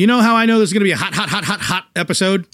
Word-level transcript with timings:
You 0.00 0.06
know 0.06 0.22
how 0.22 0.34
I 0.34 0.46
know 0.46 0.58
this 0.60 0.70
is 0.70 0.72
going 0.72 0.80
to 0.80 0.84
be 0.84 0.92
a 0.92 0.96
hot, 0.96 1.12
hot, 1.12 1.28
hot, 1.28 1.44
hot, 1.44 1.60
hot 1.60 1.84
episode? 1.94 2.46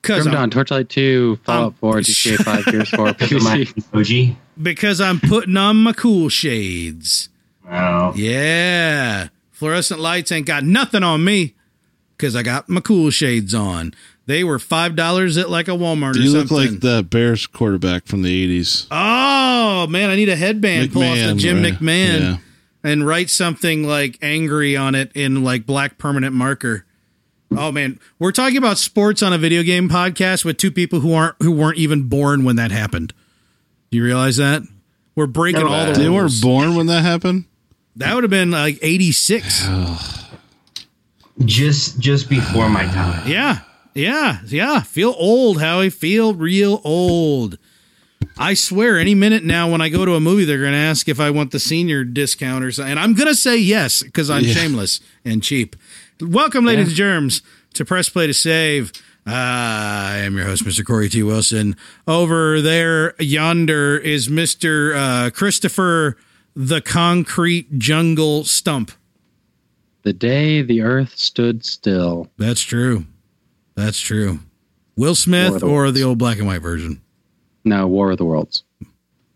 Because 0.00 0.22
Grim 0.22 0.36
Dawn, 0.36 0.50
Torchlight 0.50 0.88
2, 0.88 1.40
Fallout 1.42 1.66
Um, 1.66 1.74
4, 1.80 1.94
GTA 1.98 2.44
5, 2.44 2.64
Gears 2.66 2.90
4, 2.90 3.06
Look 3.06 3.22
at 3.22 3.28
PC. 3.28 3.74
emoji. 3.90 4.36
because 4.62 5.00
I'm 5.00 5.18
putting 5.18 5.56
on 5.56 5.78
my 5.78 5.92
cool 5.92 6.28
shades. 6.28 7.28
Oh, 7.68 8.12
Yeah. 8.14 9.30
Fluorescent 9.50 9.98
lights 9.98 10.30
ain't 10.30 10.46
got 10.46 10.62
nothing 10.62 11.02
on 11.02 11.24
me 11.24 11.54
because 12.16 12.36
I 12.36 12.44
got 12.44 12.68
my 12.68 12.80
cool 12.80 13.10
shades 13.10 13.52
on. 13.52 13.92
They 14.26 14.44
were 14.44 14.58
$5 14.58 15.40
at 15.40 15.50
like 15.50 15.66
a 15.66 15.72
Walmart 15.72 16.14
or 16.14 16.18
You 16.20 16.30
look 16.34 16.52
like 16.52 16.78
the 16.78 17.02
Bears 17.02 17.48
quarterback 17.48 18.06
from 18.06 18.22
the 18.22 18.60
80s. 18.62 18.86
oh, 18.92 19.88
man, 19.88 20.08
I 20.08 20.14
need 20.14 20.28
a 20.28 20.36
headband. 20.36 20.92
Pull 20.92 21.02
off 21.02 21.16
the 21.16 21.34
Jim 21.34 21.64
right? 21.64 21.74
McMahon 21.74 22.20
Yeah. 22.20 22.36
And 22.84 23.04
write 23.06 23.30
something 23.30 23.82
like 23.82 24.18
angry 24.22 24.76
on 24.76 24.94
it 24.94 25.10
in 25.14 25.42
like 25.42 25.66
black 25.66 25.98
permanent 25.98 26.34
marker. 26.34 26.84
Oh 27.56 27.72
man, 27.72 27.98
we're 28.18 28.32
talking 28.32 28.56
about 28.56 28.78
sports 28.78 29.22
on 29.22 29.32
a 29.32 29.38
video 29.38 29.62
game 29.62 29.88
podcast 29.88 30.44
with 30.44 30.56
two 30.58 30.70
people 30.70 31.00
who 31.00 31.12
aren't 31.14 31.36
who 31.40 31.50
weren't 31.52 31.78
even 31.78 32.08
born 32.08 32.44
when 32.44 32.56
that 32.56 32.70
happened. 32.70 33.12
Do 33.90 33.98
you 33.98 34.04
realize 34.04 34.36
that? 34.36 34.62
We're 35.16 35.26
breaking 35.26 35.62
No, 35.62 35.68
all 35.68 35.86
the 35.86 35.92
They 35.92 36.08
rules. 36.08 36.34
weren't 36.34 36.42
born 36.42 36.74
when 36.76 36.86
that 36.86 37.02
happened? 37.02 37.44
that 37.96 38.12
would 38.14 38.24
have 38.24 38.30
been 38.30 38.50
like 38.50 38.78
86. 38.82 39.68
just 41.44 41.98
just 42.00 42.28
before 42.28 42.68
my 42.68 42.82
time. 42.84 43.28
Yeah. 43.28 43.60
Yeah. 43.94 44.40
Yeah. 44.46 44.80
Feel 44.80 45.14
old, 45.16 45.60
Howie. 45.60 45.90
Feel 45.90 46.34
real 46.34 46.80
old. 46.84 47.58
I 48.38 48.54
swear, 48.54 48.98
any 48.98 49.14
minute 49.14 49.44
now 49.44 49.70
when 49.70 49.80
I 49.80 49.88
go 49.88 50.04
to 50.04 50.14
a 50.14 50.20
movie, 50.20 50.44
they're 50.44 50.60
going 50.60 50.72
to 50.72 50.78
ask 50.78 51.08
if 51.08 51.20
I 51.20 51.30
want 51.30 51.50
the 51.50 51.58
senior 51.58 52.04
discount 52.04 52.64
or 52.64 52.70
something. 52.72 52.90
And 52.92 53.00
I'm 53.00 53.14
going 53.14 53.28
to 53.28 53.34
say 53.34 53.56
yes 53.56 54.02
because 54.02 54.30
I'm 54.30 54.44
Yeah. 54.44 54.52
shameless 54.54 55.00
and 55.24 55.42
cheap. 55.42 55.76
Welcome, 56.20 56.64
ladies 56.64 56.88
and 56.88 56.96
germs, 56.96 57.42
to 57.74 57.84
Press 57.84 58.08
Play 58.08 58.26
to 58.26 58.34
Save. 58.34 58.92
I 59.26 60.18
am 60.18 60.36
your 60.36 60.44
host, 60.46 60.64
Mr. 60.64 60.84
Corey 60.84 61.08
T. 61.08 61.22
Wilson. 61.22 61.76
Over 62.06 62.60
there, 62.60 63.14
yonder, 63.18 63.96
is 63.96 64.28
Mr. 64.28 64.94
Uh, 64.94 65.30
Christopher 65.30 66.16
the 66.54 66.80
Concrete 66.80 67.78
Jungle 67.78 68.44
Stump. 68.44 68.92
The 70.02 70.12
day 70.12 70.62
the 70.62 70.82
earth 70.82 71.16
stood 71.16 71.64
still. 71.64 72.28
That's 72.36 72.60
true. 72.60 73.06
That's 73.74 73.98
true. 73.98 74.40
Will 74.96 75.14
Smith 75.14 75.48
War 75.50 75.56
of 75.56 75.60
the 75.62 75.66
or 75.66 75.90
the 75.90 76.02
old 76.04 76.18
black 76.18 76.38
and 76.38 76.46
white 76.46 76.62
version? 76.62 77.00
No, 77.64 77.86
War 77.86 78.10
of 78.10 78.18
the 78.18 78.24
Worlds. 78.24 78.64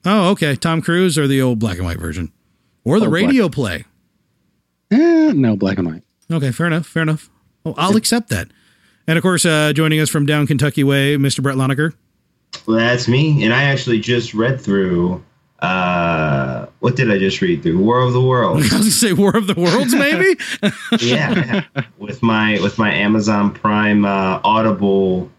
Oh, 0.05 0.31
okay. 0.31 0.55
Tom 0.57 0.81
Cruise 0.83 1.17
or 1.19 1.27
the 1.27 1.41
old 1.43 1.59
black 1.59 1.77
and 1.79 1.87
white 1.87 1.99
version? 1.99 2.33
Or 2.85 2.99
the 2.99 3.07
Old 3.07 3.13
black. 3.13 3.23
radio 3.27 3.49
play? 3.49 3.85
Eh, 4.91 5.33
no, 5.35 5.57
black 5.57 5.79
and 5.79 5.87
white. 5.89 6.03
Okay, 6.31 6.51
fair 6.53 6.67
enough. 6.67 6.87
Fair 6.87 7.03
enough. 7.03 7.29
Oh, 7.67 7.75
I'll 7.77 7.97
accept 7.97 8.29
that. 8.31 8.49
And 9.07 9.17
of 9.19 9.23
course, 9.23 9.45
uh, 9.47 9.73
joining 9.73 10.01
us 10.01 10.09
from 10.11 10.27
down 10.27 10.47
Kentucky 10.47 10.85
way, 10.85 11.17
Mr. 11.17 11.43
Brett 11.43 11.57
Lonecker. 11.57 11.95
Well, 12.67 12.77
that's 12.79 13.09
me. 13.09 13.45
And 13.45 13.53
I 13.53 13.65
actually 13.65 14.01
just 14.01 14.35
read 14.35 14.61
through. 14.61 15.23
Uh, 15.61 16.67
what 16.79 16.95
did 16.95 17.11
I 17.11 17.19
just 17.19 17.41
read 17.41 17.63
through? 17.63 17.79
War 17.83 18.01
of 18.01 18.13
the 18.13 18.21
I 18.23 18.25
Worlds. 18.25 18.63
was 18.63 18.71
going 18.71 18.83
to 18.85 18.91
say 18.91 19.13
War 19.13 19.37
of 19.37 19.47
the 19.47 19.55
Worlds, 19.55 19.95
maybe? 19.95 20.39
yeah, 21.05 21.65
yeah. 21.75 21.83
with 21.99 22.23
my 22.23 22.59
with 22.63 22.79
my 22.79 22.93
Amazon 22.93 23.53
Prime 23.53 24.05
uh, 24.05 24.41
Audible 24.45 25.31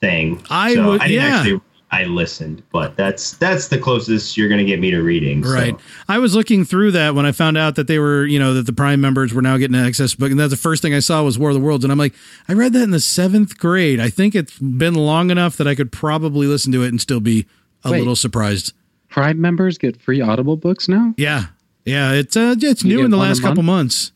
thing. 0.00 0.42
I 0.48 0.74
so 0.74 0.90
would- 0.90 1.00
I 1.02 1.08
didn't 1.08 1.22
yeah. 1.24 1.36
actually. 1.38 1.60
I 1.90 2.04
listened, 2.04 2.64
but 2.72 2.96
that's 2.96 3.34
that's 3.34 3.68
the 3.68 3.78
closest 3.78 4.36
you're 4.36 4.48
going 4.48 4.58
to 4.58 4.64
get 4.64 4.80
me 4.80 4.90
to 4.90 5.02
reading. 5.02 5.44
so. 5.44 5.52
right. 5.52 5.76
I 6.08 6.18
was 6.18 6.34
looking 6.34 6.64
through 6.64 6.90
that 6.92 7.14
when 7.14 7.24
I 7.26 7.32
found 7.32 7.56
out 7.56 7.76
that 7.76 7.86
they 7.86 8.00
were, 8.00 8.26
you 8.26 8.38
know, 8.40 8.54
that 8.54 8.66
the 8.66 8.72
Prime 8.72 9.00
members 9.00 9.32
were 9.32 9.42
now 9.42 9.56
getting 9.56 9.76
access 9.76 10.14
book. 10.14 10.30
And 10.30 10.40
that's 10.40 10.50
the 10.50 10.56
first 10.56 10.82
thing 10.82 10.94
I 10.94 10.98
saw 10.98 11.22
was 11.22 11.38
War 11.38 11.50
of 11.50 11.54
the 11.54 11.60
Worlds. 11.60 11.84
And 11.84 11.92
I'm 11.92 11.98
like, 11.98 12.14
I 12.48 12.54
read 12.54 12.72
that 12.72 12.82
in 12.82 12.90
the 12.90 13.00
seventh 13.00 13.58
grade. 13.58 14.00
I 14.00 14.10
think 14.10 14.34
it's 14.34 14.58
been 14.58 14.94
long 14.94 15.30
enough 15.30 15.56
that 15.58 15.68
I 15.68 15.76
could 15.76 15.92
probably 15.92 16.48
listen 16.48 16.72
to 16.72 16.82
it 16.82 16.88
and 16.88 17.00
still 17.00 17.20
be 17.20 17.46
a 17.84 17.92
Wait. 17.92 17.98
little 17.98 18.16
surprised. 18.16 18.72
Prime 19.08 19.40
members 19.40 19.78
get 19.78 20.00
free 20.00 20.20
Audible 20.20 20.56
books 20.56 20.88
now? 20.88 21.14
Yeah, 21.16 21.46
yeah, 21.84 22.12
it's 22.12 22.36
uh, 22.36 22.56
it's 22.58 22.82
You 22.82 22.96
new 22.96 23.04
in 23.04 23.10
the 23.10 23.16
one 23.16 23.26
a 23.26 23.28
last 23.28 23.42
couple 23.42 23.62
months. 23.62 24.10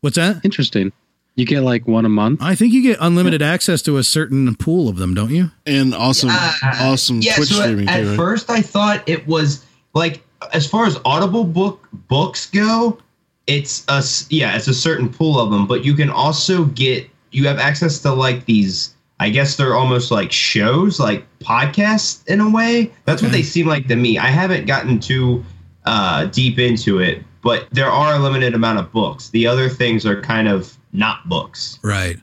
What's 0.00 0.16
that? 0.16 0.44
Interesting. 0.44 0.92
You 1.34 1.46
get 1.46 1.62
like 1.62 1.88
one 1.88 2.04
a 2.04 2.10
month. 2.10 2.42
I 2.42 2.54
think 2.54 2.72
you 2.74 2.82
get 2.82 2.98
unlimited 3.00 3.40
access 3.40 3.80
to 3.82 3.96
a 3.96 4.02
certain 4.04 4.54
pool 4.56 4.88
of 4.88 4.96
them, 4.96 5.14
don't 5.14 5.30
you? 5.30 5.50
And 5.64 5.94
awesome, 5.94 6.28
Uh, 6.30 6.52
awesome 6.62 7.20
yeah, 7.22 7.36
Twitch 7.36 7.48
so 7.48 7.60
at, 7.60 7.62
streaming 7.64 7.88
at 7.88 8.00
too. 8.02 8.08
right? 8.10 8.16
first 8.16 8.50
I 8.50 8.60
thought 8.60 9.02
it 9.08 9.26
was 9.26 9.64
like 9.94 10.22
as 10.52 10.66
far 10.66 10.86
as 10.86 10.98
Audible 11.04 11.44
book 11.44 11.88
books 12.08 12.50
go, 12.50 12.98
it's 13.46 13.84
a 13.88 14.02
yeah, 14.28 14.56
it's 14.56 14.68
a 14.68 14.74
certain 14.74 15.08
pool 15.08 15.40
of 15.40 15.50
them, 15.50 15.66
but 15.66 15.84
you 15.84 15.94
can 15.94 16.10
also 16.10 16.66
get 16.66 17.08
you 17.30 17.46
have 17.46 17.58
access 17.58 17.98
to 18.00 18.12
like 18.12 18.44
these. 18.44 18.94
I 19.20 19.30
guess 19.30 19.56
they're 19.56 19.74
almost 19.74 20.10
like 20.10 20.32
shows, 20.32 20.98
like 20.98 21.24
podcasts 21.38 22.26
in 22.26 22.40
a 22.40 22.50
way. 22.50 22.90
That's 23.04 23.22
what 23.22 23.30
they 23.30 23.42
seem 23.44 23.68
like 23.68 23.86
to 23.86 23.94
me. 23.94 24.18
I 24.18 24.26
haven't 24.26 24.66
gotten 24.66 24.98
too 24.98 25.44
uh, 25.84 26.24
deep 26.26 26.58
into 26.58 26.98
it, 26.98 27.22
but 27.42 27.68
there 27.72 27.90
are 27.90 28.14
a 28.14 28.18
limited 28.18 28.54
amount 28.54 28.78
of 28.78 28.90
books. 28.92 29.28
The 29.30 29.46
other 29.46 29.68
things 29.68 30.06
are 30.06 30.20
kind 30.20 30.48
of 30.48 30.76
not 30.92 31.28
books. 31.28 31.78
Right. 31.82 32.18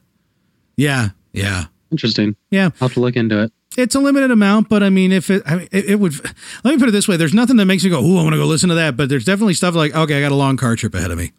Yeah, 0.77 1.09
yeah, 1.33 1.65
Interesting. 1.91 2.35
yeah. 2.51 2.65
I'll 2.79 2.87
have 2.87 2.93
to 2.93 2.99
look 3.01 3.15
into 3.15 3.43
it. 3.43 3.51
It's 3.77 3.95
a 3.95 3.99
limited 3.99 4.31
amount, 4.31 4.67
but 4.69 4.81
I 4.81 4.89
mean, 4.89 5.11
if 5.11 5.29
it, 5.29 5.43
I 5.45 5.55
mean, 5.57 5.67
it, 5.71 5.85
it 5.91 5.99
would. 5.99 6.13
Let 6.63 6.71
me 6.73 6.77
put 6.79 6.89
it 6.89 6.91
this 6.91 7.07
way: 7.07 7.17
there's 7.17 7.33
nothing 7.33 7.57
that 7.57 7.65
makes 7.65 7.83
you 7.83 7.89
go, 7.89 8.03
"Ooh, 8.03 8.17
I 8.17 8.23
want 8.23 8.33
to 8.33 8.37
go 8.39 8.45
listen 8.45 8.69
to 8.69 8.75
that." 8.75 8.97
But 8.97 9.09
there's 9.09 9.25
definitely 9.25 9.53
stuff 9.53 9.75
like, 9.75 9.93
"Okay, 9.95 10.17
I 10.17 10.21
got 10.21 10.31
a 10.31 10.35
long 10.35 10.57
car 10.57 10.75
trip 10.75 10.95
ahead 10.95 11.11
of 11.11 11.17
me." 11.17 11.33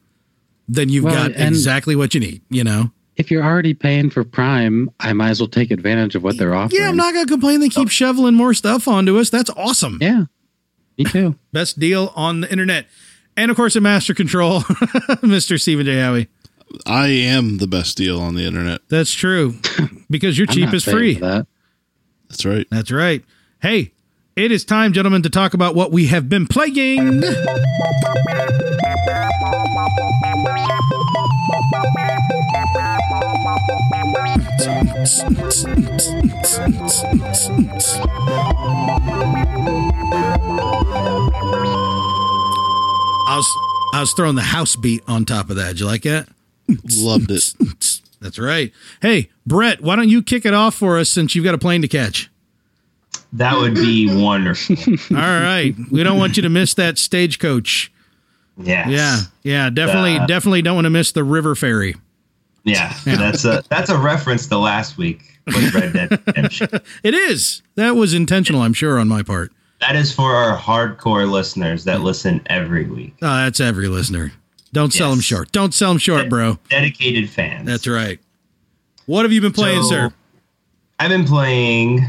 Then 0.68 0.88
you've 0.88 1.04
Well, 1.04 1.28
got 1.28 1.32
exactly 1.40 1.96
what 1.96 2.14
you 2.14 2.20
need. 2.20 2.42
You 2.50 2.64
know. 2.64 2.92
If 3.16 3.30
you're 3.30 3.42
already 3.42 3.74
paying 3.74 4.08
for 4.08 4.24
Prime, 4.24 4.88
I 5.00 5.12
might 5.12 5.30
as 5.30 5.40
well 5.40 5.48
take 5.48 5.70
advantage 5.70 6.14
of 6.14 6.22
what 6.22 6.38
they're 6.38 6.54
offering. 6.54 6.80
Yeah, 6.80 6.88
I'm 6.88 6.96
not 6.96 7.12
gonna 7.12 7.26
complain. 7.26 7.60
They 7.60 7.68
keep 7.68 7.88
shoveling 7.90 8.34
more 8.34 8.54
stuff 8.54 8.86
onto 8.88 9.18
us. 9.18 9.28
That's 9.28 9.50
awesome. 9.50 9.98
Yeah, 10.00 10.24
me 10.96 11.04
too. 11.04 11.34
Best 11.52 11.78
deal 11.78 12.12
on 12.14 12.42
the 12.42 12.50
internet. 12.50 12.86
And 13.40 13.50
of 13.50 13.56
course, 13.56 13.74
at 13.74 13.82
Master 13.82 14.12
Control, 14.12 14.60
Mr. 14.60 15.58
Stephen 15.58 15.86
J. 15.86 15.98
Howie. 15.98 16.28
I 16.84 17.06
am 17.06 17.56
the 17.56 17.66
best 17.66 17.96
deal 17.96 18.20
on 18.20 18.34
the 18.34 18.44
internet. 18.44 18.82
That's 18.90 19.14
true. 19.14 19.54
Because 20.10 20.36
you're 20.36 20.46
cheap 20.46 20.74
is 20.74 20.84
free. 20.84 21.14
that. 21.14 21.46
That's 22.28 22.44
right. 22.44 22.66
That's 22.70 22.90
right. 22.90 23.24
Hey, 23.62 23.92
it 24.36 24.52
is 24.52 24.66
time, 24.66 24.92
gentlemen, 24.92 25.22
to 25.22 25.30
talk 25.30 25.54
about 25.54 25.74
what 25.74 25.90
we 25.90 26.08
have 26.08 26.28
been 26.28 26.46
playing. 26.46 27.22
I 43.30 43.36
was 43.36 43.56
I 43.94 44.00
was 44.00 44.12
throwing 44.12 44.34
the 44.34 44.42
house 44.42 44.74
beat 44.74 45.02
on 45.06 45.24
top 45.24 45.50
of 45.50 45.56
that. 45.56 45.68
Did 45.68 45.80
you 45.80 45.86
like 45.86 46.02
that? 46.02 46.28
Loved 46.96 47.30
it. 47.30 47.54
That's 48.20 48.38
right. 48.38 48.72
Hey, 49.00 49.30
Brett, 49.46 49.80
why 49.80 49.94
don't 49.96 50.08
you 50.08 50.20
kick 50.22 50.44
it 50.44 50.52
off 50.52 50.74
for 50.74 50.98
us 50.98 51.08
since 51.08 51.34
you've 51.34 51.44
got 51.44 51.54
a 51.54 51.58
plane 51.58 51.80
to 51.82 51.88
catch? 51.88 52.28
That 53.32 53.56
would 53.56 53.74
be 53.76 54.12
wonderful. 54.12 54.76
All 55.10 55.16
right. 55.16 55.74
We 55.92 56.02
don't 56.02 56.18
want 56.18 56.36
you 56.36 56.42
to 56.42 56.48
miss 56.48 56.74
that 56.74 56.98
stagecoach. 56.98 57.92
Yes. 58.58 58.88
Yeah. 58.88 59.20
Yeah. 59.44 59.70
Definitely, 59.70 60.16
Uh, 60.18 60.26
definitely 60.26 60.62
don't 60.62 60.74
want 60.74 60.86
to 60.86 60.90
miss 60.90 61.12
the 61.12 61.22
river 61.24 61.54
ferry. 61.54 61.94
Yeah, 62.64 62.92
that's 63.04 63.44
a 63.46 63.62
that's 63.70 63.88
a 63.90 63.96
reference 63.96 64.46
to 64.48 64.58
last 64.58 64.98
week 64.98 65.38
with 65.46 65.72
Red 65.74 65.92
Dead 65.94 66.10
Redemption. 66.26 66.68
It 67.02 67.14
is. 67.14 67.62
That 67.76 67.96
was 67.96 68.12
intentional, 68.12 68.60
I'm 68.60 68.74
sure, 68.74 68.98
on 68.98 69.08
my 69.08 69.22
part. 69.22 69.50
That 69.80 69.96
is 69.96 70.12
for 70.12 70.34
our 70.34 70.58
hardcore 70.58 71.30
listeners 71.30 71.84
that 71.84 72.02
listen 72.02 72.42
every 72.46 72.84
week. 72.84 73.14
Oh, 73.22 73.26
that's 73.26 73.60
every 73.60 73.88
listener. 73.88 74.32
Don't 74.72 74.92
sell 74.92 75.10
them 75.10 75.20
short. 75.20 75.50
Don't 75.52 75.74
sell 75.74 75.90
them 75.90 75.98
short, 75.98 76.28
bro. 76.28 76.58
Dedicated 76.68 77.28
fans. 77.30 77.66
That's 77.66 77.86
right. 77.88 78.20
What 79.06 79.24
have 79.24 79.32
you 79.32 79.40
been 79.40 79.52
playing, 79.52 79.82
So, 79.82 79.88
sir? 79.88 80.12
I've 81.00 81.08
been 81.08 81.24
playing 81.24 82.04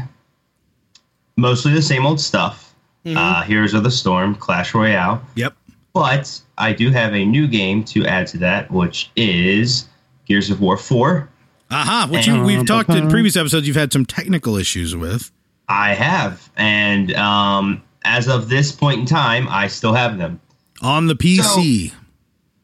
mostly 1.36 1.72
the 1.72 1.82
same 1.82 2.06
old 2.06 2.20
stuff. 2.20 2.74
Mm-hmm. 3.04 3.18
Uh, 3.18 3.42
Heroes 3.42 3.74
of 3.74 3.82
the 3.82 3.90
Storm, 3.90 4.34
Clash 4.36 4.74
Royale. 4.74 5.20
Yep. 5.34 5.54
But 5.92 6.40
I 6.56 6.72
do 6.72 6.90
have 6.90 7.14
a 7.14 7.24
new 7.24 7.48
game 7.48 7.82
to 7.84 8.06
add 8.06 8.26
to 8.28 8.38
that, 8.38 8.70
which 8.70 9.10
is 9.16 9.86
Gears 10.26 10.50
of 10.50 10.60
War 10.60 10.76
4. 10.76 11.28
Aha. 11.70 12.08
Which 12.10 12.26
you, 12.26 12.42
we've 12.42 12.66
talked 12.66 12.90
in 12.90 13.08
previous 13.08 13.36
episodes, 13.36 13.66
you've 13.66 13.76
had 13.76 13.92
some 13.92 14.06
technical 14.06 14.56
issues 14.56 14.94
with. 14.94 15.32
I 15.68 15.94
have. 15.94 16.50
And 16.56 17.14
um, 17.14 17.82
as 18.04 18.28
of 18.28 18.48
this 18.48 18.72
point 18.72 19.00
in 19.00 19.06
time, 19.06 19.48
I 19.48 19.68
still 19.68 19.94
have 19.94 20.18
them. 20.18 20.40
On 20.80 21.06
the 21.06 21.14
PC. 21.14 21.92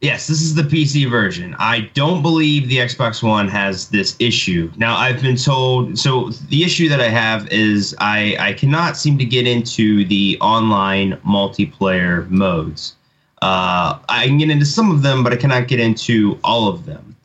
Yes, 0.01 0.29
this 0.29 0.41
is 0.43 0.55
the 0.55 0.63
PC 0.63 1.11
version. 1.11 1.57
I 1.59 1.91
don't 1.95 2.23
believe 2.23 2.69
the 2.69 2.77
Xbox 2.77 3.21
One 3.21 3.49
has 3.49 3.89
this 3.89 4.15
issue. 4.21 4.71
Now, 4.77 4.97
I've 4.97 5.21
been 5.21 5.37
told. 5.37 5.99
So 5.99 6.31
the 6.51 6.63
issue 6.63 6.89
that 6.89 7.01
I 7.01 7.09
have 7.09 7.49
is 7.49 7.97
I 7.99 8.37
I 8.39 8.53
cannot 8.53 8.97
seem 8.97 9.19
to 9.19 9.25
get 9.25 9.49
into 9.49 10.05
the 10.05 10.39
online 10.41 11.17
multiplayer 11.27 12.31
modes. 12.31 12.95
Uh, 13.43 13.99
I 14.09 14.27
can 14.27 14.39
get 14.39 14.51
into 14.51 14.67
some 14.67 14.91
of 14.91 15.03
them, 15.03 15.25
but 15.25 15.33
I 15.33 15.37
cannot 15.37 15.67
get 15.67 15.81
into 15.81 16.39
all 16.45 16.69
of 16.69 16.87
them. 16.87 17.17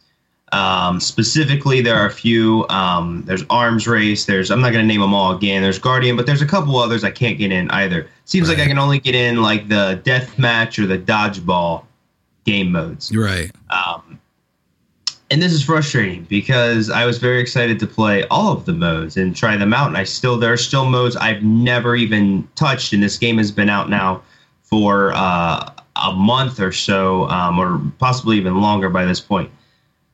Um, 0.54 1.00
specifically, 1.00 1.82
there 1.82 1.96
are 1.96 2.06
a 2.06 2.12
few. 2.12 2.68
Um, 2.70 3.24
there's 3.26 3.44
Arms 3.50 3.88
Race. 3.88 4.26
There's 4.26 4.52
I'm 4.52 4.62
not 4.62 4.72
going 4.72 4.84
to 4.84 4.88
name 4.88 5.02
them 5.02 5.14
all 5.14 5.36
again. 5.36 5.64
There's 5.64 5.80
Guardian, 5.80 6.16
but 6.16 6.28
there's 6.28 6.44
a 6.44 6.46
couple 6.46 6.78
others 6.78 7.04
I 7.04 7.10
can't 7.10 7.40
get 7.40 7.52
in 7.52 7.72
either. 7.72 8.08
Seems 8.26 8.50
like 8.50 8.60
I 8.60 8.68
can 8.68 8.78
only 8.78 9.00
get 9.00 9.16
in 9.16 9.42
like 9.42 9.68
the 9.68 10.00
Death 10.04 10.38
Match 10.38 10.78
or 10.78 10.86
the 10.86 11.00
Dodgeball 11.00 11.86
game 12.46 12.72
modes. 12.72 13.12
You're 13.12 13.26
right. 13.26 13.52
Um, 13.72 14.20
and 15.32 15.42
this 15.42 15.52
is 15.52 15.64
frustrating 15.64 16.26
because 16.26 16.92
I 16.92 17.08
was 17.08 17.18
very 17.18 17.42
excited 17.42 17.80
to 17.80 17.88
play 17.88 18.24
all 18.26 18.54
of 18.54 18.66
the 18.66 18.74
modes 18.74 19.18
and 19.18 19.36
try 19.36 19.58
them 19.58 19.74
out, 19.74 19.88
and 19.88 19.98
I 19.98 20.04
still 20.04 20.38
there 20.38 20.54
are 20.54 20.58
still 20.58 20.86
modes 20.86 21.16
I've 21.16 21.42
never 21.42 21.96
even 21.96 22.48
touched, 22.54 22.94
and 22.94 23.02
this 23.02 23.18
game 23.18 23.40
has 23.40 23.52
been 23.52 23.70
out 23.70 23.90
now 23.90 24.22
for 24.62 25.14
uh, 25.16 25.72
a 25.96 26.12
month 26.12 26.60
or 26.60 26.72
so, 26.72 27.28
um, 27.30 27.58
or 27.58 27.82
possibly 27.98 28.38
even 28.38 28.62
longer 28.62 28.90
by 28.90 29.04
this 29.04 29.20
point. 29.20 29.50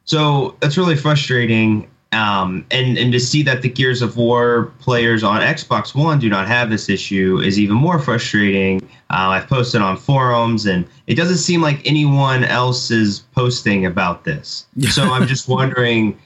So 0.10 0.56
that's 0.60 0.76
really 0.76 0.96
frustrating. 0.96 1.88
Um, 2.14 2.66
and 2.72 2.98
and 2.98 3.14
to 3.14 3.20
see 3.20 3.44
that 3.44 3.62
the 3.62 3.70
Gears 3.70 4.02
of 4.02 4.18
War 4.18 4.74
players 4.80 5.24
on 5.24 5.42
Xbox 5.42 5.94
One 5.94 6.18
do 6.18 6.28
not 6.28 6.48
have 6.48 6.72
this 6.72 6.90
issue 6.90 7.38
is 7.38 7.60
even 7.60 7.76
more 7.76 8.00
frustrating. 8.00 8.82
Uh, 9.12 9.38
I've 9.38 9.48
posted 9.48 9.84
on 9.84 9.98
forums, 9.98 10.66
and 10.66 10.88
it 11.06 11.14
doesn't 11.14 11.38
seem 11.38 11.62
like 11.62 11.86
anyone 11.86 12.44
else 12.44 12.90
is 12.90 13.20
posting 13.36 13.86
about 13.86 14.24
this. 14.24 14.66
So 14.90 15.04
I'm 15.04 15.28
just 15.28 15.48
wondering, 15.48 16.18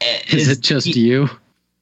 eh, 0.00 0.20
Is 0.30 0.48
it 0.48 0.60
just 0.60 0.86
you? 0.86 1.28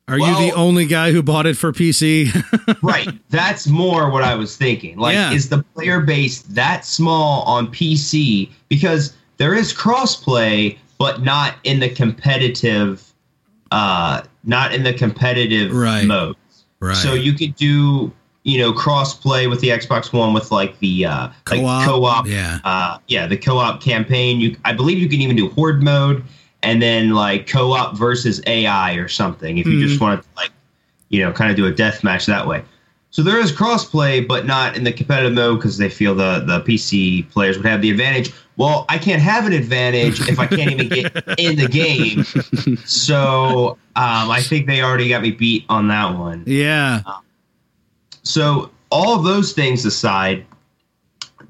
Are 0.08 0.18
you 0.18 0.50
the 0.50 0.52
only 0.56 0.86
guy 0.86 1.12
who 1.12 1.22
bought 1.22 1.44
it 1.46 1.58
for 1.58 1.72
PC? 1.72 2.32
right? 2.82 3.10
That's 3.28 3.66
more 3.68 4.10
what 4.10 4.24
I 4.24 4.34
was 4.34 4.56
thinking. 4.56 4.96
Like, 4.96 5.14
Yeah. 5.14 5.30
is 5.32 5.50
the 5.50 5.62
player 5.74 6.00
base 6.00 6.40
that 6.42 6.84
small 6.86 7.42
on 7.42 7.68
PC? 7.68 8.48
Because 8.70 9.12
there 9.40 9.54
is 9.54 9.72
crossplay, 9.72 10.76
but 10.98 11.22
not 11.22 11.54
in 11.64 11.80
the 11.80 11.88
competitive, 11.88 13.02
uh, 13.72 14.20
not 14.44 14.74
in 14.74 14.82
the 14.82 14.92
competitive 14.92 15.74
Right. 15.74 16.04
modes. 16.04 16.36
right. 16.80 16.94
So 16.94 17.14
you 17.14 17.32
could 17.32 17.56
do, 17.56 18.12
you 18.44 18.58
know, 18.58 18.70
crossplay 18.74 19.48
with 19.48 19.60
the 19.62 19.68
Xbox 19.70 20.12
One 20.12 20.34
with 20.34 20.52
like 20.52 20.78
the 20.80 21.06
uh, 21.06 21.28
Co-op? 21.46 21.86
co-op, 21.86 22.26
Yeah. 22.26 22.58
uh, 22.64 22.98
yeah, 23.08 23.26
the 23.26 23.38
co-op 23.38 23.80
campaign. 23.82 24.40
You, 24.40 24.56
I 24.66 24.74
believe, 24.74 24.98
you 24.98 25.08
can 25.08 25.22
even 25.22 25.36
do 25.36 25.48
horde 25.48 25.82
mode, 25.82 26.22
and 26.62 26.82
then 26.82 27.10
like 27.12 27.46
co-op 27.48 27.96
versus 27.96 28.42
AI 28.46 28.92
or 28.96 29.08
something. 29.08 29.56
If 29.56 29.64
you 29.66 29.72
Mm-hmm. 29.72 29.86
just 29.88 30.00
want 30.02 30.22
to 30.22 30.28
like, 30.36 30.50
you 31.08 31.20
know, 31.24 31.32
kind 31.32 31.50
of 31.50 31.56
do 31.56 31.64
a 31.64 31.72
death 31.72 32.04
match 32.04 32.26
that 32.26 32.46
way. 32.46 32.62
So 33.10 33.22
there 33.22 33.38
is 33.40 33.50
crossplay, 33.52 34.28
but 34.28 34.46
not 34.46 34.76
in 34.76 34.84
the 34.84 34.92
competitive 34.92 35.32
mode 35.32 35.58
because 35.58 35.78
they 35.78 35.88
feel 35.88 36.14
the 36.14 36.44
the 36.46 36.60
PC 36.60 37.28
players 37.30 37.56
would 37.56 37.66
have 37.66 37.80
the 37.80 37.90
advantage. 37.90 38.32
Well, 38.60 38.84
I 38.90 38.98
can't 38.98 39.22
have 39.22 39.46
an 39.46 39.54
advantage 39.54 40.20
if 40.28 40.38
I 40.38 40.46
can't 40.46 40.70
even 40.70 40.90
get 40.90 41.16
in 41.38 41.56
the 41.56 41.66
game. 41.66 42.24
So 42.84 43.78
um, 43.96 44.30
I 44.30 44.42
think 44.42 44.66
they 44.66 44.82
already 44.82 45.08
got 45.08 45.22
me 45.22 45.30
beat 45.30 45.64
on 45.70 45.88
that 45.88 46.18
one. 46.18 46.44
yeah. 46.46 47.00
So 48.22 48.70
all 48.90 49.16
of 49.16 49.24
those 49.24 49.54
things 49.54 49.86
aside, 49.86 50.44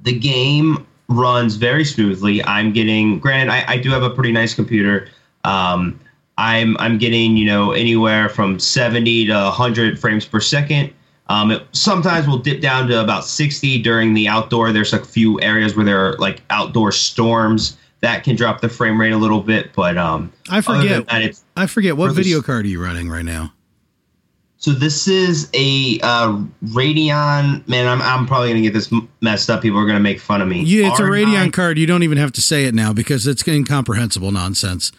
the 0.05 0.17
game 0.17 0.87
runs 1.09 1.57
very 1.57 1.85
smoothly. 1.85 2.45
I'm 2.45 2.73
getting 2.73 3.19
granted, 3.19 3.53
I, 3.53 3.65
I 3.67 3.77
do 3.79 3.91
have 3.91 4.05
a 4.05 4.11
pretty 4.11 4.31
nice 4.31 4.55
computer. 4.55 5.09
Um, 5.43 5.99
I'm 6.39 6.77
I'm 6.79 6.97
getting 6.97 7.37
you 7.37 7.45
know 7.45 7.73
anywhere 7.73 8.29
from 8.29 8.61
70 8.61 9.27
to 9.27 9.35
100 9.35 9.99
frames 9.99 10.25
per 10.27 10.39
second. 10.39 10.93
Um, 11.31 11.53
it 11.53 11.63
sometimes 11.71 12.27
will 12.27 12.39
dip 12.39 12.61
down 12.61 12.89
to 12.89 13.01
about 13.01 13.25
60 13.25 13.81
during 13.83 14.15
the 14.15 14.27
outdoor. 14.27 14.73
There's 14.73 14.93
a 14.93 15.03
few 15.03 15.41
areas 15.41 15.77
where 15.77 15.85
there 15.85 16.05
are 16.05 16.15
like 16.15 16.43
outdoor 16.51 16.91
storms 16.91 17.77
that 18.01 18.25
can 18.25 18.35
drop 18.35 18.61
the 18.61 18.69
frame 18.69 19.01
rate 19.01 19.13
a 19.13 19.17
little 19.17 19.41
bit, 19.41 19.73
but 19.73 19.97
um, 19.97 20.33
I 20.51 20.61
forget. 20.61 21.07
that, 21.07 21.23
it's 21.23 21.45
I 21.57 21.67
forget 21.67 21.97
what 21.97 22.09
this- 22.09 22.17
video 22.17 22.43
card 22.43 22.65
are 22.65 22.69
you 22.69 22.83
running 22.83 23.09
right 23.09 23.25
now? 23.25 23.53
So 24.57 24.73
this 24.73 25.09
is 25.09 25.49
a 25.55 26.01
uh, 26.03 26.43
Radeon. 26.65 27.67
Man, 27.67 27.87
I'm, 27.87 28.03
I'm 28.03 28.27
probably 28.27 28.49
gonna 28.51 28.61
get 28.61 28.75
this 28.75 28.93
messed 29.23 29.49
up. 29.49 29.63
People 29.63 29.79
are 29.79 29.87
gonna 29.87 30.01
make 30.01 30.21
fun 30.21 30.43
of 30.43 30.49
me. 30.49 30.63
Yeah, 30.65 30.89
it's 30.89 31.01
a 31.01 31.05
R9 31.05 31.25
Radeon 31.25 31.53
card. 31.53 31.79
You 31.79 31.87
don't 31.87 32.03
even 32.03 32.19
have 32.19 32.33
to 32.33 32.43
say 32.43 32.65
it 32.65 32.75
now 32.75 32.93
because 32.93 33.27
it's 33.27 33.47
incomprehensible 33.49 34.33
nonsense. 34.33 34.93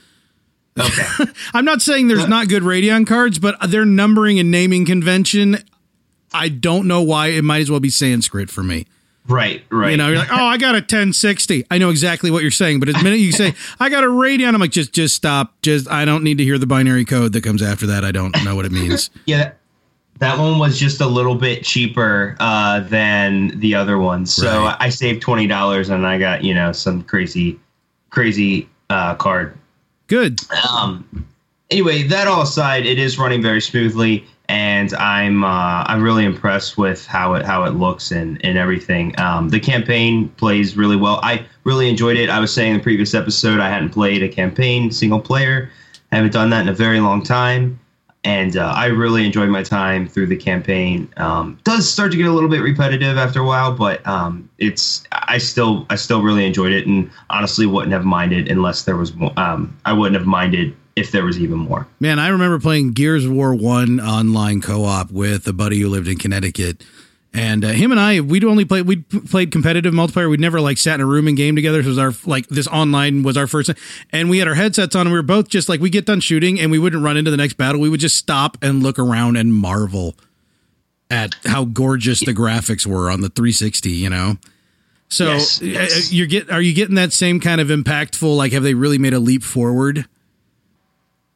Okay. 0.80 1.32
I'm 1.54 1.66
not 1.66 1.82
saying 1.82 2.08
there's 2.08 2.28
not 2.28 2.48
good 2.48 2.64
Radeon 2.64 3.06
cards, 3.06 3.38
but 3.38 3.56
their 3.70 3.86
numbering 3.86 4.40
and 4.40 4.50
naming 4.50 4.84
convention, 4.84 5.58
I 6.34 6.50
don't 6.50 6.88
know 6.88 7.02
why 7.02 7.28
it 7.28 7.44
might 7.44 7.62
as 7.62 7.70
well 7.72 7.80
be 7.80 7.90
Sanskrit 7.90 8.50
for 8.50 8.64
me. 8.64 8.86
right. 9.28 9.64
Right. 9.70 9.92
You 9.92 9.98
know, 9.98 10.10
you're 10.10 10.18
like, 10.18 10.32
oh, 10.32 10.36
I 10.46 10.58
got 10.58 10.76
a 10.76 10.80
1060. 10.80 11.66
I 11.70 11.78
know 11.78 11.90
exactly 11.90 12.32
what 12.32 12.42
you're 12.42 12.52
saying, 12.52 12.80
but 12.80 12.88
the 12.88 12.94
minute 13.04 13.20
you 13.20 13.32
say 13.32 13.54
I 13.80 13.90
got 13.90 14.04
a 14.04 14.08
Radeon, 14.08 14.54
I'm 14.54 14.60
like, 14.60 14.72
just 14.72 14.94
just 14.94 15.16
stop. 15.16 15.54
Just 15.62 15.90
I 15.90 16.06
don't 16.06 16.24
need 16.24 16.38
to 16.40 16.44
hear 16.44 16.58
the 16.58 16.68
binary 16.68 17.06
code 17.06 17.34
that 17.34 17.44
comes 17.44 17.62
after 17.62 17.86
that. 17.88 18.04
I 18.04 18.12
don't 18.12 18.36
know 18.44 18.56
what 18.56 18.66
it 18.66 18.72
means. 18.72 19.10
yeah. 19.26 19.52
That 20.20 20.38
one 20.38 20.60
was 20.60 20.80
just 20.80 21.02
a 21.02 21.08
little 21.08 21.34
bit 21.34 21.64
cheaper 21.64 22.36
uh, 22.40 22.82
than 22.82 23.60
the 23.60 23.74
other 23.74 23.98
one, 23.98 24.28
so 24.28 24.66
Right. 24.66 24.78
I 24.80 24.90
saved 24.90 25.22
twenty 25.22 25.48
dollars 25.48 25.90
and 25.90 26.06
I 26.06 26.20
got 26.20 26.44
you 26.44 26.54
know 26.54 26.72
some 26.72 27.02
crazy, 27.04 27.60
crazy 28.12 28.70
uh, 28.92 29.16
card. 29.16 29.58
Good. 30.08 30.40
um, 30.70 31.26
anyway, 31.72 32.04
that 32.04 32.28
all 32.28 32.42
aside, 32.44 32.86
it 32.86 33.00
is 33.00 33.18
running 33.18 33.42
very 33.42 33.62
smoothly, 33.62 34.24
and 34.52 34.94
I'm 34.96 35.46
uh, 35.46 35.86
I'm 35.88 36.04
really 36.04 36.26
impressed 36.26 36.78
with 36.78 37.08
how 37.08 37.36
it 37.36 37.46
how 37.46 37.64
it 37.64 37.70
looks 37.70 38.12
and 38.12 38.44
and 38.46 38.58
everything. 38.58 39.18
Um, 39.18 39.48
the 39.48 39.62
campaign 39.62 40.28
plays 40.36 40.76
really 40.76 40.98
well. 40.98 41.22
I 41.24 41.46
really 41.64 41.88
enjoyed 41.88 42.18
it. 42.18 42.30
I 42.30 42.40
was 42.40 42.54
saying 42.54 42.72
in 42.72 42.78
the 42.78 42.84
previous 42.84 43.14
episode 43.14 43.62
I 43.62 43.70
hadn't 43.70 43.92
played 43.92 44.22
a 44.24 44.28
campaign 44.28 44.92
single 44.92 45.22
player. 45.22 45.72
I 46.12 46.18
haven't 46.18 46.34
done 46.34 46.50
that 46.50 46.64
in 46.64 46.68
a 46.68 46.74
very 46.74 47.00
long 47.00 47.24
time. 47.24 47.80
And 48.24 48.58
uh, 48.58 48.74
I 48.76 48.88
really 48.88 49.26
enjoyed 49.26 49.50
my 49.50 49.64
time 49.64 50.08
through 50.08 50.28
the 50.28 50.36
campaign. 50.36 51.12
Um, 51.18 51.58
does 51.64 51.90
start 51.90 52.12
to 52.12 52.18
get 52.18 52.28
a 52.28 52.32
little 52.32 52.50
bit 52.50 52.62
repetitive 52.62 53.18
after 53.18 53.40
a 53.40 53.46
while, 53.46 53.74
but 53.74 54.06
um, 54.06 54.48
it's 54.60 55.04
I 55.14 55.38
still 55.38 55.88
I 55.90 55.96
still 55.96 56.22
really 56.22 56.46
enjoyed 56.46 56.74
it, 56.74 56.86
and 56.86 57.10
honestly 57.30 57.66
wouldn't 57.66 57.94
have 57.94 58.04
minded 58.04 58.52
unless 58.52 58.84
there 58.84 58.98
was 58.98 59.16
more. 59.16 59.32
Um, 59.40 59.76
I 59.86 59.94
wouldn't 59.94 60.16
have 60.18 60.28
minded 60.28 60.76
if 60.96 61.12
there 61.12 61.24
was 61.24 61.40
even 61.40 61.60
more. 61.60 61.88
Man, 62.00 62.20
I 62.20 62.30
remember 62.30 62.60
playing 62.60 62.92
Gears 62.94 63.26
of 63.26 63.32
War 63.32 63.54
1 63.56 64.00
online 64.00 64.62
co 64.62 64.84
op 64.84 65.12
with 65.12 65.48
a 65.48 65.54
buddy 65.54 65.80
who 65.80 65.90
lived 65.90 66.08
in 66.08 66.18
Connecticut. 66.18 66.84
And 67.34 67.64
uh, 67.64 67.70
him 67.70 67.92
and 67.92 68.00
I, 68.00 68.20
we'd 68.20 68.44
only 68.44 68.66
played, 68.66 68.86
we'd 68.86 69.08
played 69.30 69.52
competitive 69.52 69.94
multiplayer. 69.94 70.30
We'd 70.30 70.42
never 70.42 70.60
like 70.60 70.78
sat 70.78 70.96
in 70.96 71.02
a 71.02 71.06
room 71.06 71.30
and 71.30 71.38
game 71.38 71.56
together. 71.56 71.80
It 71.80 71.86
was 71.86 71.98
our, 71.98 72.12
like, 72.26 72.48
this 72.48 72.68
online 72.68 73.24
was 73.24 73.38
our 73.38 73.48
first. 73.48 73.70
And 74.12 74.30
we 74.30 74.40
had 74.40 74.50
our 74.50 74.54
headsets 74.54 74.96
on 74.96 75.08
and 75.08 75.14
we 75.14 75.18
were 75.18 75.24
both 75.24 75.48
just 75.48 75.70
like, 75.70 75.80
we 75.80 75.90
get 75.90 76.06
done 76.06 76.20
shooting 76.20 76.60
and 76.60 76.72
we 76.72 76.78
wouldn't 76.78 77.02
run 77.02 77.16
into 77.16 77.32
the 77.32 77.38
next 77.38 77.54
battle. 77.54 77.80
We 77.80 77.88
would 77.88 78.02
just 78.02 78.18
stop 78.18 78.58
and 78.62 78.84
look 78.84 79.00
around 79.00 79.38
and 79.38 79.54
marvel 79.54 80.16
at 81.10 81.36
how 81.46 81.64
gorgeous 81.64 82.20
the 82.20 82.34
graphics 82.34 82.86
were 82.86 83.10
on 83.10 83.22
the 83.22 83.30
360, 83.30 83.92
you 83.92 84.10
know? 84.10 84.38
So 85.08 85.26
Yes, 85.34 85.62
uh, 85.62 85.66
yes. 85.66 86.14
you're 86.14 86.28
get, 86.28 86.50
are 86.52 86.62
you 86.62 86.74
getting 86.74 86.96
that 86.96 87.14
same 87.14 87.40
kind 87.40 87.62
of 87.62 87.70
impactful? 87.70 88.36
Like, 88.36 88.52
have 88.52 88.64
they 88.64 88.74
really 88.74 88.98
made 88.98 89.14
a 89.14 89.20
leap 89.20 89.44
forward? 89.44 90.06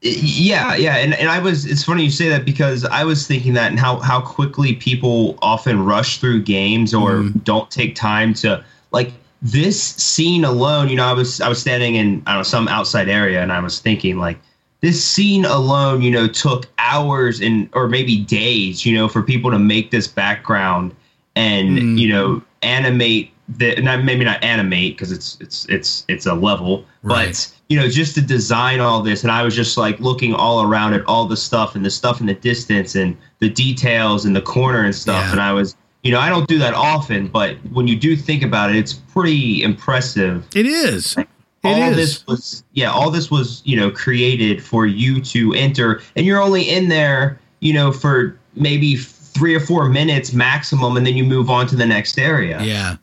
Yeah, 0.08 0.76
yeah, 0.76 0.98
and, 0.98 1.16
and 1.16 1.30
I 1.30 1.40
was. 1.40 1.66
It's 1.66 1.84
funny 1.84 2.04
you 2.04 2.12
say 2.12 2.30
that 2.30 2.46
because 2.46 2.86
I 2.86 3.04
was 3.04 3.26
thinking 3.26 3.54
that 3.56 3.72
and 3.72 3.80
how 3.80 3.98
how 3.98 4.22
quickly 4.22 4.74
people 4.74 5.36
often 5.42 5.84
rush 5.84 6.20
through 6.20 6.44
games 6.44 6.94
or 6.94 7.24
don't 7.44 7.72
take 7.72 7.96
time 7.96 8.36
to 8.36 8.64
like 8.92 9.12
this 9.42 9.82
scene 9.82 10.46
alone. 10.46 10.90
You 10.90 10.98
know, 10.98 11.06
I 11.06 11.14
was 11.14 11.42
I 11.42 11.50
was 11.50 11.60
standing 11.60 11.96
in 11.96 12.22
I 12.28 12.34
don't 12.34 12.40
know 12.40 12.44
some 12.44 12.68
outside 12.68 13.10
area 13.10 13.42
and 13.42 13.52
I 13.52 13.60
was 13.60 13.80
thinking 13.80 14.20
like 14.20 14.38
this 14.82 15.04
scene 15.04 15.44
alone. 15.44 16.04
You 16.04 16.12
know, 16.12 16.28
took 16.28 16.68
hours 16.78 17.42
and 17.42 17.68
or 17.74 17.88
maybe 17.88 18.18
days. 18.20 18.86
You 18.86 18.96
know, 18.96 19.08
for 19.08 19.24
people 19.24 19.50
to 19.50 19.60
make 19.60 19.90
this 19.90 20.08
background 20.08 20.96
and 21.36 21.80
Mm. 21.80 21.98
you 21.98 22.10
know 22.10 22.44
animate 22.62 23.32
the 23.48 23.76
not 23.82 24.04
maybe 24.04 24.26
not 24.26 24.44
animate 24.44 24.96
because 24.98 25.12
it's 25.12 25.38
it's 25.40 25.66
it's 25.70 26.06
it's 26.08 26.26
a 26.26 26.34
level 26.34 26.84
Right. 27.04 27.28
but 27.28 27.52
you 27.70 27.80
know 27.80 27.88
just 27.88 28.16
to 28.16 28.22
design 28.22 28.80
all 28.80 29.04
this 29.04 29.22
and 29.22 29.32
i 29.32 29.44
was 29.44 29.56
just 29.56 29.78
like 29.78 30.00
looking 30.00 30.34
all 30.34 30.64
around 30.64 30.94
at 30.96 31.06
all 31.06 31.26
the 31.28 31.38
stuff 31.38 31.76
and 31.76 31.86
the 31.86 31.92
stuff 31.92 32.20
in 32.20 32.26
the 32.26 32.34
distance 32.34 32.96
and 32.96 33.16
the 33.40 33.50
details 33.50 34.26
and 34.26 34.36
the 34.36 34.42
corner 34.42 34.84
and 34.84 34.96
stuff 34.96 35.24
Yeah. 35.26 35.32
and 35.34 35.42
i 35.42 35.54
was 35.54 35.76
you 36.02 36.12
know 36.12 36.20
i 36.20 36.28
don't 36.30 36.48
do 36.48 36.58
that 36.58 36.74
often 36.74 37.28
but 37.28 37.58
when 37.72 37.88
you 37.88 37.96
do 37.96 38.16
think 38.16 38.42
about 38.42 38.72
it 38.72 38.78
it's 38.78 38.94
pretty 38.94 39.62
impressive 39.62 40.46
It 40.56 40.66
is. 40.66 41.16
It 41.18 41.28
all 41.64 41.90
is. 41.92 41.96
this 41.96 42.28
was 42.28 42.64
yeah 42.74 42.90
all 42.92 43.12
this 43.12 43.30
was 43.30 43.62
you 43.66 43.76
know 43.78 43.92
created 43.92 44.64
for 44.64 44.88
you 44.88 45.22
to 45.22 45.54
enter 45.54 46.02
and 46.16 46.26
you're 46.26 46.42
only 46.42 46.64
in 46.68 46.90
there 46.90 47.40
you 47.60 47.74
know 47.74 47.92
for 47.92 48.40
maybe 48.56 48.96
three 48.96 49.54
or 49.54 49.60
four 49.60 49.90
minutes 49.90 50.34
maximum 50.34 50.98
and 50.98 51.06
then 51.06 51.16
you 51.18 51.24
move 51.24 51.50
on 51.52 51.68
to 51.68 51.76
the 51.76 51.86
next 51.86 52.18
area 52.18 52.60
Yeah. 52.64 52.96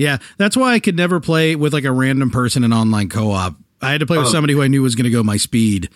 Yeah. 0.00 0.16
That's 0.38 0.56
why 0.56 0.72
I 0.72 0.80
could 0.80 0.96
never 0.96 1.20
play 1.20 1.56
with 1.56 1.72
like 1.74 1.84
a 1.84 1.92
random 1.92 2.30
person 2.30 2.64
in 2.64 2.72
online 2.72 3.08
co 3.10 3.30
op. 3.32 3.54
I 3.82 3.90
had 3.92 4.00
to 4.00 4.06
play 4.06 4.16
with 4.18 4.28
Oh. 4.28 4.30
somebody 4.32 4.54
who 4.54 4.62
I 4.62 4.68
knew 4.68 4.82
was 4.82 4.94
going 4.94 5.04
to 5.04 5.10
go 5.10 5.22
my 5.22 5.36
speed. 5.36 5.90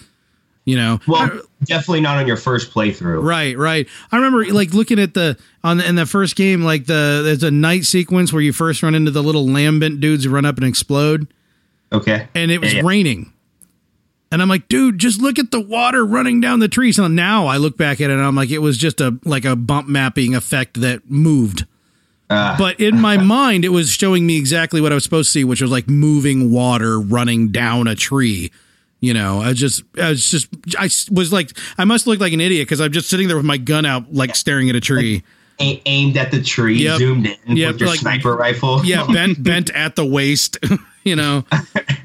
You 0.66 0.76
know, 0.76 0.99
Well, 1.06 1.30
definitely 1.64 2.00
not 2.00 2.16
on 2.18 2.26
your 2.26 2.37
first 2.38 2.73
playthrough. 2.73 3.23
Right, 3.23 3.56
right. 3.58 3.87
I 4.11 4.16
remember 4.16 4.44
like 4.52 4.73
looking 4.73 4.99
at 4.99 5.12
the 5.14 5.37
on 5.62 5.76
the, 5.78 5.87
in 5.88 5.94
the 5.94 6.06
first 6.06 6.37
game, 6.37 6.62
like 6.62 6.87
the 6.87 7.20
there's 7.25 7.42
a 7.42 7.50
night 7.50 7.84
sequence 7.84 8.32
where 8.32 8.40
you 8.42 8.52
first 8.52 8.82
run 8.82 8.94
into 8.94 9.11
the 9.11 9.23
little 9.23 9.46
lambent 9.46 10.00
dudes 10.00 10.25
who 10.25 10.30
run 10.30 10.44
up 10.46 10.56
and 10.56 10.66
explode, 10.66 11.26
Okay. 11.92 12.28
and 12.34 12.50
it 12.50 12.62
was 12.62 12.73
Yeah, 12.73 12.80
yeah. 12.80 12.87
raining. 12.88 13.32
And 14.32 14.40
I'm 14.40 14.49
like, 14.49 14.66
dude, 14.68 14.99
just 14.99 15.20
look 15.20 15.38
at 15.38 15.50
the 15.50 15.61
water 15.61 16.04
running 16.04 16.40
down 16.40 16.61
the 16.61 16.68
trees. 16.68 16.96
So 16.96 17.08
now 17.08 17.46
I 17.46 17.58
look 17.58 17.76
back 17.76 18.00
at 18.00 18.08
it 18.08 18.14
and 18.14 18.23
I'm 18.23 18.34
like, 18.34 18.50
it 18.50 18.58
was 18.61 18.78
just 18.78 19.02
a 19.02 19.18
like 19.25 19.44
a 19.44 19.56
bump 19.56 19.87
mapping 19.88 20.34
effect 20.34 20.80
that 20.80 21.11
moved. 21.11 21.66
Ah. 22.31 22.57
but 22.59 22.81
in 22.81 23.00
my 23.00 23.16
mind, 23.23 23.64
it 23.64 23.69
was 23.71 23.90
showing 23.90 24.26
me 24.26 24.37
exactly 24.38 24.81
what 24.81 24.93
I 24.93 24.95
was 24.95 25.04
supposed 25.04 25.28
to 25.28 25.33
see, 25.33 25.45
which 25.45 25.61
was 25.61 25.71
like 25.71 25.88
moving 25.88 26.50
water 26.50 26.99
running 27.00 27.49
down 27.50 27.87
a 27.87 27.95
tree. 27.95 28.50
You 29.00 29.12
know, 29.12 29.43
I 29.43 29.52
just, 29.52 29.83
I 30.00 30.09
was 30.11 30.31
just, 30.31 30.49
I 30.78 30.88
was 31.12 31.31
like, 31.33 31.50
I 31.76 31.85
must 31.85 32.07
look 32.07 32.21
like 32.21 32.33
an 32.33 32.40
idiot 32.40 32.66
because 32.66 32.81
I'm 32.81 32.90
just 32.93 33.11
sitting 33.11 33.28
there 33.28 33.37
with 33.37 33.45
my 33.45 33.59
gun 33.59 33.85
out, 33.85 34.12
like 34.14 34.35
staring 34.35 34.71
at 34.71 34.76
a 34.76 34.81
tree. 34.81 35.23
A- 35.61 35.81
aimed 35.87 36.16
at 36.16 36.31
the 36.31 36.43
tree, 36.43 36.78
Yep. 36.78 36.99
zoomed 36.99 37.26
in 37.47 37.57
Yep, 37.57 37.73
with 37.75 37.81
your 37.83 37.90
like- 37.90 38.00
sniper 38.00 38.35
rifle. 38.35 38.85
yeah, 38.85 39.07
bent 39.07 39.43
bent 39.43 39.69
at 39.71 39.95
the 39.95 40.04
waist, 40.07 40.57
you 41.04 41.14
know. 41.16 41.45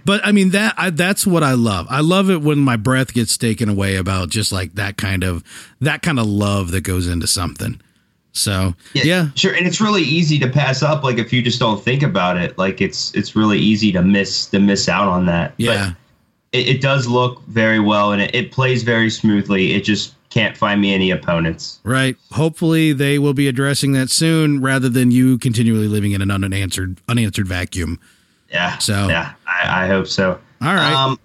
But 0.05 0.25
I 0.25 0.31
mean 0.33 0.49
that 0.51 0.75
I, 0.77 0.89
that's 0.89 1.25
what 1.25 1.41
I 1.41 1.53
love. 1.53 1.87
I 1.89 2.01
love 2.01 2.29
it 2.29 2.41
when 2.41 2.59
my 2.59 2.75
breath 2.75 3.13
gets 3.13 3.37
taken 3.37 3.69
away 3.69 3.95
about 3.95 4.29
just 4.29 4.51
like 4.51 4.73
that 4.75 4.97
kind 4.97 5.23
of 5.23 5.43
that 5.79 6.01
kind 6.03 6.19
of 6.19 6.27
love 6.27 6.71
that 6.71 6.81
goes 6.81 7.07
into 7.07 7.27
something. 7.27 7.79
So 8.31 8.73
yeah, 8.93 9.29
Sure, 9.35 9.53
and 9.53 9.65
it's 9.67 9.81
really 9.81 10.03
easy 10.03 10.37
to 10.39 10.47
pass 10.47 10.81
up. 10.83 11.03
Like 11.03 11.17
if 11.17 11.33
you 11.33 11.41
just 11.41 11.59
don't 11.59 11.83
think 11.83 12.03
about 12.03 12.37
it, 12.37 12.57
like 12.57 12.79
it's 12.81 13.13
it's 13.15 13.35
really 13.35 13.57
easy 13.59 13.91
to 13.91 14.01
miss 14.01 14.45
to 14.47 14.59
miss 14.59 14.87
out 14.87 15.07
on 15.07 15.25
that. 15.25 15.53
yeah, 15.57 15.93
it, 16.51 16.67
it 16.67 16.81
does 16.81 17.07
look 17.07 17.41
very 17.47 17.79
well, 17.79 18.11
and 18.11 18.21
it, 18.21 18.33
it 18.35 18.51
plays 18.51 18.83
very 18.83 19.09
smoothly. 19.09 19.73
It 19.73 19.83
just 19.83 20.13
can't 20.29 20.55
find 20.55 20.79
me 20.79 20.93
any 20.93 21.09
opponents. 21.09 21.79
right. 21.83 22.15
Hopefully 22.31 22.93
they 22.93 23.17
will 23.17 23.33
be 23.33 23.47
addressing 23.47 23.93
that 23.93 24.11
soon, 24.11 24.61
rather 24.61 24.87
than 24.87 25.09
you 25.09 25.39
continually 25.39 25.87
living 25.87 26.11
in 26.11 26.21
an 26.21 26.29
unanswered 26.29 27.01
unanswered 27.09 27.47
vacuum. 27.47 27.99
Yeah. 28.51 28.77
So- 28.77 29.07
yeah, 29.09 29.33
I, 29.47 29.85
I 29.85 29.87
hope 29.87 30.05
so. 30.07 30.39
All 30.61 30.75
right. 30.75 30.93
Um, 30.93 31.19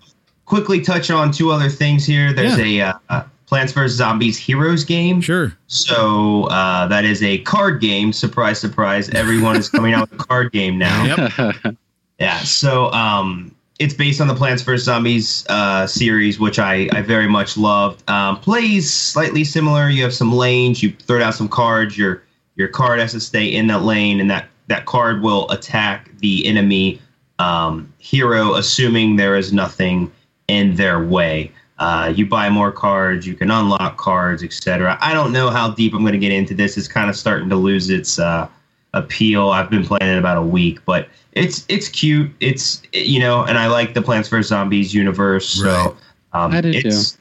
quickly 0.47 0.81
touch 0.81 1.11
on 1.11 1.33
two 1.33 1.51
other 1.51 1.69
things 1.69 2.07
here. 2.07 2.33
There's 2.33 2.59
a 2.59 2.81
uh, 2.81 2.93
uh, 3.11 3.25
Plants 3.47 3.73
vs 3.73 3.97
Zombies 3.97 4.39
Heroes 4.39 4.85
game. 4.85 5.21
sure. 5.21 5.57
So 5.67 6.45
uh, 6.45 6.87
that 6.89 7.05
is 7.05 7.23
a 7.23 7.39
card 7.39 7.81
game. 7.81 8.13
Surprise, 8.13 8.59
surprise! 8.59 9.09
Everyone 9.11 9.57
is 9.57 9.69
coming 9.69 9.93
out 9.95 10.11
with 10.11 10.21
a 10.21 10.25
card 10.25 10.53
game 10.53 10.79
now. 10.79 11.29
Yep. 11.45 11.77
Yeah. 12.21 12.39
So 12.45 12.93
um, 12.93 13.53
it's 13.81 13.93
based 13.93 14.21
on 14.21 14.29
the 14.29 14.37
Plants 14.37 14.63
vs 14.63 14.85
Zombies 14.85 15.45
uh, 15.49 15.85
series, 15.85 16.39
which 16.39 16.61
I, 16.61 16.89
I 16.93 17.03
very 17.03 17.27
much 17.27 17.57
loved. 17.57 18.09
Um, 18.09 18.39
plays 18.39 18.91
slightly 18.93 19.43
similar. 19.43 19.89
You 19.89 20.05
have 20.05 20.15
some 20.15 20.33
lanes. 20.33 20.81
You 20.81 20.93
throw 20.93 21.19
down 21.19 21.33
some 21.33 21.49
cards. 21.49 21.99
Your 21.99 22.23
your 22.55 22.69
card 22.69 23.01
has 23.01 23.11
to 23.13 23.21
stay 23.21 23.47
in 23.47 23.67
that 23.67 23.83
lane, 23.83 24.21
and 24.21 24.31
that 24.31 24.47
that 24.69 24.87
card 24.87 25.23
will 25.23 25.51
attack 25.51 26.09
the 26.19 26.47
enemy 26.47 27.01
um, 27.41 27.93
hero, 27.99 28.55
assuming 28.55 29.17
there 29.17 29.37
is 29.37 29.53
nothing 29.53 30.11
in 30.47 30.77
their 30.77 31.05
way. 31.05 31.51
Uh, 31.79 32.13
you 32.15 32.25
buy 32.25 32.49
more 32.49 32.71
cards, 32.71 33.27
you 33.27 33.35
can 33.35 33.51
unlock 33.51 33.97
cards, 33.97 34.45
etc. 34.45 34.97
I 35.01 35.13
don't 35.13 35.33
know 35.33 35.51
how 35.51 35.71
deep 35.71 35.93
I'm 35.93 36.03
going 36.03 36.13
to 36.13 36.19
get 36.19 36.31
into 36.33 36.55
this. 36.55 36.77
It's 36.77 36.87
kind 36.87 37.11
of 37.11 37.17
starting 37.17 37.49
to 37.49 37.57
lose 37.57 37.91
its 37.91 38.19
uh, 38.19 38.49
appeal. 38.93 39.51
I've 39.51 39.71
been 39.71 39.85
playing 39.85 40.15
it 40.15 40.19
about 40.19 40.37
a 40.37 40.43
week, 40.43 40.85
but 40.85 41.09
it's 41.33 41.65
it's 41.69 41.89
cute. 41.89 42.31
It's 42.41 42.81
you 42.93 43.19
know, 43.19 43.43
and 43.43 43.59
I 43.59 43.67
like 43.67 43.95
the 43.95 44.03
Plants 44.03 44.29
vs 44.29 44.49
Zombies 44.49 44.95
universe. 44.95 45.61
Right. 45.61 45.71
So 45.71 45.97
um, 46.33 46.53
I 46.53 46.61
do 46.61 46.71
it's 46.71 47.19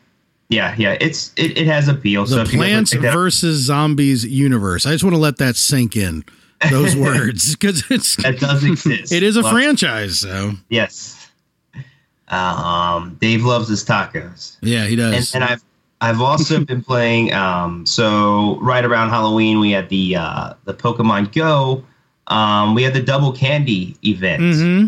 yeah, 0.49 0.75
yeah. 0.77 0.97
It's 1.01 1.33
it, 1.35 1.57
it 1.57 1.67
has 1.67 1.87
appeal. 1.87 2.27
so 2.27 2.35
The 2.35 2.41
if 2.41 2.53
you 2.53 2.59
guys 2.59 2.59
wanna 2.59 2.69
Plants 2.73 2.91
check 2.91 3.01
versus 3.01 3.57
Zombies 3.61 4.23
universe. 4.25 4.85
I 4.85 4.91
just 4.91 5.03
want 5.03 5.15
to 5.15 5.19
let 5.19 5.37
that 5.37 5.55
sink 5.55 5.95
in. 5.95 6.23
Those 6.69 6.95
words 6.95 7.55
because 7.55 7.83
it's 7.89 8.15
that 8.17 8.39
does 8.39 8.63
exist. 8.63 9.11
it 9.11 9.23
is 9.23 9.35
a 9.35 9.41
Well, 9.41 9.51
franchise. 9.51 10.19
So 10.19 10.53
Yes. 10.69 11.22
Um, 12.29 13.17
Dave 13.21 13.43
loves 13.43 13.67
his 13.69 13.83
tacos. 13.83 14.57
yeah, 14.61 14.85
he 14.85 14.95
does. 14.95 15.33
and 15.33 15.43
then 15.43 15.49
I've 15.51 15.63
I've 16.01 16.21
also 16.21 16.63
been 16.65 16.83
playing. 16.83 17.33
Um, 17.33 17.85
so 17.85 18.57
right 18.59 18.83
around 18.83 19.09
Halloween, 19.09 19.59
we 19.59 19.71
had 19.71 19.89
the 19.89 20.15
uh, 20.15 20.53
the 20.65 20.73
Pokemon 20.73 21.33
Go. 21.33 21.83
Um, 22.27 22.73
we 22.75 22.83
had 22.83 22.93
the 22.93 23.01
Double 23.01 23.31
Candy 23.33 23.97
event. 24.05 24.41
hmm 24.55 24.85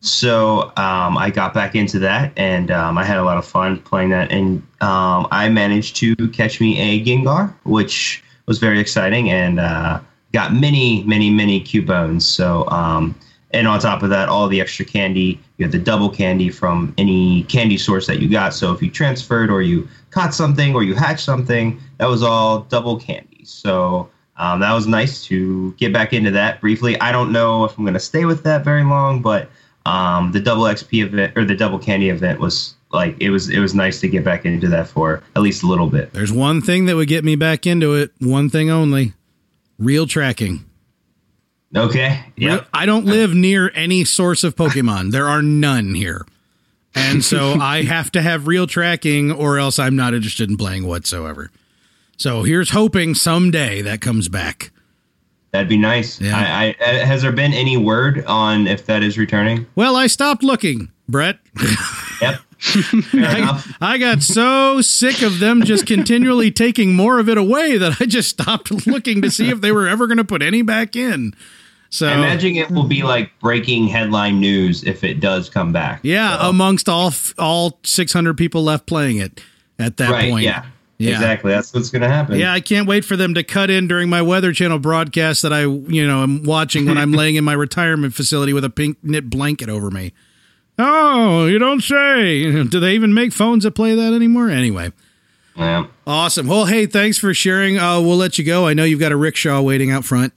So 0.00 0.72
um, 0.76 1.18
I 1.18 1.30
got 1.30 1.52
back 1.54 1.74
into 1.74 1.98
that, 2.00 2.32
and 2.36 2.70
um, 2.70 2.96
I 2.98 3.04
had 3.04 3.18
a 3.18 3.22
lot 3.24 3.36
of 3.36 3.44
fun 3.44 3.78
playing 3.80 4.10
that. 4.10 4.30
And 4.32 4.62
um, 4.80 5.26
I 5.30 5.48
managed 5.48 5.96
to 5.96 6.14
catch 6.28 6.60
me 6.60 6.78
a 6.80 7.04
Gengar, 7.04 7.52
which 7.64 8.22
was 8.46 8.58
very 8.58 8.80
exciting, 8.80 9.30
and 9.30 9.60
uh, 9.60 10.00
got 10.32 10.54
many, 10.54 11.02
many, 11.04 11.30
many 11.30 11.60
Cubones. 11.60 12.24
So 12.24 12.66
um, 12.68 13.14
and 13.52 13.66
on 13.66 13.80
top 13.80 14.02
of 14.02 14.10
that, 14.10 14.28
all 14.28 14.48
the 14.48 14.60
extra 14.60 14.84
candy. 14.84 15.40
You 15.56 15.64
had 15.64 15.72
the 15.72 15.78
double 15.78 16.10
candy 16.10 16.50
from 16.50 16.94
any 16.98 17.44
candy 17.44 17.78
source 17.78 18.06
that 18.06 18.20
you 18.20 18.28
got. 18.28 18.54
So 18.54 18.72
if 18.72 18.82
you 18.82 18.90
transferred 18.90 19.50
or 19.50 19.62
you 19.62 19.88
caught 20.10 20.34
something 20.34 20.74
or 20.74 20.82
you 20.82 20.94
hatched 20.94 21.24
something, 21.24 21.80
that 21.98 22.06
was 22.06 22.22
all 22.22 22.60
double 22.60 22.98
candy. 22.98 23.44
So 23.44 24.10
um, 24.36 24.60
that 24.60 24.72
was 24.72 24.86
nice 24.86 25.24
to 25.24 25.72
get 25.74 25.92
back 25.92 26.12
into 26.12 26.30
that 26.32 26.60
briefly. 26.60 27.00
I 27.00 27.10
don't 27.10 27.32
know 27.32 27.64
if 27.64 27.76
I'm 27.76 27.84
going 27.84 27.94
to 27.94 28.00
stay 28.00 28.24
with 28.24 28.44
that 28.44 28.64
very 28.64 28.84
long, 28.84 29.22
but 29.22 29.48
um, 29.86 30.32
the 30.32 30.40
double 30.40 30.64
XP 30.64 31.04
event 31.04 31.32
or 31.36 31.44
the 31.44 31.56
double 31.56 31.78
candy 31.78 32.10
event 32.10 32.40
was 32.40 32.74
like 32.92 33.16
it 33.20 33.30
was 33.30 33.48
it 33.48 33.58
was 33.58 33.74
nice 33.74 34.00
to 34.00 34.08
get 34.08 34.24
back 34.24 34.44
into 34.44 34.68
that 34.68 34.88
for 34.88 35.22
at 35.34 35.42
least 35.42 35.62
a 35.62 35.66
little 35.66 35.88
bit. 35.88 36.12
There's 36.12 36.32
one 36.32 36.60
thing 36.60 36.86
that 36.86 36.96
would 36.96 37.08
get 37.08 37.24
me 37.24 37.36
back 37.36 37.66
into 37.66 37.94
it. 37.94 38.12
One 38.18 38.50
thing 38.50 38.70
only: 38.70 39.14
real 39.78 40.06
tracking. 40.06 40.67
Okay. 41.74 42.24
Yeah. 42.36 42.64
I 42.72 42.86
don't 42.86 43.04
live 43.04 43.34
near 43.34 43.70
any 43.74 44.04
source 44.04 44.42
of 44.44 44.56
Pokemon. 44.56 45.10
there 45.12 45.28
are 45.28 45.42
none 45.42 45.94
here. 45.94 46.26
And 46.94 47.22
so 47.24 47.52
I 47.60 47.82
have 47.82 48.10
to 48.12 48.22
have 48.22 48.46
real 48.46 48.66
tracking 48.66 49.30
or 49.30 49.58
else 49.58 49.78
I'm 49.78 49.96
not 49.96 50.14
interested 50.14 50.48
in 50.48 50.56
playing 50.56 50.86
whatsoever. 50.86 51.50
So 52.16 52.42
here's 52.42 52.70
hoping 52.70 53.14
someday 53.14 53.82
that 53.82 54.00
comes 54.00 54.28
back. 54.28 54.70
That'd 55.52 55.68
be 55.68 55.78
nice. 55.78 56.20
Yeah. 56.20 56.36
I, 56.36 56.76
I, 56.80 56.84
uh, 56.84 57.06
has 57.06 57.22
there 57.22 57.32
been 57.32 57.54
any 57.54 57.76
word 57.76 58.24
on 58.26 58.66
if 58.66 58.86
that 58.86 59.02
is 59.02 59.16
returning? 59.16 59.66
Well, 59.76 59.96
I 59.96 60.06
stopped 60.06 60.42
looking, 60.42 60.90
Brett. 61.08 61.38
Yep. 62.20 62.40
Fair 62.58 63.38
enough. 63.38 63.72
I 63.80 63.98
got 63.98 64.22
so 64.22 64.80
sick 64.80 65.22
of 65.22 65.38
them 65.38 65.62
just 65.62 65.86
continually 65.86 66.50
taking 66.50 66.94
more 66.94 67.20
of 67.20 67.28
it 67.28 67.38
away 67.38 67.78
that 67.78 68.00
I 68.00 68.06
just 68.06 68.28
stopped 68.30 68.86
looking 68.86 69.22
to 69.22 69.30
see 69.30 69.48
if 69.48 69.60
they 69.60 69.70
were 69.70 69.86
ever 69.86 70.06
going 70.06 70.18
to 70.18 70.24
put 70.24 70.42
any 70.42 70.62
back 70.62 70.96
in. 70.96 71.34
So 71.90 72.06
I 72.06 72.14
imagine 72.14 72.56
it 72.56 72.70
will 72.70 72.84
be 72.84 73.02
like 73.02 73.30
breaking 73.40 73.88
headline 73.88 74.40
news 74.40 74.84
if 74.84 75.02
it 75.04 75.20
does 75.20 75.48
come 75.48 75.72
back. 75.72 76.00
yeah, 76.02 76.38
So- 76.38 76.50
amongst 76.50 76.88
all 76.88 77.12
all 77.38 77.78
600 77.84 78.36
people 78.36 78.62
left 78.64 78.86
playing 78.86 79.16
it 79.16 79.40
at 79.78 79.96
that 79.96 80.10
right. 80.10 80.30
point. 80.30 80.44
Yeah. 80.44 80.64
Yeah. 80.98 81.12
Exactly. 81.12 81.52
That's 81.52 81.72
what's 81.72 81.90
going 81.90 82.02
to 82.02 82.08
happen. 82.08 82.38
Yeah, 82.40 82.52
I 82.52 82.58
can't 82.60 82.88
wait 82.88 83.04
for 83.04 83.16
them 83.16 83.32
to 83.34 83.44
cut 83.44 83.70
in 83.70 83.86
during 83.86 84.08
my 84.10 84.20
Weather 84.20 84.52
Channel 84.52 84.80
broadcast 84.80 85.42
that 85.42 85.52
I, 85.52 85.60
you 85.60 86.04
know, 86.04 86.24
am 86.24 86.42
watching 86.42 86.86
when 86.86 86.98
I'm 86.98 87.12
laying 87.22 87.36
in 87.36 87.44
my 87.44 87.52
retirement 87.52 88.14
facility 88.14 88.52
with 88.52 88.64
a 88.64 88.70
pink 88.70 88.98
knit 89.04 89.30
blanket 89.30 89.68
over 89.68 89.92
me. 89.92 90.12
Oh, 90.76 91.46
you 91.46 91.58
don't 91.60 91.82
say. 91.82 92.64
Do 92.64 92.80
they 92.80 92.94
even 92.94 93.14
make 93.14 93.32
phones 93.32 93.62
that 93.64 93.72
play 93.72 93.94
that 93.94 94.12
anymore? 94.12 94.50
Anyway, 94.50 94.92
Yeah. 95.56 95.86
awesome. 96.06 96.48
Well, 96.48 96.66
hey, 96.66 96.86
thanks 96.86 97.16
for 97.16 97.32
sharing. 97.32 97.78
Uh, 97.78 98.00
we'll 98.00 98.16
let 98.16 98.36
you 98.38 98.44
go. 98.44 98.66
I 98.66 98.74
know 98.74 98.82
you've 98.84 99.00
got 99.00 99.12
a 99.12 99.16
rickshaw 99.16 99.60
waiting 99.62 99.90
out 99.92 100.04
front. 100.04 100.32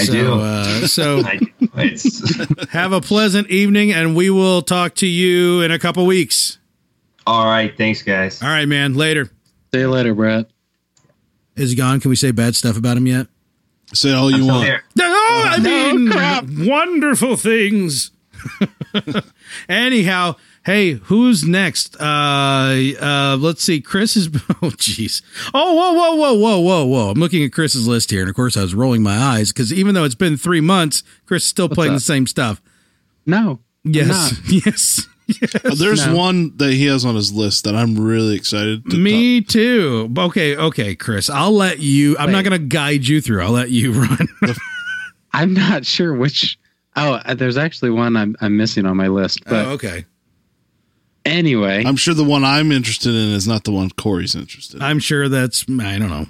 I 0.00 0.04
so, 0.04 0.12
do. 0.12 0.40
Uh, 0.40 0.86
so 0.86 1.22
do. 1.76 2.66
Have 2.70 2.92
a 2.92 3.00
pleasant 3.00 3.48
evening, 3.50 3.92
and 3.92 4.14
we 4.16 4.30
will 4.30 4.62
talk 4.62 4.94
to 4.96 5.06
you 5.06 5.60
in 5.62 5.70
a 5.70 5.78
couple 5.78 6.04
weeks. 6.06 6.58
all 7.26 7.44
right. 7.46 7.76
Thanks, 7.76 8.02
guys. 8.02 8.42
All 8.42 8.48
right, 8.48 8.66
man. 8.66 8.94
Later. 8.94 9.26
See 9.72 9.80
you 9.80 9.90
later, 9.90 10.14
Brett. 10.14 10.50
Is 11.56 11.70
he 11.70 11.76
gone? 11.76 12.00
Can 12.00 12.08
we 12.08 12.16
say 12.16 12.30
bad 12.30 12.56
stuff 12.56 12.76
about 12.76 12.96
him 12.96 13.06
yet? 13.06 13.26
Say 13.92 14.12
all 14.12 14.30
you 14.30 14.46
want. 14.46 14.64
here. 14.66 14.82
No, 14.96 15.04
I 15.06 15.58
No, 15.60 15.94
mean 15.94 16.10
crap. 16.10 16.44
wonderful 16.48 17.36
things. 17.36 18.12
Anyhow, 19.68 20.36
hey, 20.64 20.92
who's 20.92 21.44
next? 21.44 21.96
Uh, 22.00 22.92
uh, 23.00 23.36
let's 23.40 23.62
see. 23.62 23.80
Chris 23.80 24.16
is. 24.16 24.28
Oh, 24.62 24.68
jeez. 24.68 25.22
Oh, 25.54 25.74
whoa, 25.74 25.92
whoa, 25.94 26.14
whoa, 26.16 26.34
whoa, 26.34 26.60
whoa, 26.60 26.84
whoa! 26.84 27.10
I'm 27.10 27.18
looking 27.18 27.42
at 27.42 27.50
Chris's 27.50 27.88
list 27.88 28.10
here, 28.10 28.20
and 28.20 28.28
of 28.28 28.36
course, 28.36 28.58
I 28.58 28.60
was 28.62 28.74
rolling 28.74 29.02
my 29.02 29.16
eyes 29.16 29.52
because 29.52 29.72
even 29.72 29.94
though 29.94 30.04
it's 30.04 30.14
been 30.14 30.36
three 30.36 30.60
months, 30.60 31.02
Chris 31.24 31.44
is 31.44 31.48
still 31.48 31.68
playing 31.70 31.92
up? 31.92 31.96
the 31.96 32.00
same 32.04 32.26
stuff. 32.26 32.60
No. 33.24 33.60
Yes, 33.84 34.08
not. 34.08 34.32
yes, 34.66 35.06
yes. 35.26 35.78
There's 35.78 36.06
No. 36.06 36.14
one 36.14 36.54
that 36.58 36.74
he 36.74 36.84
has 36.86 37.06
on 37.06 37.14
his 37.14 37.32
list 37.32 37.64
that 37.64 37.74
I'm 37.74 37.98
really 37.98 38.34
excited 38.36 38.84
to 38.90 38.96
Me 38.98 39.40
too. 39.40 40.12
Okay, 40.18 40.54
okay, 40.56 40.94
Chris. 40.94 41.30
I'll 41.30 41.52
let 41.52 41.78
you. 41.78 42.18
I'm 42.18 42.30
not 42.32 42.44
going 42.44 42.60
to 42.60 42.66
guide 42.66 43.06
you 43.08 43.22
through. 43.22 43.42
I'll 43.42 43.52
let 43.52 43.70
you 43.70 43.92
run. 44.02 44.28
I'm 45.32 45.54
not 45.54 45.86
sure 45.86 46.14
which. 46.14 46.58
Oh, 46.96 47.14
uh, 47.14 47.32
there's 47.32 47.56
actually 47.56 47.92
one 47.92 48.14
I'm 48.16 48.36
I'm 48.42 48.58
missing 48.58 48.84
on 48.84 48.98
my 48.98 49.08
list, 49.08 49.42
but 49.46 49.66
oh, 49.66 49.70
okay. 49.70 50.04
Anyway, 51.24 51.84
I'm 51.84 51.96
sure 51.96 52.14
the 52.14 52.24
one 52.24 52.44
I'm 52.44 52.72
interested 52.72 53.10
in 53.14 53.30
is 53.30 53.46
not 53.46 53.64
the 53.64 53.72
one 53.72 53.90
Corey's 53.90 54.34
interested 54.34 54.76
in. 54.78 54.82
I'm 54.82 54.98
sure 54.98 55.28
that's 55.28 55.64
I 55.68 55.98
don't 55.98 56.08
know. 56.10 56.26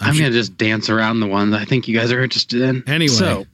I'm, 0.00 0.14
sure- 0.14 0.24
gonna 0.24 0.32
just 0.32 0.56
dance 0.56 0.90
around 0.90 1.20
the 1.20 1.26
ones 1.28 1.54
I 1.54 1.64
think 1.64 1.86
you 1.86 1.96
guys 1.96 2.10
are 2.10 2.22
interested 2.22 2.62
in. 2.62 2.82
Anyway. 2.88 3.14
so 3.14 3.46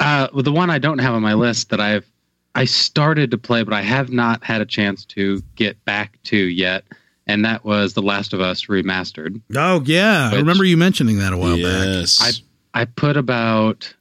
uh, 0.00 0.28
well, 0.32 0.42
the 0.42 0.52
one 0.52 0.70
I 0.70 0.78
don't 0.78 0.98
have 0.98 1.14
on 1.14 1.22
my 1.22 1.34
list 1.34 1.70
that 1.70 1.80
I've 1.80 2.06
I 2.54 2.64
started 2.66 3.30
to 3.30 3.38
play, 3.38 3.62
but 3.62 3.72
I 3.74 3.82
have 3.82 4.10
not 4.10 4.42
had 4.44 4.60
a 4.60 4.66
chance 4.66 5.04
to 5.06 5.42
get 5.54 5.82
back 5.84 6.18
to 6.24 6.36
yet, 6.36 6.84
and 7.26 7.44
that 7.44 7.64
was 7.64 7.94
The 7.94 8.02
Last 8.02 8.32
of 8.32 8.40
Us 8.40 8.66
remastered. 8.66 9.40
Oh 9.56 9.82
yeah, 9.86 10.30
I 10.32 10.36
remember 10.36 10.64
you 10.64 10.76
mentioning 10.76 11.18
that 11.18 11.32
a 11.32 11.36
while 11.38 11.56
back. 11.56 11.84
yes. 11.86 12.42
I 12.74 12.84
put 12.84 13.16
about 13.16 13.92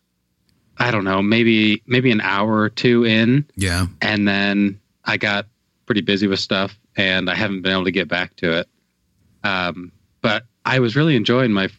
I 0.77 0.91
don't 0.91 1.05
know, 1.05 1.21
maybe 1.21 1.81
maybe 1.87 2.11
an 2.11 2.19
hour 2.21 2.59
or 2.59 2.69
two 2.69 3.05
in, 3.05 3.45
Yeah. 3.55 3.87
and 4.01 4.27
then 4.27 4.79
I 5.07 5.17
got 5.17 5.47
pretty 5.85 6.01
busy 6.01 6.27
with 6.27 6.39
stuff, 6.39 6.77
and 6.95 7.29
I 7.29 7.35
haven't 7.35 7.61
been 7.61 7.71
able 7.71 7.85
to 7.85 7.91
get 7.91 8.07
back 8.07 8.35
to 8.37 8.59
it. 8.59 8.67
Um, 9.43 9.91
but 10.21 10.43
I 10.65 10.79
was 10.79 10.95
really 10.95 11.15
enjoying 11.15 11.51
my 11.53 11.69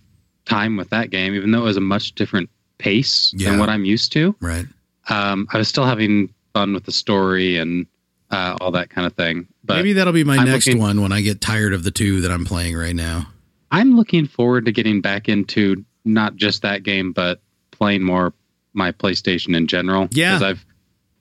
time 0.47 0.77
with 0.77 0.91
that 0.91 1.11
game, 1.11 1.35
even 1.35 1.51
though 1.51 1.61
it 1.61 1.65
was 1.65 1.77
a 1.77 1.81
much 1.83 2.15
different 2.15 2.49
pace 2.79 3.33
Yeah. 3.37 3.51
than 3.51 3.61
what 3.61 3.69
I'm 3.69 3.85
used 3.85 4.13
to. 4.13 4.35
Right. 4.41 4.67
Um, 5.09 5.47
I 5.53 5.59
was 5.59 5.69
still 5.69 5.85
having 5.85 6.33
fun 6.55 6.73
with 6.73 6.85
the 6.85 6.93
story 6.93 7.59
and 7.59 7.87
uh, 8.31 8.57
all 8.61 8.71
that 8.73 8.89
kind 8.91 9.07
of 9.07 9.13
thing. 9.15 9.47
But 9.65 9.77
Maybe 9.77 9.93
that'll 9.95 10.13
be 10.13 10.25
my 10.25 10.37
I'm 10.37 10.47
next 10.47 10.67
looking- 10.67 10.81
one 10.81 11.01
when 11.03 11.13
I 11.13 11.21
get 11.21 11.41
tired 11.41 11.73
of 11.75 11.83
the 11.83 11.91
two 11.91 12.21
that 12.23 12.31
I'm 12.31 12.45
playing 12.45 12.77
right 12.77 12.97
now. 12.97 13.29
I'm 13.71 13.97
looking 13.97 14.27
forward 14.27 14.65
to 14.67 14.73
getting 14.73 15.01
back 15.03 15.29
into 15.29 15.85
not 16.05 16.37
just 16.37 16.63
that 16.63 16.83
game, 16.83 17.13
but 17.13 17.41
playing 17.71 18.03
more 18.03 18.33
my 18.73 18.93
PlayStation 18.93 19.55
in 19.57 19.67
general. 19.67 20.09
Yeah. 20.13 20.33
'Cause 20.35 20.43
I've 20.43 20.65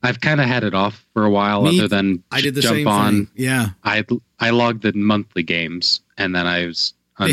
I've 0.02 0.20
kind 0.20 0.40
of 0.40 0.46
had 0.46 0.62
it 0.64 0.74
off 0.74 1.04
for 1.12 1.24
a 1.24 1.30
while. 1.30 1.62
Me- 1.62 1.78
other 1.78 1.88
than 1.88 2.22
I 2.30 2.40
did 2.40 2.54
the 2.54 2.60
jump 2.60 2.76
same 2.76 2.88
on. 2.88 3.12
thing. 3.26 3.28
Yeah. 3.34 3.70
I 3.84 4.04
I 4.38 4.50
logged 4.50 4.82
the 4.82 4.92
monthly 4.92 5.42
games 5.42 6.00
and 6.16 6.34
then 6.34 6.46
I 6.46 6.66
was 6.66 6.94
un, 7.18 7.30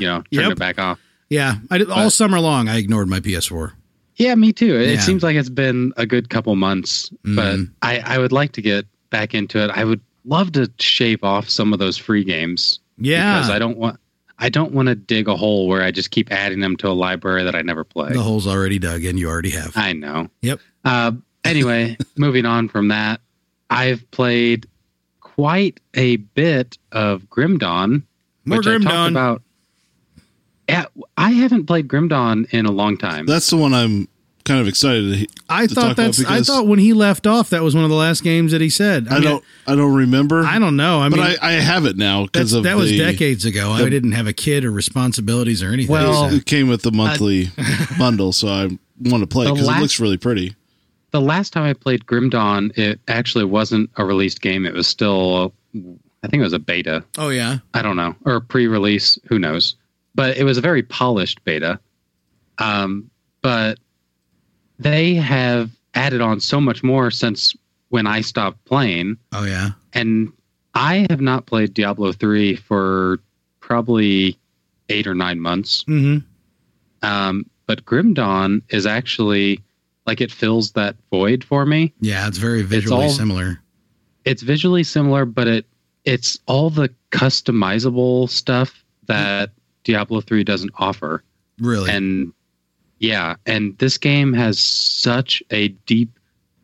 you 0.00 0.06
know 0.06 0.16
turned 0.16 0.26
Yep. 0.30 0.52
it 0.52 0.58
back 0.58 0.78
off. 0.78 0.98
Yeah. 1.30 1.56
I 1.70 1.78
did 1.78 1.90
all 1.90 2.10
summer 2.10 2.40
long. 2.40 2.68
I 2.68 2.78
ignored 2.78 3.08
my 3.08 3.20
PS4. 3.20 3.72
Yeah, 4.16 4.34
me 4.34 4.52
too. 4.52 4.76
It 4.76 4.94
Yeah. 4.94 5.00
seems 5.00 5.22
like 5.22 5.36
it's 5.36 5.48
been 5.48 5.92
a 5.96 6.06
good 6.06 6.30
couple 6.30 6.54
months, 6.56 7.10
but 7.24 7.56
Mhm. 7.58 7.70
I 7.82 7.98
I 8.00 8.18
would 8.18 8.32
like 8.32 8.52
to 8.52 8.62
get 8.62 8.86
back 9.10 9.34
into 9.34 9.62
it. 9.62 9.70
I 9.70 9.84
would 9.84 10.00
love 10.24 10.52
to 10.52 10.70
shave 10.80 11.22
off 11.22 11.48
some 11.48 11.72
of 11.72 11.78
those 11.78 11.96
free 11.96 12.24
games 12.24 12.80
Yeah. 12.98 13.36
because 13.38 13.50
I 13.50 13.58
don't 13.60 13.76
want 13.78 13.98
I 14.36 14.48
don't 14.48 14.72
want 14.72 14.88
to 14.88 14.96
dig 14.96 15.28
a 15.28 15.36
hole 15.36 15.68
where 15.68 15.82
I 15.82 15.92
just 15.92 16.10
keep 16.10 16.32
adding 16.32 16.58
them 16.58 16.76
to 16.78 16.88
a 16.88 16.96
library 16.96 17.44
that 17.44 17.54
I 17.54 17.62
never 17.62 17.84
play. 17.84 18.12
the 18.12 18.20
hole's 18.22 18.48
already 18.48 18.80
dug 18.80 19.04
and 19.04 19.16
You 19.16 19.28
already 19.28 19.50
have. 19.50 19.72
I 19.76 19.92
know. 19.92 20.28
Yep. 20.42 20.58
Uh, 20.84 21.12
anyway, 21.44 21.96
moving 22.16 22.46
on 22.46 22.68
from 22.68 22.88
that, 22.88 23.20
I've 23.70 24.08
played 24.10 24.66
quite 25.20 25.80
a 25.94 26.16
bit 26.16 26.78
of 26.92 27.28
Grim 27.28 27.58
Dawn, 27.58 28.06
More 28.44 28.58
which 28.58 28.66
Grim 28.66 28.82
I 28.82 28.84
talked 28.84 28.94
Dawn. 28.94 29.10
about. 29.12 29.42
Yeah, 30.68 30.86
I 31.16 31.32
haven't 31.32 31.66
played 31.66 31.88
Grim 31.88 32.08
Dawn 32.08 32.46
in 32.50 32.64
a 32.66 32.72
long 32.72 32.96
time. 32.96 33.26
That's 33.26 33.50
the 33.50 33.56
one 33.56 33.74
I'm 33.74 34.08
kind 34.44 34.60
of 34.60 34.68
excited. 34.68 35.18
To, 35.18 35.26
I 35.48 35.66
to 35.66 35.74
thought 35.74 35.80
talk 35.82 35.92
about 35.92 36.14
that's. 36.16 36.24
I 36.24 36.40
thought 36.40 36.66
when 36.66 36.78
he 36.78 36.92
left 36.92 37.26
off, 37.26 37.50
that 37.50 37.62
was 37.62 37.74
one 37.74 37.84
of 37.84 37.90
the 37.90 37.96
last 37.96 38.22
games 38.22 38.52
that 38.52 38.60
he 38.60 38.70
said. 38.70 39.08
I, 39.08 39.14
mean, 39.14 39.22
don't. 39.22 39.44
I 39.66 39.74
don't 39.74 39.94
remember. 39.94 40.44
I 40.44 40.58
don't 40.58 40.76
know. 40.76 41.00
I 41.00 41.08
but 41.08 41.16
mean, 41.18 41.36
I, 41.42 41.48
I 41.48 41.52
have 41.52 41.84
it 41.84 41.96
now 41.96 42.24
because 42.24 42.52
of 42.52 42.64
that 42.64 42.76
was 42.76 42.90
the, 42.90 42.98
decades 42.98 43.44
ago. 43.44 43.72
I 43.72 43.88
didn't 43.88 44.12
have 44.12 44.26
a 44.26 44.32
kid 44.32 44.64
or 44.64 44.70
responsibilities 44.70 45.62
or 45.62 45.70
anything. 45.70 45.92
Well, 45.92 46.30
so- 46.30 46.36
It 46.36 46.46
came 46.46 46.68
with 46.68 46.82
the 46.82 46.90
uh, 46.90 46.96
monthly 46.96 47.50
bundle, 47.98 48.32
so 48.32 48.48
I 48.48 48.64
want 49.00 49.22
to 49.22 49.26
play 49.26 49.50
because 49.50 49.68
it 49.68 49.80
looks 49.80 50.00
really 50.00 50.18
pretty. 50.18 50.54
The 51.14 51.20
last 51.20 51.52
time 51.52 51.62
I 51.62 51.72
played 51.74 52.04
Grim 52.06 52.28
Dawn, 52.28 52.72
it 52.74 52.98
actually 53.06 53.44
wasn't 53.44 53.88
a 53.96 54.04
released 54.04 54.40
game. 54.40 54.66
It 54.66 54.74
was 54.74 54.88
still, 54.88 55.54
I 56.22 56.26
think 56.26 56.40
it 56.40 56.42
was 56.42 56.52
a 56.52 56.58
beta. 56.58 57.04
oh 57.18 57.28
yeah. 57.28 57.58
I 57.72 57.82
don't 57.82 57.94
know, 57.96 58.16
or 58.26 58.40
pre-release, 58.40 59.16
who 59.28 59.38
knows? 59.38 59.76
But 60.16 60.36
it 60.36 60.42
was 60.42 60.58
a 60.58 60.60
very 60.60 60.82
polished 60.82 61.44
beta. 61.44 61.78
Um, 62.58 63.10
but 63.42 63.78
they 64.80 65.14
have 65.14 65.70
added 65.94 66.20
on 66.20 66.40
so 66.40 66.60
much 66.60 66.82
more 66.82 67.12
since 67.12 67.54
when 67.90 68.08
I 68.08 68.20
stopped 68.20 68.64
playing, 68.64 69.16
Oh 69.32 69.44
yeah. 69.44 69.70
and 69.92 70.32
I 70.74 71.06
have 71.10 71.20
not 71.20 71.46
played 71.46 71.74
Diablo 71.74 72.10
three 72.10 72.56
for 72.56 73.20
probably 73.60 74.36
eight 74.88 75.06
or 75.06 75.14
nine 75.14 75.38
months. 75.38 75.84
hmm 75.86 76.18
Um, 77.02 77.46
but 77.66 77.84
Grim 77.84 78.14
Dawn 78.14 78.62
is 78.68 78.84
actually 78.84 79.60
like 80.06 80.20
it 80.20 80.30
fills 80.30 80.72
that 80.72 80.96
void 81.10 81.44
for 81.44 81.64
me. 81.64 81.92
Yeah. 82.00 82.26
It's 82.28 82.38
very 82.38 82.62
visually 82.62 83.04
all- 83.04 83.10
similar. 83.10 83.60
it's 84.24 84.42
visually 84.42 84.84
similar, 84.84 85.24
but 85.24 85.46
it 85.48 85.66
it's 86.04 86.38
all 86.46 86.68
the 86.70 86.90
customizable 87.10 88.28
stuff 88.28 88.84
that 89.06 89.50
Diablo 89.84 90.20
3 90.20 90.44
doesn't 90.44 90.70
offer. 90.76 91.22
Really. 91.58 91.90
And 91.90 92.32
yeah, 92.98 93.36
and 93.46 93.76
this 93.78 93.96
game 93.98 94.32
has 94.34 94.58
such 94.58 95.42
a 95.50 95.68
deep 95.68 96.18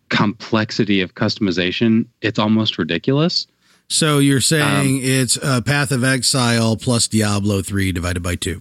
complexity 0.09 1.01
of 1.01 1.15
customization. 1.15 2.07
It's 2.21 2.39
almost 2.39 2.77
ridiculous. 2.79 3.47
so 3.89 4.19
you're 4.19 4.37
um, 4.37 4.43
saying 4.43 5.01
it's 5.03 5.37
a 5.43 5.63
Path 5.63 5.91
of 5.93 6.05
Exile 6.05 6.77
plus 6.77 7.09
Diablo 7.09 7.63
three 7.63 7.93
divided 7.93 8.23
by 8.23 8.37
two. 8.37 8.61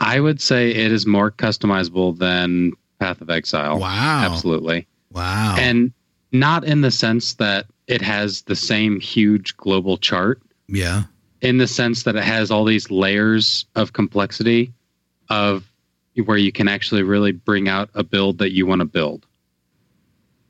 I 0.00 0.20
would 0.20 0.40
say 0.40 0.70
it 0.70 0.92
is 0.92 1.06
more 1.06 1.30
customizable 1.30 2.16
than 2.16 2.72
Path 2.98 3.20
of 3.20 3.30
Exile. 3.30 3.78
Wow. 3.78 4.24
Absolutely. 4.24 4.86
Wow. 5.12 5.56
And 5.58 5.92
not 6.32 6.64
in 6.64 6.80
the 6.80 6.90
sense 6.90 7.34
that 7.34 7.66
it 7.86 8.02
has 8.02 8.42
the 8.42 8.56
same 8.56 9.00
huge 9.00 9.56
global 9.56 9.96
chart, 9.96 10.42
yeah. 10.68 11.04
in 11.40 11.58
the 11.58 11.66
sense 11.66 12.02
that 12.02 12.16
it 12.16 12.24
has 12.24 12.50
all 12.50 12.64
these 12.64 12.90
layers 12.90 13.64
of 13.74 13.92
complexity 13.92 14.72
of 15.30 15.70
where 16.24 16.36
you 16.36 16.52
can 16.52 16.68
actually 16.68 17.02
really 17.02 17.32
bring 17.32 17.68
out 17.68 17.90
a 17.94 18.02
build 18.02 18.38
that 18.38 18.52
you 18.52 18.66
want 18.66 18.80
to 18.80 18.84
build. 18.84 19.26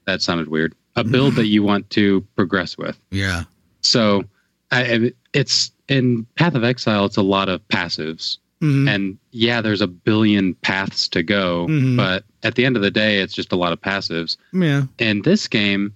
That 0.07 0.23
sounded 0.23 0.49
weird. 0.49 0.75
A 0.97 1.05
build 1.05 1.35
that 1.35 1.47
you 1.47 1.63
want 1.63 1.91
to 1.91 2.23
progress 2.35 2.79
with. 2.79 2.99
Yeah. 3.11 3.45
So 3.83 4.25
I, 4.71 5.13
it's 5.33 5.71
in 5.89 6.27
Path 6.37 6.55
of 6.55 6.65
Exile, 6.65 7.05
it's 7.05 7.17
a 7.17 7.23
lot 7.23 7.49
of 7.49 7.67
passives. 7.69 8.39
Mhm. 8.63 8.89
And 8.89 9.19
yeah, 9.31 9.61
there's 9.61 9.81
a 9.81 9.87
billion 9.87 10.55
paths 10.55 11.07
to 11.09 11.23
go, 11.23 11.67
Mhm. 11.69 11.97
but 11.97 12.25
at 12.43 12.55
the 12.57 12.65
end 12.65 12.77
of 12.77 12.83
the 12.83 12.91
day, 12.91 13.21
it's 13.21 13.35
just 13.35 13.53
a 13.53 13.57
lot 13.57 13.73
of 13.73 13.81
passives 13.81 14.37
Yeah. 14.53 14.85
in 14.99 15.23
this 15.23 15.47
game 15.49 15.93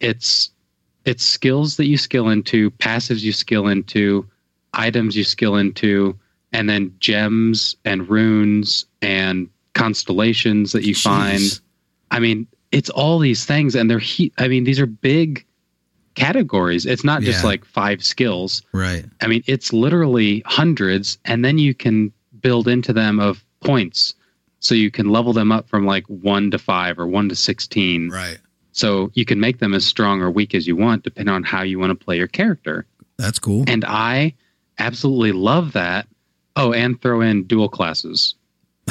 it's 0.00 0.50
it's 1.04 1.22
skills 1.24 1.76
that 1.76 1.86
you 1.86 1.96
skill 1.96 2.28
into 2.28 2.70
passives 2.72 3.22
you 3.22 3.32
skill 3.32 3.68
into 3.68 4.26
items 4.74 5.16
you 5.16 5.22
skill 5.24 5.54
into 5.56 6.16
and 6.52 6.68
then 6.68 6.92
gems 6.98 7.76
and 7.84 8.08
runes 8.08 8.86
and 9.02 9.48
constellations 9.74 10.72
that 10.72 10.84
you 10.84 10.94
find 10.94 11.60
i 12.10 12.18
mean 12.18 12.46
it's 12.72 12.90
all 12.90 13.18
these 13.20 13.44
things 13.44 13.74
and 13.76 13.88
they're 13.88 13.98
he- 14.00 14.32
i 14.38 14.48
mean 14.48 14.64
these 14.64 14.80
are 14.80 14.86
big 14.86 15.43
categories 16.14 16.86
it's 16.86 17.04
not 17.04 17.22
just 17.22 17.42
Yeah. 17.42 17.48
like 17.48 17.64
five 17.64 18.04
skills 18.04 18.62
Right. 18.72 19.04
i 19.20 19.26
mean 19.26 19.42
it's 19.46 19.72
literally 19.72 20.42
hundreds 20.46 21.18
and 21.24 21.44
then 21.44 21.58
you 21.58 21.74
can 21.74 22.12
build 22.40 22.68
into 22.68 22.92
them 22.92 23.18
of 23.20 23.44
points 23.64 24.14
so 24.60 24.74
you 24.74 24.90
can 24.90 25.08
level 25.10 25.32
them 25.32 25.50
up 25.52 25.68
from 25.68 25.84
like 25.86 26.04
1 26.06 26.50
to 26.52 26.58
5 26.58 26.98
or 26.98 27.06
1 27.06 27.28
to 27.30 27.34
16 27.36 28.10
Right. 28.10 28.38
so 28.72 29.10
you 29.14 29.24
can 29.24 29.40
make 29.40 29.58
them 29.58 29.74
as 29.74 29.84
strong 29.84 30.20
or 30.22 30.30
weak 30.30 30.54
as 30.54 30.66
you 30.66 30.76
want, 30.76 31.02
depending 31.04 31.34
on 31.34 31.42
how 31.42 31.62
you 31.62 31.78
want 31.78 31.90
to 31.98 32.04
play 32.04 32.16
your 32.16 32.26
character. 32.28 32.86
That's 33.18 33.38
cool. 33.38 33.64
And 33.68 33.84
I 33.84 34.34
absolutely 34.78 35.32
love 35.32 35.72
that. 35.74 36.06
Oh, 36.56 36.72
and 36.72 37.00
throw 37.00 37.20
in 37.20 37.44
dual 37.44 37.68
classes. 37.68 38.34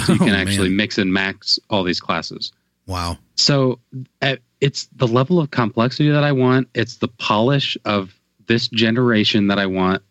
So 0.06 0.14
you 0.14 0.20
Oh, 0.22 0.26
can 0.26 0.36
actually 0.36 0.70
man. 0.70 0.78
mix 0.78 0.98
and 0.98 1.12
max 1.14 1.60
all 1.70 1.84
these 1.84 2.00
classes. 2.00 2.52
Wow. 2.88 3.18
So 3.36 3.80
uh, 4.22 4.36
it's 4.62 4.88
the 4.96 5.08
level 5.08 5.40
of 5.40 5.52
complexity 5.52 6.10
that 6.10 6.24
I 6.24 6.32
want. 6.32 6.68
It's 6.74 6.98
the 6.98 7.08
polish 7.08 7.78
of 7.86 8.14
this 8.48 8.68
generation 8.68 9.48
that 9.48 9.58
I 9.60 9.66
want. 9.66 10.02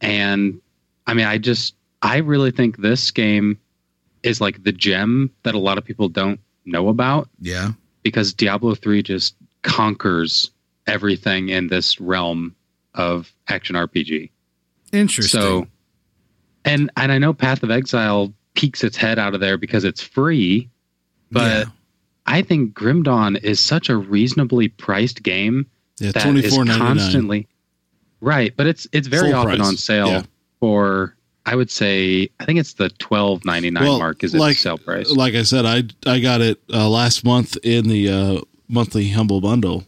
And 0.00 0.60
I 1.06 1.14
mean, 1.14 1.26
I 1.26 1.38
just, 1.38 1.74
I 2.02 2.18
really 2.18 2.50
think 2.50 2.76
this 2.78 3.10
game 3.10 3.58
is 4.22 4.40
like 4.40 4.62
the 4.62 4.72
gem 4.72 5.30
that 5.42 5.54
a 5.54 5.58
lot 5.58 5.78
of 5.78 5.84
people 5.84 6.08
don't 6.08 6.40
know 6.64 6.88
about 6.88 7.28
Yeah. 7.40 7.72
because 8.02 8.32
Diablo 8.32 8.74
3 8.74 9.02
just 9.02 9.34
conquers 9.62 10.50
everything 10.86 11.48
in 11.48 11.68
this 11.68 12.00
realm 12.00 12.54
of 12.94 13.32
action 13.48 13.74
RPG. 13.76 14.30
Interesting. 14.92 15.40
So 15.40 15.66
and 16.64 16.90
and 16.96 17.12
I 17.12 17.18
know 17.18 17.32
Path 17.32 17.62
of 17.62 17.70
Exile 17.70 18.32
peeks 18.54 18.82
its 18.82 18.96
head 18.96 19.18
out 19.18 19.34
of 19.34 19.40
there 19.40 19.56
because 19.56 19.84
it's 19.84 20.02
free, 20.02 20.68
but 21.30 21.66
Yeah. 21.68 21.72
I 22.28 22.42
think 22.42 22.74
Grim 22.74 23.02
Dawn 23.02 23.36
is 23.36 23.58
such 23.58 23.88
a 23.88 23.96
reasonably 23.96 24.68
priced 24.68 25.22
game 25.22 25.66
Yeah, 25.98 26.12
that 26.12 26.26
is 26.36 26.54
four 26.54 26.64
ninety 26.64 26.78
nine. 26.78 26.96
constantly 26.98 27.46
right, 28.20 28.52
but 28.56 28.66
it's 28.66 28.86
it's 28.92 29.08
very 29.08 29.30
Full 29.32 29.40
often 29.40 29.56
price, 29.56 29.68
on 29.68 29.76
sale 29.76 30.08
yeah. 30.08 30.22
for 30.60 31.14
I 31.46 31.56
would 31.56 31.70
say 31.70 32.28
I 32.38 32.44
think 32.44 32.58
it's 32.60 32.74
the 32.74 32.90
twelve 32.90 33.44
ninety 33.44 33.70
nine 33.70 33.82
Well, 33.84 33.98
mark 33.98 34.22
is 34.22 34.34
its 34.34 34.40
like- 34.40 34.56
sale 34.58 34.76
price. 34.78 35.10
Like 35.10 35.34
I 35.34 35.42
said, 35.42 35.64
I 35.64 35.84
I 36.06 36.20
got 36.20 36.40
it 36.42 36.60
uh, 36.72 36.88
last 36.88 37.24
month 37.24 37.56
in 37.64 37.88
the 37.88 38.08
uh, 38.10 38.40
monthly 38.68 39.08
humble 39.08 39.40
bundle. 39.40 39.84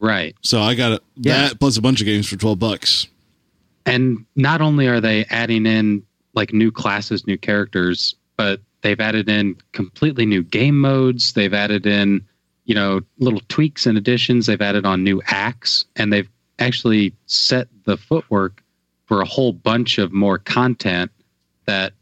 Right. 0.00 0.34
So 0.42 0.60
I 0.60 0.74
got 0.74 0.92
it 0.92 1.02
Yeah. 1.16 1.48
that 1.48 1.60
plus 1.60 1.76
a 1.76 1.82
bunch 1.82 2.00
of 2.00 2.06
games 2.06 2.26
for 2.28 2.36
twelve 2.36 2.58
bucks. 2.58 3.06
And 3.86 4.24
not 4.34 4.62
only 4.62 4.86
are 4.88 5.00
they 5.00 5.26
adding 5.26 5.66
in 5.66 6.02
like 6.34 6.52
new 6.54 6.72
classes, 6.72 7.26
new 7.26 7.36
characters, 7.36 8.14
but 8.38 8.60
they've 8.84 9.00
added 9.00 9.28
in 9.28 9.56
completely 9.72 10.24
new 10.26 10.42
game 10.44 10.78
modes. 10.78 11.32
They've 11.32 11.52
added 11.52 11.86
in, 11.86 12.24
you 12.66 12.74
know, 12.76 13.00
little 13.18 13.40
tweaks 13.48 13.86
and 13.86 13.98
additions. 13.98 14.46
They've 14.46 14.60
added 14.62 14.86
on 14.86 15.02
new 15.02 15.20
acts 15.26 15.84
and 15.96 16.12
they've 16.12 16.28
actually 16.60 17.12
set 17.26 17.66
the 17.84 17.96
footwork 17.96 18.62
for 19.06 19.20
a 19.20 19.24
whole 19.24 19.52
bunch 19.52 19.98
of 19.98 20.12
more 20.12 20.38
content 20.38 21.10
that 21.66 21.94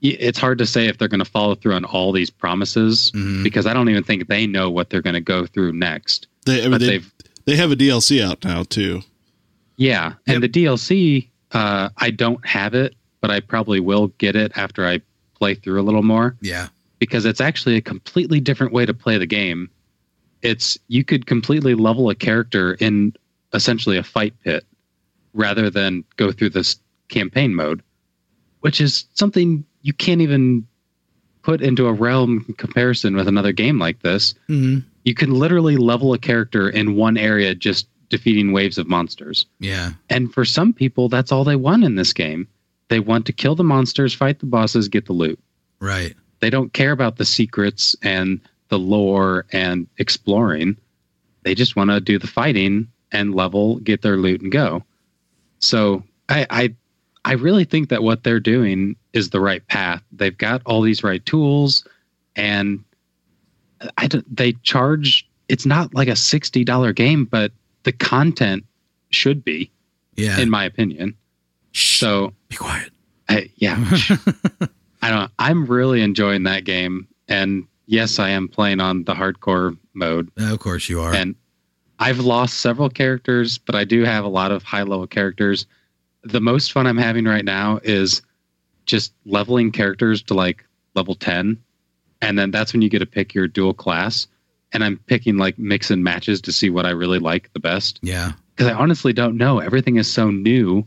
it's 0.00 0.38
hard 0.38 0.58
to 0.58 0.66
say 0.66 0.86
if 0.86 0.98
they're 0.98 1.06
going 1.08 1.18
to 1.24 1.30
follow 1.30 1.54
through 1.54 1.74
on 1.74 1.84
all 1.84 2.10
these 2.12 2.30
promises 2.30 3.12
Mhm. 3.14 3.44
because 3.44 3.66
I 3.66 3.74
don't 3.74 3.88
even 3.88 4.02
think 4.02 4.26
they 4.28 4.46
know 4.46 4.70
what 4.70 4.90
they're 4.90 5.02
going 5.02 5.14
to 5.14 5.20
go 5.20 5.46
through 5.46 5.72
next. 5.72 6.26
They, 6.46 6.60
I 6.60 6.62
mean, 6.62 6.70
But 6.72 6.80
they, 6.80 6.86
they've 6.86 7.12
they 7.44 7.56
have 7.56 7.70
a 7.72 7.76
DLC 7.76 8.20
out 8.22 8.44
now 8.44 8.62
too. 8.64 9.02
Yeah, 9.76 10.14
and 10.26 10.42
the 10.42 10.48
DLC, 10.48 11.28
uh, 11.52 11.90
I 11.96 12.10
don't 12.10 12.44
have 12.46 12.74
it, 12.74 12.94
but 13.20 13.30
I 13.30 13.40
probably 13.40 13.80
will 13.80 14.08
get 14.18 14.34
it 14.36 14.52
after 14.56 14.86
I 14.86 15.00
play 15.42 15.54
through 15.56 15.80
a 15.80 15.82
little 15.88 16.04
more 16.04 16.36
Yeah. 16.40 16.68
because 17.00 17.24
it's 17.24 17.40
actually 17.40 17.74
a 17.76 17.80
completely 17.80 18.38
different 18.38 18.72
way 18.72 18.86
to 18.86 18.94
play 18.94 19.18
the 19.18 19.26
game. 19.26 19.68
It's 20.40 20.78
you 20.86 21.02
could 21.04 21.26
completely 21.26 21.74
level 21.74 22.08
a 22.10 22.14
character 22.14 22.74
in 22.74 23.12
essentially 23.52 23.96
a 23.98 24.04
fight 24.04 24.34
pit 24.44 24.64
rather 25.34 25.68
than 25.68 26.04
go 26.16 26.30
through 26.30 26.50
this 26.50 26.76
campaign 27.08 27.54
mode, 27.56 27.82
which 28.60 28.80
is 28.80 29.06
something 29.14 29.64
you 29.82 29.92
can't 29.92 30.20
even 30.20 30.64
put 31.42 31.60
into 31.60 31.88
a 31.88 31.92
realm 31.92 32.44
comparison 32.56 33.16
with 33.16 33.26
another 33.26 33.50
game 33.52 33.80
like 33.80 34.00
this. 34.02 34.34
hmm 34.46 34.78
You 35.04 35.14
can 35.14 35.30
literally 35.34 35.76
level 35.76 36.12
a 36.14 36.18
character 36.18 36.68
in 36.70 36.94
one 36.94 37.16
area 37.16 37.52
just 37.56 37.88
defeating 38.10 38.52
waves 38.52 38.78
of 38.78 38.86
monsters. 38.86 39.44
Yeah. 39.58 39.94
And 40.08 40.32
for 40.32 40.44
some 40.44 40.72
people, 40.72 41.08
that's 41.08 41.32
all 41.32 41.42
they 41.42 41.56
want 41.56 41.82
in 41.82 41.96
this 41.96 42.12
game. 42.12 42.46
They 42.92 43.00
want 43.00 43.24
to 43.24 43.32
kill 43.32 43.54
the 43.54 43.64
monsters, 43.64 44.12
fight 44.12 44.38
the 44.40 44.44
bosses, 44.44 44.86
get 44.86 45.06
the 45.06 45.14
loot. 45.14 45.40
Right. 45.80 46.14
They 46.40 46.50
don't 46.50 46.74
care 46.74 46.92
about 46.92 47.16
the 47.16 47.24
secrets 47.24 47.96
and 48.02 48.38
the 48.68 48.78
lore 48.78 49.46
and 49.50 49.86
exploring. 49.96 50.76
They 51.42 51.54
just 51.54 51.74
want 51.74 51.88
to 51.88 52.02
do 52.02 52.18
the 52.18 52.26
fighting 52.26 52.86
and 53.10 53.34
level, 53.34 53.76
get 53.76 54.02
their 54.02 54.18
loot, 54.18 54.42
and 54.42 54.52
go. 54.52 54.82
So 55.60 56.02
I, 56.28 56.46
I, 56.50 56.74
I 57.24 57.32
really 57.32 57.64
think 57.64 57.88
that 57.88 58.02
what 58.02 58.24
they're 58.24 58.40
doing 58.40 58.94
is 59.14 59.30
the 59.30 59.40
right 59.40 59.66
path. 59.68 60.02
They've 60.12 60.36
got 60.36 60.60
all 60.66 60.82
these 60.82 61.02
right 61.02 61.24
tools, 61.24 61.86
and 62.36 62.84
I 63.96 64.06
don't, 64.06 64.36
they 64.36 64.52
charge. 64.64 65.26
It's 65.48 65.64
not 65.64 65.94
like 65.94 66.08
a 66.08 66.16
sixty 66.16 66.62
dollar 66.62 66.92
game, 66.92 67.24
but 67.24 67.52
the 67.84 67.92
content 67.92 68.64
should 69.08 69.42
be, 69.42 69.70
Yeah. 70.16 70.38
in 70.38 70.50
my 70.50 70.64
opinion. 70.64 71.14
Shh. 71.72 71.98
So 71.98 72.32
be 72.48 72.56
quiet. 72.56 72.90
I, 73.28 73.50
yeah, 73.56 73.76
I 75.02 75.10
don't. 75.10 75.30
I'm 75.38 75.66
really 75.66 76.02
enjoying 76.02 76.44
that 76.44 76.64
game, 76.64 77.08
and 77.28 77.66
yes, 77.86 78.18
I 78.18 78.30
am 78.30 78.48
playing 78.48 78.80
on 78.80 79.04
the 79.04 79.14
hardcore 79.14 79.76
mode, 79.94 80.30
of 80.36 80.58
course 80.58 80.88
you 80.88 81.00
are. 81.00 81.14
and 81.14 81.34
I've 81.98 82.18
lost 82.18 82.60
several 82.60 82.90
characters, 82.90 83.58
but 83.58 83.74
I 83.74 83.84
do 83.84 84.04
have 84.04 84.24
a 84.24 84.28
lot 84.28 84.50
of 84.50 84.62
high 84.62 84.82
level 84.82 85.06
characters. 85.06 85.66
The 86.24 86.40
most 86.40 86.72
fun 86.72 86.86
I'm 86.86 86.98
having 86.98 87.24
right 87.24 87.44
now 87.44 87.80
is 87.82 88.22
just 88.86 89.14
leveling 89.24 89.70
characters 89.70 90.22
to 90.24 90.34
like 90.34 90.64
level 90.94 91.14
ten, 91.14 91.58
and 92.20 92.38
then 92.38 92.50
that's 92.50 92.72
when 92.72 92.82
you 92.82 92.88
get 92.88 92.98
to 92.98 93.06
pick 93.06 93.34
your 93.34 93.48
dual 93.48 93.74
class. 93.74 94.26
And 94.74 94.82
I'm 94.82 94.98
picking 95.06 95.36
like 95.36 95.58
mix 95.58 95.90
and 95.90 96.02
matches 96.02 96.40
to 96.42 96.52
see 96.52 96.70
what 96.70 96.86
I 96.86 96.90
really 96.90 97.18
like 97.18 97.52
the 97.52 97.60
best 97.60 97.98
yeah. 98.02 98.32
because 98.56 98.72
I 98.72 98.74
honestly 98.74 99.12
don't 99.12 99.36
know. 99.36 99.58
Everything 99.58 99.96
is 99.96 100.10
so 100.10 100.30
new. 100.30 100.86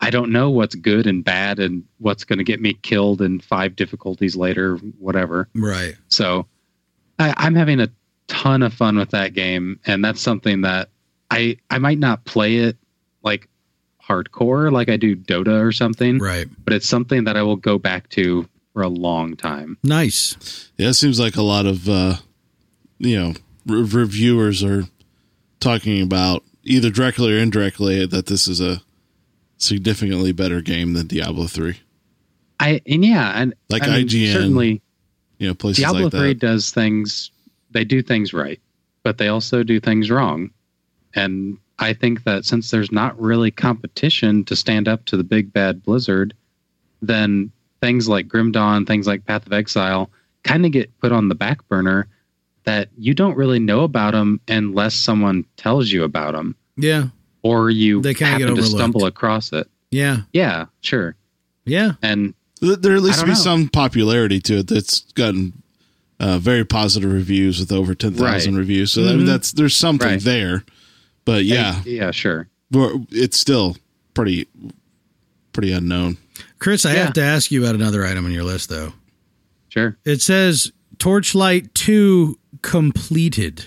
I 0.00 0.10
don't 0.10 0.30
know 0.30 0.50
what's 0.50 0.74
good 0.76 1.06
and 1.06 1.24
bad 1.24 1.58
and 1.58 1.84
what's 1.98 2.24
going 2.24 2.38
to 2.38 2.44
get 2.44 2.60
me 2.60 2.74
killed 2.74 3.20
in 3.20 3.40
five 3.40 3.74
difficulties 3.76 4.36
later, 4.36 4.76
whatever. 4.98 5.48
Right. 5.54 5.94
So 6.08 6.46
I, 7.18 7.34
I'm 7.36 7.54
having 7.56 7.80
a 7.80 7.88
ton 8.28 8.62
of 8.62 8.72
fun 8.72 8.96
with 8.96 9.10
that 9.10 9.34
game, 9.34 9.80
and 9.86 10.04
that's 10.04 10.20
something 10.20 10.60
that 10.62 10.90
I 11.30 11.56
I 11.70 11.78
might 11.78 11.98
not 11.98 12.24
play 12.24 12.56
it 12.58 12.76
like 13.22 13.48
hardcore 14.02 14.70
like 14.72 14.88
I 14.88 14.96
do 14.96 15.14
Dota 15.16 15.60
or 15.62 15.72
something, 15.72 16.18
Right. 16.18 16.46
but 16.64 16.72
it's 16.72 16.88
something 16.88 17.24
that 17.24 17.36
I 17.36 17.42
will 17.42 17.56
go 17.56 17.78
back 17.78 18.08
to 18.10 18.48
for 18.72 18.82
a 18.82 18.88
long 18.88 19.36
time. 19.36 19.76
Nice. 19.82 20.70
Yeah, 20.76 20.88
it 20.90 20.94
seems 20.94 21.18
like 21.18 21.36
a 21.36 21.42
lot 21.42 21.66
of 21.66 21.88
uh, 21.88 22.14
you 22.98 23.18
know 23.18 23.34
re- 23.66 23.82
reviewers 23.82 24.62
are 24.62 24.84
talking 25.60 26.00
about 26.02 26.44
either 26.62 26.90
directly 26.90 27.34
or 27.34 27.38
indirectly 27.38 28.06
that 28.06 28.26
this 28.26 28.46
is 28.46 28.60
a 28.60 28.80
significantly 29.58 30.32
better 30.32 30.60
game 30.60 30.94
than 30.94 31.06
Diablo 31.06 31.46
three. 31.46 31.80
I 32.60 32.80
and 32.86 33.04
yeah, 33.04 33.32
and 33.40 33.54
Like 33.68 33.82
I 33.82 33.98
mean, 33.98 34.08
IGN, 34.08 34.32
certainly 34.32 34.82
You 35.38 35.48
know, 35.48 35.54
places 35.54 35.82
Diablo 35.82 36.04
like 36.04 36.12
3 36.12 36.28
that. 36.28 36.38
does 36.38 36.70
things 36.70 37.30
they 37.70 37.84
do 37.84 38.02
things 38.02 38.32
right, 38.32 38.60
but 39.02 39.18
they 39.18 39.28
also 39.28 39.62
do 39.62 39.78
things 39.78 40.10
wrong. 40.10 40.50
And 41.14 41.58
I 41.78 41.92
think 41.92 42.24
that 42.24 42.44
since 42.44 42.70
there's 42.70 42.90
not 42.90 43.20
really 43.20 43.50
competition 43.50 44.44
to 44.46 44.56
stand 44.56 44.88
up 44.88 45.04
to 45.06 45.16
the 45.16 45.24
big 45.24 45.52
bad 45.52 45.82
Blizzard, 45.82 46.34
then 47.02 47.52
things 47.80 48.08
like 48.08 48.26
Grim 48.26 48.50
Dawn, 48.50 48.84
things 48.84 49.06
like 49.06 49.24
Path 49.26 49.46
of 49.46 49.52
Exile 49.52 50.10
kind 50.42 50.66
of 50.66 50.72
get 50.72 50.98
put 50.98 51.12
on 51.12 51.28
the 51.28 51.34
back 51.34 51.66
burner 51.68 52.08
that 52.64 52.88
you 52.96 53.14
don't 53.14 53.36
really 53.36 53.58
know 53.58 53.82
about 53.84 54.12
them 54.12 54.40
unless 54.48 54.94
someone 54.94 55.44
tells 55.56 55.90
you 55.90 56.04
about 56.04 56.32
them 56.32 56.56
Yeah. 56.76 57.08
Or 57.42 57.70
you 57.70 58.00
They 58.02 58.14
kinda 58.14 58.38
get 58.38 58.48
happen 58.48 58.62
to 58.62 58.68
stumble 58.68 59.06
across 59.06 59.52
it. 59.52 59.68
Yeah. 59.90 60.22
Yeah, 60.32 60.66
sure. 60.80 61.14
Yeah. 61.64 61.92
And 62.02 62.34
There 62.60 62.76
there 62.76 62.96
at 62.96 63.02
least 63.02 63.20
I 63.20 63.24
be 63.24 63.28
know. 63.30 63.34
some 63.34 63.68
popularity 63.68 64.40
to 64.40 64.58
it 64.58 64.66
that's 64.68 65.00
gotten 65.12 65.62
uh, 66.20 66.38
very 66.38 66.64
positive 66.64 67.12
reviews 67.12 67.60
with 67.60 67.70
over 67.70 67.94
ten 67.94 68.12
thousand 68.14 68.54
Right. 68.54 68.58
reviews. 68.60 68.92
So 68.92 69.02
I 69.06 69.12
mean, 69.14 69.20
Mhm. 69.20 69.26
that's 69.26 69.52
there's 69.52 69.76
something 69.76 70.08
Right. 70.08 70.20
there, 70.20 70.64
but 71.24 71.44
yeah, 71.44 71.82
yeah, 71.86 72.10
sure. 72.10 72.48
but 72.70 72.92
it's 73.10 73.38
still 73.38 73.76
pretty 74.14 74.48
pretty 75.52 75.72
unknown. 75.72 76.16
Chris, 76.58 76.84
I 76.84 76.94
Yeah. 76.94 77.04
have 77.04 77.12
to 77.14 77.22
ask 77.22 77.50
you 77.52 77.62
about 77.62 77.74
another 77.76 78.04
item 78.04 78.24
on 78.24 78.32
your 78.32 78.44
list, 78.44 78.68
though. 78.68 78.92
Sure. 79.68 79.96
It 80.04 80.20
says 80.22 80.72
Torchlight 80.98 81.72
2 81.74 82.38
completed. 82.62 83.66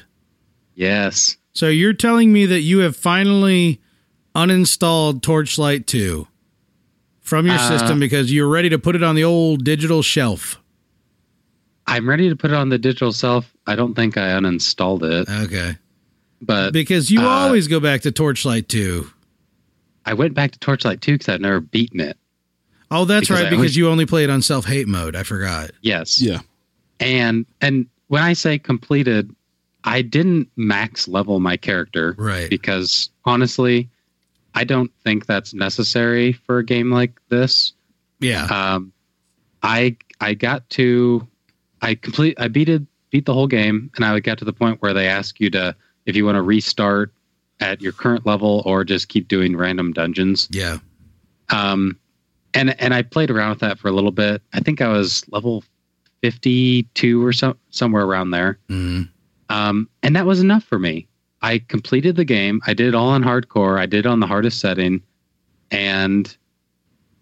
Yes. 0.76 1.38
So 1.54 1.68
you're 1.68 1.94
telling 1.94 2.32
me 2.32 2.46
that 2.46 2.62
you 2.62 2.80
have 2.80 2.96
finally 2.96 3.82
uninstalled 4.36 5.22
Torchlight 5.22 5.86
2 5.88 6.28
from 7.22 7.46
your 7.46 7.56
Uh, 7.56 7.68
system 7.68 8.00
because 8.00 8.32
you're 8.32 8.48
ready 8.48 8.70
to 8.70 8.80
put 8.80 8.96
it 8.96 9.04
on 9.04 9.16
the 9.16 9.24
old 9.24 9.64
digital 9.64 10.02
shelf. 10.02 10.60
I'm 11.88 12.08
ready 12.08 12.30
to 12.30 12.36
put 12.36 12.52
it 12.52 12.56
on 12.58 12.70
the 12.70 12.78
digital 12.78 13.12
shelf. 13.12 13.52
I 13.68 13.76
don't 13.76 13.96
think 13.96 14.18
I 14.18 14.30
uninstalled 14.30 15.04
it, 15.04 15.28
Okay. 15.30 15.78
but 16.42 16.72
Because 16.72 17.12
you 17.12 17.22
uh, 17.22 17.28
always 17.28 17.68
go 17.68 17.80
back 17.80 18.02
to 18.02 18.12
Torchlight 18.12 18.70
2. 18.70 19.10
I 20.06 20.14
went 20.14 20.34
back 20.34 20.52
to 20.52 20.60
Torchlight 20.60 21.02
2 21.02 21.14
because 21.14 21.30
I've 21.30 21.42
never 21.42 21.60
beaten 21.60 22.00
it. 22.00 22.18
Oh, 22.90 23.06
that's 23.06 23.28
because 23.28 23.38
right. 23.42 23.48
I 23.48 23.50
Because 23.50 23.58
always- 23.60 23.78
you 23.78 23.90
only 23.90 24.06
play 24.06 24.24
it 24.24 24.30
on 24.30 24.42
self 24.42 24.66
hate 24.66 24.88
mode. 24.88 25.16
I 25.16 25.24
forgot. 25.24 25.72
Yes. 25.82 26.22
Yeah, 26.22 26.40
And 27.00 27.46
and 27.62 27.88
when 28.08 28.22
I 28.24 28.34
say 28.34 28.58
completed, 28.58 29.34
I 29.84 30.02
didn't 30.02 30.50
max 30.56 31.08
level 31.08 31.40
my 31.40 31.58
character 31.58 32.16
Right. 32.18 32.50
because 32.50 33.10
honestly, 33.26 33.90
I 34.54 34.64
don't 34.64 34.92
think 35.04 35.26
that's 35.26 35.54
necessary 35.54 36.34
for 36.34 36.60
a 36.60 36.66
game 36.66 36.92
like 36.92 37.20
this. 37.30 37.74
Yeah. 38.20 38.46
Um, 38.46 38.92
I 39.64 39.96
I 40.20 40.34
got 40.36 40.70
to 40.72 41.28
I 41.82 41.96
complete 41.96 42.40
I 42.40 42.48
beat 42.48 42.70
it 42.70 42.84
beat 43.10 43.26
the 43.26 43.34
whole 43.34 43.48
game 43.48 43.90
and 43.96 44.06
I 44.06 44.20
got 44.20 44.38
to 44.40 44.46
the 44.46 44.54
point 44.54 44.82
where 44.82 44.94
they 44.94 45.08
ask 45.08 45.40
you 45.40 45.50
to 45.52 45.76
if 46.06 46.16
you 46.16 46.26
want 46.26 46.36
to 46.36 46.42
restart 46.42 47.12
at 47.60 47.82
your 47.82 47.92
current 47.92 48.26
level 48.26 48.62
or 48.66 48.84
just 48.84 49.08
keep 49.10 49.28
doing 49.28 49.56
random 49.58 49.94
dungeons. 49.94 50.48
Yeah. 50.52 50.78
Um, 51.50 51.98
and 52.54 52.80
and 52.82 52.94
I 52.94 53.02
played 53.02 53.30
around 53.32 53.50
with 53.52 53.60
that 53.60 53.80
for 53.80 53.88
a 53.88 53.92
little 53.92 54.12
bit. 54.12 54.42
I 54.54 54.60
think 54.60 54.82
I 54.82 54.88
was 54.90 55.24
level 55.32 55.64
fifty 56.22 56.84
two 56.94 57.26
or 57.26 57.34
so, 57.34 57.56
somewhere 57.70 58.04
around 58.04 58.32
there. 58.32 58.60
Mhm. 58.70 59.10
Um, 59.52 59.90
and 60.02 60.16
that 60.16 60.26
was 60.26 60.40
enough 60.40 60.64
for 60.64 60.80
me. 60.80 61.08
I 61.42 61.60
completed 61.60 62.16
the 62.16 62.26
game. 62.26 62.62
I 62.66 62.74
did 62.74 62.88
it 62.88 62.96
all 62.96 63.10
on 63.10 63.24
hardcore. 63.24 63.78
I 63.78 63.86
did 63.86 64.06
it 64.06 64.06
on 64.06 64.20
the 64.20 64.28
hardest 64.28 64.60
setting, 64.60 65.02
and 65.72 66.36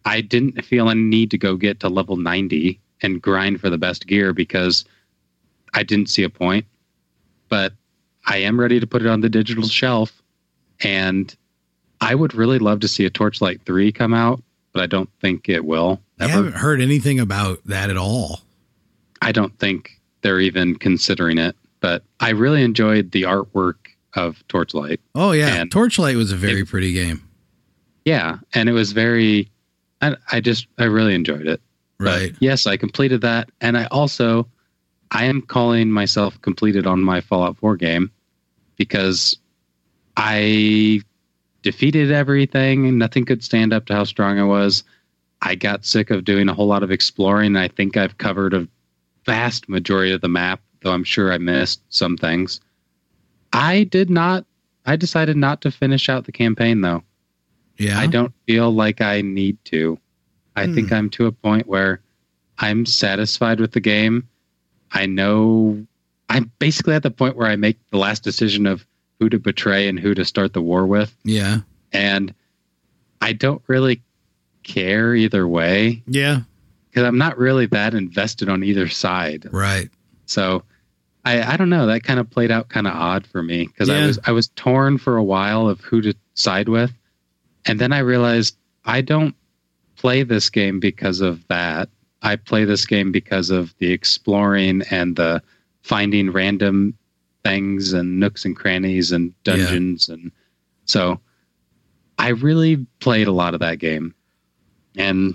I 0.06 0.22
didn't 0.22 0.64
feel 0.64 0.90
any 0.90 1.02
need 1.02 1.32
to 1.32 1.38
go 1.38 1.56
get 1.56 1.80
to 1.80 1.90
level 1.90 2.18
90 2.18 2.80
and 3.02 3.22
grind 3.22 3.60
for 3.60 3.70
the 3.70 3.78
best 3.78 4.06
gear 4.06 4.34
because 4.34 4.86
I 5.74 5.84
didn't 5.84 6.10
see 6.10 6.24
a 6.24 6.30
point. 6.30 6.66
But 7.48 7.74
I 8.28 8.38
am 8.38 8.60
ready 8.60 8.80
to 8.80 8.86
put 8.86 9.02
it 9.02 9.08
on 9.08 9.22
the 9.22 9.30
digital 9.30 9.68
shelf, 9.68 10.22
and 10.82 11.36
I 12.00 12.14
would 12.14 12.36
really 12.36 12.60
love 12.60 12.82
to 12.82 12.88
see 12.88 13.06
a 13.06 13.10
Torchlight 13.10 13.64
3 13.66 13.92
come 13.92 14.14
out, 14.14 14.44
but 14.72 14.84
I 14.84 14.86
don't 14.86 15.10
think 15.20 15.50
it 15.50 15.66
will. 15.66 16.00
I 16.20 16.28
haven't 16.28 16.56
heard 16.56 16.80
anything 16.80 17.20
about 17.20 17.62
that 17.66 17.90
at 17.90 17.98
all. 17.98 18.42
I 19.22 19.32
don't 19.32 19.58
think 19.58 20.00
they're 20.22 20.40
even 20.40 20.76
considering 20.76 21.40
it. 21.40 21.56
But 21.82 22.04
I 22.20 22.30
really 22.32 22.64
enjoyed 22.64 23.12
the 23.12 23.24
artwork 23.24 23.76
of 24.16 24.46
Torchlight. 24.48 25.00
Oh 25.16 25.32
yeah, 25.32 25.56
And 25.62 25.72
Torchlight 25.72 26.16
was 26.16 26.32
a 26.32 26.36
very 26.36 26.66
pretty 26.66 26.94
game. 26.94 27.24
Yeah, 28.06 28.38
and 28.54 28.68
it 28.70 28.74
was 28.74 28.92
very. 28.92 29.50
I, 30.02 30.16
I 30.32 30.40
just 30.42 30.68
I 30.78 30.86
really 30.86 31.14
enjoyed 31.16 31.48
it. 31.48 31.62
But 32.00 32.06
Right. 32.06 32.36
yes, 32.40 32.66
I 32.66 32.78
completed 32.78 33.22
that, 33.22 33.50
and 33.62 33.78
I 33.78 33.86
also 33.88 34.48
I 35.12 35.26
am 35.26 35.42
calling 35.42 35.92
myself 35.92 36.42
completed 36.42 36.88
on 36.88 37.02
my 37.02 37.20
Fallout 37.22 37.58
4 37.58 37.76
game 37.78 38.10
because 38.78 39.38
I 40.18 41.02
defeated 41.62 42.12
everything 42.12 42.88
and 42.88 42.98
nothing 43.00 43.26
could 43.26 43.44
stand 43.44 43.74
up 43.74 43.86
to 43.88 43.94
how 43.94 44.04
strong 44.06 44.40
I 44.40 44.44
was. 44.44 44.84
I 45.42 45.56
got 45.56 45.86
sick 45.86 46.10
of 46.10 46.26
doing 46.26 46.48
a 46.50 46.54
whole 46.54 46.68
lot 46.68 46.84
of 46.84 46.92
exploring. 46.92 47.56
I 47.56 47.68
think 47.70 47.98
I've 47.98 48.18
covered 48.18 48.54
a 48.54 48.68
vast 49.26 49.68
majority 49.70 50.12
of 50.12 50.22
the 50.22 50.28
map, 50.30 50.62
though 50.82 50.92
I'm 50.94 51.04
sure 51.04 51.32
I 51.32 51.38
missed 51.38 51.82
some 51.90 52.18
things. 52.18 52.62
I 53.54 53.84
did 53.84 54.10
not 54.10 54.46
I 54.86 54.96
decided 54.96 55.38
not 55.38 55.62
to 55.62 55.72
finish 55.72 56.10
out 56.10 56.26
the 56.26 56.32
campaign 56.32 56.82
though. 56.82 57.04
Yeah. 57.78 58.00
I 58.00 58.08
don't 58.08 58.34
feel 58.48 58.72
like 58.74 59.02
I 59.02 59.22
need 59.22 59.58
to. 59.66 59.98
I 60.56 60.66
Hmm. 60.66 60.76
think 60.76 60.92
I'm 60.92 61.10
to 61.12 61.28
a 61.28 61.32
point 61.32 61.68
where 61.68 62.02
I'm 62.58 62.86
satisfied 62.86 63.60
with 63.60 63.72
the 63.72 63.80
game. 63.80 64.28
I 64.92 65.06
know 65.06 65.86
I'm 66.30 66.52
basically 66.60 66.94
at 66.96 67.04
the 67.04 67.12
point 67.12 67.36
where 67.36 67.48
I 67.48 67.56
make 67.56 67.78
the 67.92 67.98
last 67.98 68.24
decision 68.24 68.66
of 68.68 68.86
who 69.20 69.30
to 69.30 69.40
betray 69.40 69.88
and 69.88 70.00
who 70.00 70.14
to 70.16 70.26
start 70.26 70.54
the 70.54 70.62
war 70.62 70.86
with. 70.86 71.16
Yeah. 71.24 71.60
And 71.92 72.34
I 73.22 73.34
don't 73.34 73.62
really 73.68 74.02
care 74.64 75.16
either 75.16 75.48
way 75.48 76.02
Yeah. 76.08 76.42
because 76.90 77.04
I'm 77.08 77.18
not 77.18 77.38
really 77.38 77.66
that 77.68 77.94
invested 77.94 78.50
on 78.50 78.64
either 78.64 78.88
side. 78.88 79.48
Right. 79.52 79.90
So 80.30 80.64
I, 81.26 81.54
I 81.54 81.58
don't 81.58 81.70
know. 81.70 81.88
That 81.88 82.04
kind 82.04 82.20
of 82.20 82.30
played 82.30 82.52
out 82.52 82.70
kind 82.70 82.88
of 82.88 82.94
odd 82.94 83.26
for 83.26 83.42
me 83.44 83.66
because 83.66 83.90
I 83.90 84.06
was 84.06 84.20
I 84.26 84.32
was 84.32 84.48
torn 84.50 84.98
for 84.98 85.18
a 85.18 85.24
while 85.24 85.68
of 85.68 85.82
who 85.82 86.02
to 86.02 86.14
side 86.36 86.70
with, 86.70 86.92
and 87.66 87.80
then 87.80 87.92
I 87.92 88.00
realized 88.00 88.56
I 88.86 89.02
don't 89.02 89.36
play 89.98 90.24
this 90.24 90.50
game 90.50 90.80
because 90.80 91.20
of 91.20 91.46
that. 91.48 91.90
I 92.22 92.36
play 92.36 92.64
this 92.66 92.86
game 92.86 93.12
because 93.12 93.50
of 93.50 93.74
the 93.80 93.92
exploring 93.92 94.84
and 94.92 95.16
the 95.16 95.42
finding 95.82 96.32
random 96.32 96.94
things 97.44 97.94
and 97.94 98.20
nooks 98.20 98.46
and 98.46 98.56
crannies 98.56 99.12
and 99.12 99.34
Yeah. 99.46 99.56
dungeons 99.56 100.10
and 100.10 100.32
so 100.86 101.20
I 102.18 102.30
really 102.30 102.86
played 103.00 103.28
a 103.28 103.32
lot 103.32 103.54
of 103.54 103.62
that 103.62 103.80
game, 103.80 104.14
and 104.98 105.34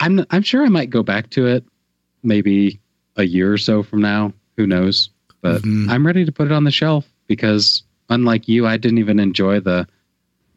I'm 0.00 0.24
I'm 0.30 0.42
sure 0.42 0.64
I 0.64 0.68
might 0.68 0.90
go 0.90 1.02
back 1.02 1.30
to 1.30 1.46
it 1.46 1.64
maybe 2.22 2.80
a 3.16 3.24
year 3.24 3.52
or 3.52 3.58
so 3.58 3.82
from 3.82 4.00
now. 4.00 4.32
Who 4.56 4.66
knows? 4.66 5.10
But 5.40 5.62
Mhm. 5.62 5.88
I'm 5.90 6.06
ready 6.06 6.24
to 6.24 6.32
put 6.32 6.46
it 6.46 6.52
on 6.52 6.64
the 6.64 6.70
shelf 6.70 7.06
because, 7.26 7.82
unlike 8.08 8.48
you, 8.48 8.66
I 8.66 8.76
didn't 8.76 8.98
even 8.98 9.18
enjoy 9.18 9.60
the 9.60 9.86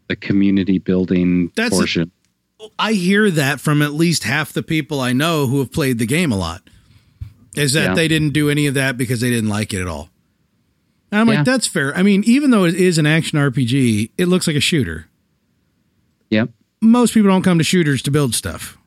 the 0.08 0.15
community 0.15 0.78
building 0.78 1.52
That's 1.56 1.76
portion. 1.76 2.12
I 2.78 2.94
hear 2.94 3.32
that 3.32 3.60
from 3.60 3.82
at 3.82 3.94
least 3.94 4.24
half 4.24 4.54
the 4.54 4.62
people 4.62 5.02
I 5.02 5.13
know 5.13 5.48
who 5.48 5.58
have 5.60 5.72
played 5.72 5.98
the 5.98 6.06
game 6.06 6.32
a 6.32 6.38
lot. 6.38 6.62
Is 7.56 7.74
that 7.74 7.84
Yeah. 7.89 7.94
they 7.96 8.08
didn't 8.08 8.30
do 8.34 8.50
any 8.50 8.68
of 8.68 8.76
that 8.76 8.98
because 8.98 9.20
they 9.22 9.32
didn't 9.32 9.50
like 9.50 9.74
it 9.74 9.82
at 9.82 9.88
all. 9.88 10.10
And 11.12 11.22
I'm 11.22 11.28
Yeah. 11.28 11.36
like, 11.38 11.46
that's 11.46 11.65
fair. 11.65 11.96
I 11.98 12.04
mean, 12.04 12.24
even 12.28 12.52
though 12.52 12.65
it 12.65 12.76
is 12.76 12.98
an 13.00 13.08
action 13.08 13.39
RPG, 13.39 14.12
it 14.18 14.28
looks 14.28 14.46
like 14.46 14.56
a 14.56 14.60
shooter. 14.62 15.08
Yep. 16.30 16.52
Most 16.82 17.13
people 17.13 17.30
don't 17.32 17.41
come 17.44 17.58
to 17.58 17.63
shooters 17.63 18.02
to 18.04 18.12
build 18.12 18.36
stuff. 18.36 18.78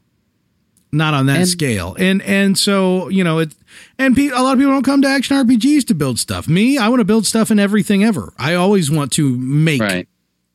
Not 0.92 1.14
on 1.14 1.26
that 1.26 1.38
And- 1.40 1.48
scale. 1.48 1.96
And 1.98 2.22
and 2.22 2.56
so, 2.56 3.08
you 3.08 3.24
know, 3.24 3.38
it 3.40 3.54
and 3.98 4.14
pe- 4.16 4.28
a 4.28 4.40
lot 4.42 4.52
of 4.52 4.58
people 4.58 4.72
don't 4.72 4.82
come 4.84 5.02
to 5.02 5.08
action 5.08 5.36
RPGs 5.36 5.84
to 5.86 5.94
build 5.94 6.18
stuff. 6.18 6.48
Me, 6.48 6.78
I 6.78 6.88
want 6.88 7.00
to 7.00 7.04
build 7.04 7.26
stuff 7.26 7.50
in 7.50 7.58
everything 7.58 8.04
ever. 8.04 8.32
I 8.38 8.54
always 8.54 8.90
want 8.90 9.12
to 9.12 9.36
make 9.36 9.80
Right. 9.80 10.08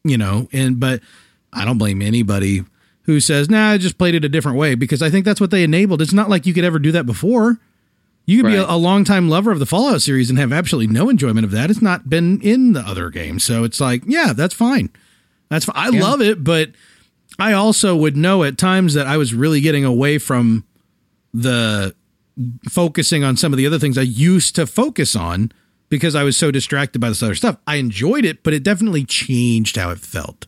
you 0.03 0.17
know, 0.17 0.47
and 0.51 0.79
but 0.79 1.01
I 1.51 1.65
don't 1.65 1.77
blame 1.77 2.01
anybody 2.01 2.63
who 3.03 3.19
says, 3.19 3.49
"Nah, 3.49 3.71
I 3.71 3.77
just 3.77 3.97
played 3.97 4.15
it 4.15 4.23
a 4.25 4.29
different 4.29 4.57
way," 4.57 4.75
because 4.75 5.01
I 5.01 5.09
think 5.09 5.25
that's 5.25 5.41
what 5.41 5.51
they 5.51 5.63
enabled. 5.63 6.01
It's 6.01 6.13
not 6.13 6.29
like 6.29 6.45
you 6.45 6.53
could 6.53 6.63
ever 6.63 6.79
do 6.79 6.91
that 6.93 7.05
before. 7.05 7.59
You 8.25 8.41
could 8.41 8.49
be 8.49 8.55
a, 8.55 8.65
a 8.65 8.77
longtime 8.77 9.27
lover 9.27 9.51
of 9.51 9.59
the 9.59 9.65
Fallout 9.65 10.01
series 10.01 10.29
and 10.29 10.39
have 10.39 10.53
absolutely 10.53 10.93
no 10.93 11.09
enjoyment 11.09 11.43
of 11.43 11.51
that. 11.51 11.69
It's 11.69 11.81
not 11.81 12.09
been 12.09 12.39
in 12.39 12.71
the 12.71 12.79
other 12.79 13.09
games, 13.09 13.43
so 13.43 13.65
it's 13.65 13.81
like, 13.81 14.03
yeah, 14.07 14.31
that's 14.31 14.53
fine. 14.53 14.89
That's 15.49 15.65
fine. 15.65 15.75
I 15.75 15.89
Yeah. 15.89 16.01
love 16.01 16.21
it, 16.21 16.41
but 16.41 16.71
I 17.37 17.51
also 17.51 17.95
would 17.97 18.15
know 18.15 18.43
at 18.45 18.57
times 18.57 18.93
that 18.93 19.07
I 19.07 19.17
was 19.17 19.33
really 19.33 19.59
getting 19.59 19.83
away 19.83 20.19
from 20.19 20.63
the 21.33 21.93
focusing 22.69 23.23
on 23.23 23.37
some 23.37 23.53
of 23.53 23.57
the 23.57 23.67
other 23.67 23.79
things 23.79 23.97
I 23.97 24.01
used 24.01 24.55
to 24.55 24.65
focus 24.65 25.15
on 25.15 25.51
because 25.89 26.15
I 26.15 26.23
was 26.23 26.37
so 26.37 26.49
distracted 26.51 26.99
by 26.99 27.09
this 27.09 27.21
other 27.21 27.35
stuff. 27.35 27.57
I 27.67 27.75
enjoyed 27.75 28.25
it, 28.25 28.43
but 28.43 28.53
it 28.53 28.63
definitely 28.63 29.05
changed 29.05 29.75
how 29.75 29.91
it 29.91 29.99
felt. 29.99 30.47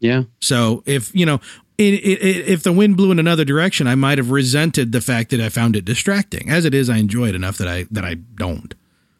Yeah. 0.00 0.24
So 0.40 0.82
if 0.86 1.14
you 1.14 1.24
know, 1.24 1.40
it, 1.78 1.94
it, 1.94 2.22
it, 2.22 2.48
if 2.48 2.62
the 2.62 2.72
wind 2.72 2.96
blew 2.96 3.10
in 3.12 3.18
another 3.18 3.44
direction, 3.44 3.86
I 3.86 3.94
might 3.94 4.18
have 4.18 4.30
resented 4.30 4.92
the 4.92 5.00
fact 5.00 5.30
that 5.30 5.40
I 5.40 5.48
found 5.48 5.76
it 5.76 5.84
distracting. 5.84 6.50
As 6.50 6.64
it 6.64 6.74
is, 6.74 6.90
I 6.90 6.96
enjoy 6.96 7.28
it 7.28 7.34
enough 7.34 7.58
that 7.58 7.68
I 7.68 7.86
that 7.90 8.04
I 8.04 8.14
don't. 8.14 8.74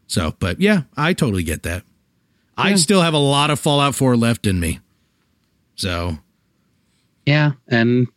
So, 0.07 0.35
but 0.39 0.61
yeah, 0.61 0.83
I 0.97 1.13
totally 1.13 1.43
get 1.43 1.63
that. 1.65 1.85
I 2.57 2.75
still 2.77 3.03
have 3.03 3.13
a 3.13 3.19
lot 3.19 3.51
of 3.51 3.61
Fallout 3.61 3.95
4 3.95 4.17
left 4.17 4.47
in 4.47 4.59
me. 4.59 4.81
So 5.75 6.19
Yeah. 7.27 7.53
And 7.69 8.09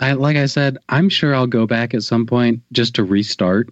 I 0.00 0.12
like 0.12 0.36
I 0.36 0.46
said, 0.46 0.78
I'm 0.88 1.08
sure 1.08 1.34
I'll 1.34 1.46
go 1.46 1.66
back 1.66 1.94
at 1.94 2.02
some 2.02 2.26
point 2.26 2.62
just 2.72 2.94
to 2.96 3.04
restart. 3.04 3.68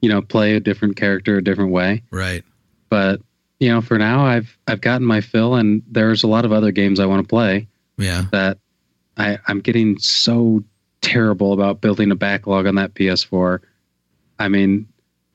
You 0.00 0.08
know, 0.08 0.22
play 0.22 0.54
a 0.54 0.60
different 0.60 0.96
character 0.96 1.36
a 1.36 1.44
different 1.44 1.72
way. 1.72 2.02
right, 2.10 2.44
But 2.88 3.20
you 3.60 3.68
know, 3.68 3.80
for 3.80 3.98
now, 3.98 4.24
I've 4.24 4.56
I've 4.66 4.80
gotten 4.80 5.06
my 5.06 5.20
fill, 5.20 5.56
and 5.56 5.82
there's 5.88 6.22
a 6.22 6.28
lot 6.28 6.44
of 6.44 6.52
other 6.52 6.70
games 6.70 7.00
I 7.00 7.06
want 7.06 7.22
to 7.22 7.28
play. 7.28 7.68
yeah, 7.98 8.24
that 8.32 8.58
I, 9.16 9.38
I'm 9.46 9.60
getting 9.60 9.98
so 9.98 10.62
terrible 11.00 11.52
about 11.52 11.80
building 11.80 12.10
a 12.10 12.16
backlog 12.16 12.66
on 12.66 12.76
that 12.76 12.94
PS4. 12.94 13.60
I 14.38 14.48
mean, 14.48 14.86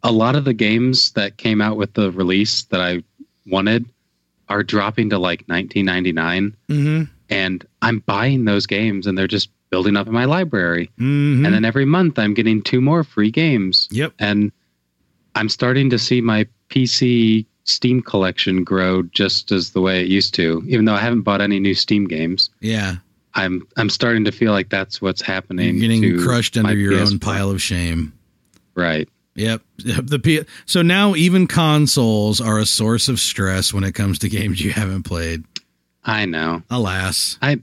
a 0.02 0.12
lot 0.12 0.36
of 0.36 0.46
the 0.46 0.54
games 0.54 1.12
that 1.12 1.38
came 1.38 1.62
out 1.62 1.78
with 1.78 1.94
the 1.94 2.12
release 2.12 2.64
that 2.66 2.80
I 2.80 3.04
wanted 3.46 3.86
are 4.48 4.64
dropping 4.64 5.10
to 5.10 5.18
like 5.18 5.44
1999, 5.48 6.56
mm-hmm. 6.70 7.04
and 7.30 7.68
I'm 7.82 8.00
buying 8.00 8.46
those 8.46 8.66
games, 8.66 9.08
and 9.08 9.18
they're 9.18 9.28
just 9.28 9.50
building 9.74 9.98
up 9.98 10.06
in 10.06 10.14
my 10.14 10.26
library. 10.26 10.86
Mm-hmm. 11.00 11.46
And 11.46 11.56
then 11.56 11.66
every 11.66 11.84
month, 11.84 12.20
I'm 12.20 12.36
getting 12.36 12.62
two 12.62 12.80
more 12.80 13.04
free 13.04 13.32
games, 13.32 13.88
yep, 13.90 14.14
and 14.20 14.52
I'm 15.34 15.50
starting 15.50 15.90
to 15.90 15.98
see 15.98 16.22
my 16.22 16.46
PC 16.70 17.48
Steam 17.64 18.04
collection 18.04 18.64
grow 18.64 19.02
just 19.02 19.52
as 19.52 19.72
the 19.72 19.82
way 19.82 20.00
it 20.04 20.10
used 20.10 20.36
to. 20.36 20.62
Even 20.68 20.86
though 20.86 20.94
I 20.94 21.00
haven't 21.00 21.24
bought 21.24 21.42
any 21.42 21.60
new 21.60 21.74
Steam 21.74 22.06
games. 22.08 22.52
yeah, 22.62 22.98
I'm 23.34 23.68
I'm 23.76 23.90
starting 23.90 24.24
to 24.26 24.32
feel 24.32 24.52
like 24.52 24.70
that's 24.70 25.02
what's 25.02 25.24
happening. 25.24 25.78
you're 25.78 25.90
getting 25.90 26.22
crushed 26.22 26.56
under 26.56 26.76
your 26.76 26.94
own 26.94 27.18
PS4. 27.18 27.22
pile 27.22 27.50
of 27.50 27.60
shame. 27.60 28.14
Right. 28.76 29.10
Yep. 29.34 29.64
Yep. 29.78 30.06
The 30.06 30.20
P- 30.20 30.46
so 30.68 30.84
now 30.84 31.16
even 31.16 31.48
consoles 31.48 32.40
are 32.40 32.60
a 32.60 32.68
source 32.68 33.10
of 33.10 33.20
stress 33.20 33.74
when 33.74 33.84
it 33.84 33.94
comes 33.94 34.20
to 34.20 34.30
games 34.30 34.62
you 34.64 34.70
haven't 34.70 35.04
played. 35.04 35.46
I 36.04 36.28
know. 36.28 36.62
Alas. 36.70 37.40
I 37.42 37.60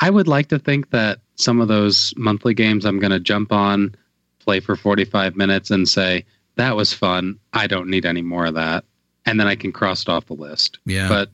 I 0.00 0.10
would 0.10 0.26
like 0.26 0.48
to 0.48 0.58
think 0.58 0.90
that 0.90 1.20
some 1.36 1.60
of 1.60 1.68
those 1.68 2.14
monthly 2.16 2.54
games 2.54 2.84
I'm 2.84 2.98
going 2.98 3.10
to 3.12 3.20
jump 3.20 3.52
on, 3.52 3.94
play 4.38 4.60
for 4.60 4.76
45 4.76 5.36
minutes, 5.36 5.70
and 5.70 5.88
say 5.88 6.24
that 6.56 6.76
was 6.76 6.92
fun. 6.92 7.38
I 7.52 7.66
don't 7.66 7.88
need 7.88 8.06
any 8.06 8.22
more 8.22 8.46
of 8.46 8.54
that, 8.54 8.84
and 9.26 9.38
then 9.40 9.46
I 9.46 9.56
can 9.56 9.72
cross 9.72 10.02
it 10.02 10.08
off 10.08 10.26
the 10.26 10.34
list. 10.34 10.78
Yeah. 10.86 11.08
But 11.08 11.30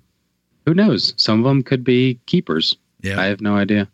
who 0.66 0.74
knows? 0.74 1.14
Some 1.16 1.38
of 1.38 1.44
them 1.44 1.62
could 1.62 1.84
be 1.84 2.20
keepers. 2.26 2.76
yeah. 3.02 3.20
I 3.20 3.26
have 3.26 3.40
no 3.40 3.56
idea. 3.56 3.88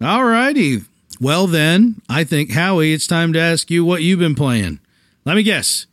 All 0.00 0.24
righty. 0.24 0.80
Well 1.20 1.46
then, 1.46 2.00
I 2.08 2.24
think 2.24 2.52
Howie, 2.52 2.92
it's 2.94 3.06
time 3.06 3.32
to 3.34 3.38
ask 3.38 3.70
you 3.70 3.84
what 3.84 4.02
you've 4.02 4.18
been 4.20 4.34
playing. 4.34 4.80
Let 5.26 5.36
me 5.36 5.42
guess. 5.42 5.86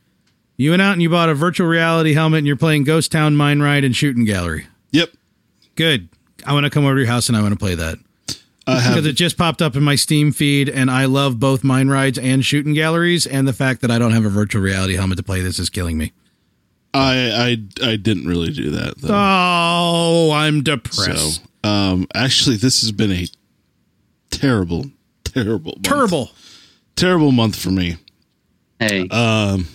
You 0.55 0.69
went 0.71 0.81
out 0.81 0.93
and 0.93 1.01
you 1.01 1.09
bought 1.09 1.29
a 1.29 1.35
virtual 1.35 1.67
reality 1.67 2.13
helmet 2.13 2.39
and 2.39 2.47
you're 2.47 2.55
playing 2.55 2.85
Ghost 2.85 3.11
Town 3.11 3.35
Mine 3.35 3.59
Ride 3.59 3.83
and 3.83 3.95
Shooting 3.95 4.23
Gallery. 4.25 4.67
Yep. 4.91 5.09
Good. 5.75 6.09
I 6.45 6.53
want 6.53 6.63
to 6.63 6.69
come 6.69 6.85
over 6.85 6.95
to 6.95 7.01
your 7.01 7.09
house 7.09 7.27
and 7.27 7.37
I 7.37 7.41
want 7.41 7.51
to 7.53 7.59
play 7.59 7.75
that. 7.75 7.97
I 8.67 8.80
have 8.80 8.93
because 8.95 9.06
it 9.08 9.13
just 9.13 9.38
popped 9.38 9.62
up 9.62 9.75
in 9.75 9.84
my 9.84 9.95
Steam 9.95 10.32
feed, 10.32 10.67
and 10.69 10.91
I 10.91 11.06
love 11.06 11.39
both 11.39 11.63
mine 11.63 11.88
rides 11.88 12.17
and 12.17 12.43
shooting 12.45 12.73
galleries. 12.73 13.25
And 13.25 13.47
the 13.47 13.53
fact 13.53 13.82
that 13.82 13.91
I 13.91 13.97
don't 13.99 14.12
have 14.12 14.25
a 14.25 14.30
virtual 14.30 14.62
reality 14.62 14.95
helmet 14.95 15.17
to 15.17 15.23
play 15.23 15.41
this 15.41 15.58
is 15.60 15.69
killing 15.69 15.97
me. 15.97 16.12
I 16.93 17.58
I 17.84 17.91
I 17.91 17.95
didn't 17.95 18.27
really 18.27 18.51
do 18.51 18.69
that 18.71 18.97
though. 18.97 19.10
Oh, 19.13 20.32
I'm 20.34 20.63
depressed. 20.63 21.41
So, 21.63 21.69
um, 21.69 22.08
actually, 22.15 22.56
this 22.58 22.82
has 22.82 22.91
been 22.91 23.12
a 23.12 23.27
terrible, 24.32 24.86
terrible, 25.23 25.73
month. 25.73 25.84
Terrible. 25.84 26.32
terrible 26.95 27.32
month 27.32 27.56
for 27.56 27.69
me. 27.71 27.97
Hey, 28.80 29.08
Um, 29.10 29.67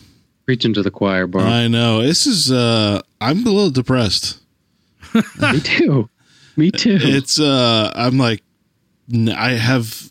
preaching 0.46 0.72
to 0.74 0.82
the 0.82 0.90
choir, 0.90 1.26
bro. 1.26 1.42
I 1.42 1.68
know 1.68 2.02
this 2.02 2.26
is. 2.26 2.50
Uh, 2.50 3.00
I'm 3.20 3.46
a 3.46 3.50
little 3.50 3.70
depressed. 3.70 4.38
Me 5.40 5.60
too. 5.60 6.08
Me 6.56 6.70
too. 6.70 6.98
It's. 7.00 7.38
Uh, 7.40 7.90
I'm 7.94 8.16
like, 8.18 8.40
n- 8.40 8.44
I 9.12 9.50
have 9.52 10.10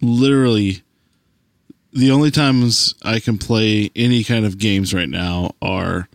literally 0.00 0.82
the 1.92 2.10
only 2.10 2.30
times 2.30 2.94
I 3.02 3.20
can 3.20 3.38
play 3.38 3.90
any 3.94 4.24
kind 4.24 4.44
of 4.44 4.58
games 4.58 4.92
right 4.92 5.08
now 5.08 5.54
are 5.62 6.08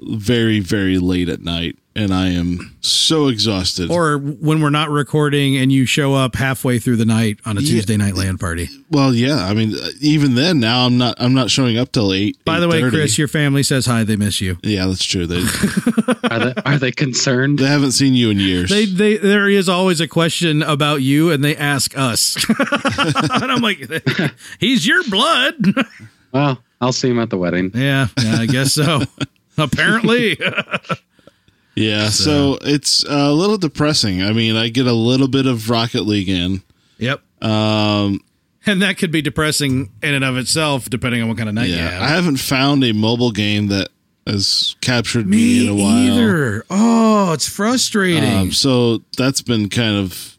very 0.00 0.60
very 0.60 0.98
late 0.98 1.28
at 1.28 1.40
night, 1.40 1.78
and 1.94 2.12
I 2.12 2.28
am 2.30 2.76
so 2.80 3.28
exhausted. 3.28 3.90
Or 3.90 4.18
when 4.18 4.60
we're 4.62 4.70
not 4.70 4.90
recording 4.90 5.56
and 5.56 5.70
you 5.72 5.84
show 5.86 6.14
up 6.14 6.34
halfway 6.36 6.78
through 6.78 6.96
the 6.96 7.04
night 7.04 7.38
on 7.44 7.58
a 7.58 7.60
Yeah. 7.60 7.70
Tuesday 7.72 7.96
night 7.96 8.14
LAN 8.14 8.38
party. 8.38 8.68
well, 8.90 9.14
yeah, 9.14 9.44
I 9.46 9.54
mean, 9.54 9.74
even 10.00 10.34
then, 10.34 10.60
now 10.60 10.86
I'm 10.86 10.98
not 10.98 11.16
I'm 11.18 11.34
not 11.34 11.50
showing 11.50 11.78
up 11.78 11.92
till 11.92 12.12
eight. 12.12 12.42
By 12.44 12.60
the 12.60 12.68
way, 12.68 12.80
Chris, 12.88 13.18
your 13.18 13.28
family 13.28 13.62
says 13.62 13.86
hi. 13.86 14.04
They 14.04 14.16
miss 14.16 14.40
you. 14.40 14.58
yeah, 14.62 14.86
that's 14.86 15.04
true. 15.04 15.26
They 15.26 15.40
Are 16.30 16.38
they 16.38 16.54
are 16.64 16.78
they 16.78 16.92
concerned? 16.92 17.58
they 17.58 17.66
haven't 17.66 17.92
seen 17.92 18.14
you 18.14 18.30
in 18.30 18.38
years. 18.38 18.70
They, 18.70 18.84
they, 18.86 19.16
there 19.16 19.48
is 19.48 19.68
always 19.68 20.00
a 20.00 20.08
question 20.08 20.62
about 20.62 21.02
you, 21.02 21.30
and 21.30 21.42
they 21.44 21.56
ask 21.56 21.96
us, 21.98 22.36
and 22.58 23.52
I'm 23.52 23.60
like, 23.60 23.90
"He's 24.58 24.86
your 24.86 25.02
blood." 25.10 25.56
Well, 26.32 26.62
I'll 26.80 26.92
see 26.92 27.10
him 27.10 27.18
at 27.18 27.30
the 27.30 27.36
wedding. 27.38 27.70
yeah, 27.74 28.08
yeah, 28.22 28.36
I 28.36 28.46
guess 28.46 28.72
so. 28.72 29.02
Apparently, 29.58 30.38
yeah, 31.74 32.08
so 32.10 32.58
it's 32.62 33.04
a 33.04 33.32
little 33.32 33.58
depressing. 33.58 34.22
I 34.22 34.32
mean, 34.32 34.56
I 34.56 34.68
get 34.68 34.86
a 34.86 34.92
little 34.92 35.28
bit 35.28 35.46
of 35.46 35.70
Rocket 35.70 36.02
League 36.02 36.28
in. 36.28 36.62
yep. 36.98 37.22
Um, 37.42 38.20
And 38.66 38.80
that 38.82 38.96
could 38.98 39.10
be 39.10 39.22
depressing 39.22 39.90
in 40.02 40.14
and 40.14 40.24
of 40.24 40.36
itself, 40.36 40.88
depending 40.88 41.22
on 41.22 41.28
what 41.28 41.36
kind 41.36 41.48
of 41.48 41.54
night 41.54 41.68
you 41.68 41.74
yeah, 41.76 41.88
have. 41.90 42.02
I 42.02 42.08
haven't 42.08 42.36
found 42.36 42.84
a 42.84 42.92
mobile 42.92 43.32
game 43.32 43.66
that 43.68 43.88
has 44.26 44.76
captured 44.80 45.26
me, 45.26 45.64
in 45.66 45.72
a 45.72 45.74
while. 45.74 45.96
either. 45.96 46.64
Oh, 46.70 47.32
it's 47.32 47.48
frustrating. 47.48 48.32
Um, 48.32 48.52
so 48.52 49.02
that's 49.18 49.42
been 49.42 49.68
kind 49.68 49.96
of 49.96 50.38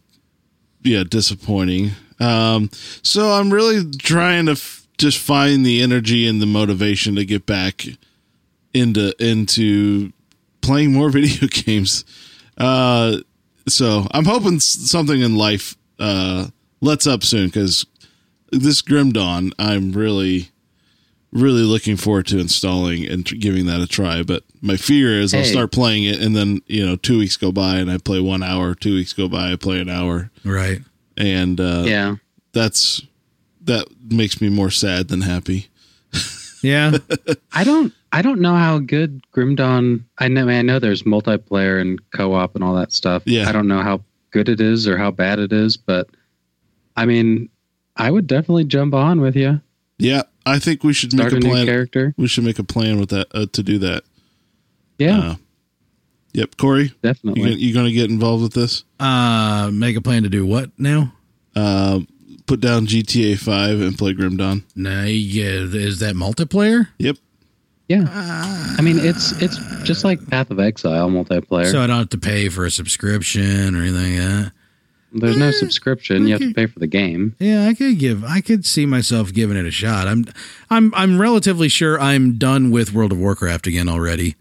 yeah 0.84 1.04
disappointing. 1.04 1.91
Um, 2.19 2.69
so 3.02 3.32
I'm 3.32 3.52
really 3.52 3.89
trying 3.91 4.46
to 4.46 4.54
f- 4.54 4.88
just 4.98 5.17
find 5.17 5.65
the 5.65 5.82
energy 5.82 6.26
and 6.28 6.41
the 6.41 6.46
motivation 6.46 7.15
to 7.15 7.26
get 7.26 7.46
back 7.46 7.86
into 8.74 9.13
into 9.22 10.13
playing 10.63 10.91
more 10.93 11.10
video 11.12 11.47
games. 11.47 12.04
Uh, 12.58 13.17
so 13.67 14.08
I'm 14.12 14.26
hoping 14.26 14.60
something 14.60 15.21
in 15.21 15.36
life 15.36 15.76
uh, 15.99 16.47
lets 16.82 17.06
up 17.06 17.23
soon 17.23 17.47
because 17.47 17.86
this 18.52 18.82
Grim 18.82 19.12
Dawn 19.12 19.52
I'm 19.60 19.91
really 19.91 20.49
really 21.32 21.63
looking 21.63 21.97
forward 21.97 22.28
to 22.28 22.38
installing 22.38 23.08
and 23.08 23.26
tr- 23.26 23.34
giving 23.36 23.65
that 23.65 23.82
a 23.82 23.88
try. 23.88 24.21
But 24.21 24.43
my 24.62 24.78
fear 24.78 25.19
is 25.19 25.34
I'll 25.34 25.43
start 25.43 25.71
playing 25.71 26.04
it 26.04 26.21
and 26.21 26.36
then 26.36 26.62
you 26.67 26.86
know 26.86 26.95
two 26.95 27.17
weeks 27.19 27.38
go 27.38 27.52
by 27.52 27.78
and 27.78 27.89
I 27.89 27.97
play 27.97 28.19
one 28.19 28.43
hour. 28.43 28.76
Two 28.76 28.93
weeks 28.95 29.13
go 29.13 29.28
by 29.28 29.52
I 29.52 29.56
play 29.56 29.80
an 29.80 29.89
hour, 29.89 30.30
right. 30.45 30.82
and 31.17 31.60
uh, 31.60 31.84
Yeah. 31.88 32.15
that's 32.52 33.02
that 33.62 33.88
makes 34.12 34.41
me 34.41 34.49
more 34.49 34.69
sad 34.69 35.08
than 35.08 35.21
happy. 35.21 35.69
Yeah. 36.63 36.97
I 37.54 37.63
don't 37.63 37.93
I 38.12 38.21
don't 38.21 38.39
know 38.41 38.56
how 38.56 38.80
good 38.80 39.21
Grim 39.32 39.54
Dawn 39.56 40.06
I 40.17 40.28
know 40.30 40.47
I 40.49 40.62
know 40.63 40.80
there's 40.80 41.04
multiplayer 41.04 41.80
and 41.82 41.99
co-op 42.12 42.56
and 42.56 42.63
all 42.63 42.73
that 42.76 42.91
stuff. 42.93 43.23
Yeah. 43.26 43.47
I 43.47 43.52
don't 43.52 43.67
know 43.67 43.82
how 43.82 44.02
good 44.32 44.49
it 44.49 44.60
is 44.62 44.88
or 44.88 44.97
how 44.97 45.12
bad 45.12 45.38
it 45.39 45.54
is, 45.54 45.78
but 45.78 46.10
I 46.95 47.06
mean, 47.06 47.49
I 47.97 48.10
would 48.10 48.26
definitely 48.28 48.63
jump 48.65 48.93
on 48.95 49.21
with 49.21 49.36
you. 49.36 49.62
Yeah, 49.99 50.23
I 50.45 50.58
think 50.60 50.84
we 50.84 50.93
should 50.93 51.12
Start 51.12 51.32
make 51.32 51.34
a 51.34 51.36
a 51.38 51.39
new 51.47 51.49
plan. 51.54 51.65
character. 51.67 52.13
We 52.17 52.28
should 52.28 52.43
make 52.43 52.58
a 52.60 52.63
plan 52.63 52.99
with 52.99 53.10
that 53.10 53.28
uh, 53.34 53.45
to 53.52 53.62
do 53.63 53.78
that. 53.80 54.04
Yeah, 54.97 55.19
Uh, 55.19 55.36
yep, 56.34 56.58
Corey, 56.58 56.84
you 56.86 56.91
definitely. 57.04 57.41
gonna, 57.41 57.56
you 57.56 57.73
going 57.73 57.86
to 57.86 57.91
get 57.91 58.10
involved 58.10 58.41
with 58.43 58.54
this? 58.54 58.84
uh, 58.99 59.69
make 59.73 59.95
a 59.95 60.02
plan 60.02 60.23
to 60.23 60.30
do 60.30 60.45
what 60.45 60.71
now? 60.80 61.13
Uh, 61.56 61.99
put 62.54 62.60
down 62.60 62.86
GTA 62.86 63.39
Five 63.39 63.82
and 63.82 63.98
play 63.98 64.13
Grim 64.13 64.38
Dawn. 64.38 64.63
No, 64.76 65.06
yeah, 65.06 65.66
is 65.74 65.98
that 66.02 66.13
multiplayer? 66.13 66.88
Yep. 67.00 67.18
yeah. 67.88 68.06
I 68.08 68.80
mean, 68.80 69.00
it's 69.00 69.32
it's 69.42 69.58
just 69.84 70.04
like 70.04 70.24
Path 70.30 70.52
of 70.52 70.60
Exile 70.60 71.10
multiplayer. 71.10 71.72
So 71.72 71.82
I 71.82 71.88
don't 71.88 71.98
have 71.98 72.10
to 72.10 72.20
pay 72.20 72.50
for 72.50 72.63
a 72.63 72.70
subscription 72.70 73.76
or 73.76 73.82
anything 73.82 74.20
like 74.20 74.28
that. 74.28 74.52
there's 75.13 75.38
no 75.38 75.48
eh, 75.48 75.52
subscription. 75.52 76.28
You 76.28 76.34
have 76.34 76.42
to 76.42 76.54
pay 76.54 76.68
for 76.68 76.78
the 76.78 76.86
game. 76.86 77.36
Yeah, 77.39 77.66
I 77.68 77.74
could 77.74 77.98
give. 77.98 78.24
I 78.24 78.39
could 78.39 78.68
see 78.68 78.86
myself 78.86 79.34
giving 79.34 79.58
it 79.58 79.66
a 79.66 79.72
shot. 79.72 80.08
I'm, 80.08 80.26
I'm, 80.70 80.94
I'm 80.94 81.20
relatively 81.20 81.70
sure 81.70 82.00
I'm 82.00 82.38
done 82.38 82.70
with 82.70 82.94
World 82.94 83.12
of 83.12 83.18
Warcraft 83.18 83.66
again 83.66 83.89
already. 83.89 84.36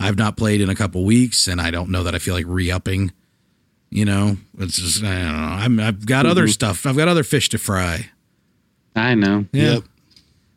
I've 0.00 0.16
not 0.16 0.38
played 0.38 0.62
in 0.62 0.70
a 0.70 0.74
couple 0.74 1.04
weeks, 1.04 1.46
and 1.46 1.60
I 1.60 1.70
don't 1.70 1.90
know 1.90 2.02
that 2.04 2.14
I 2.14 2.18
feel 2.18 2.32
like 2.32 2.46
re-upping. 2.48 3.12
You 3.90 4.04
know, 4.04 4.36
it's 4.58 4.76
just 4.76 5.02
I 5.02 5.22
don't 5.22 5.32
know. 5.32 5.38
I'm, 5.38 5.80
I've 5.80 6.06
got 6.06 6.26
other 6.26 6.46
stuff. 6.48 6.84
I've 6.86 6.96
got 6.96 7.08
other 7.08 7.24
fish 7.24 7.48
to 7.50 7.58
fry. 7.58 8.10
I 8.94 9.14
know. 9.14 9.46
Yeah. 9.52 9.74
Yep. 9.74 9.84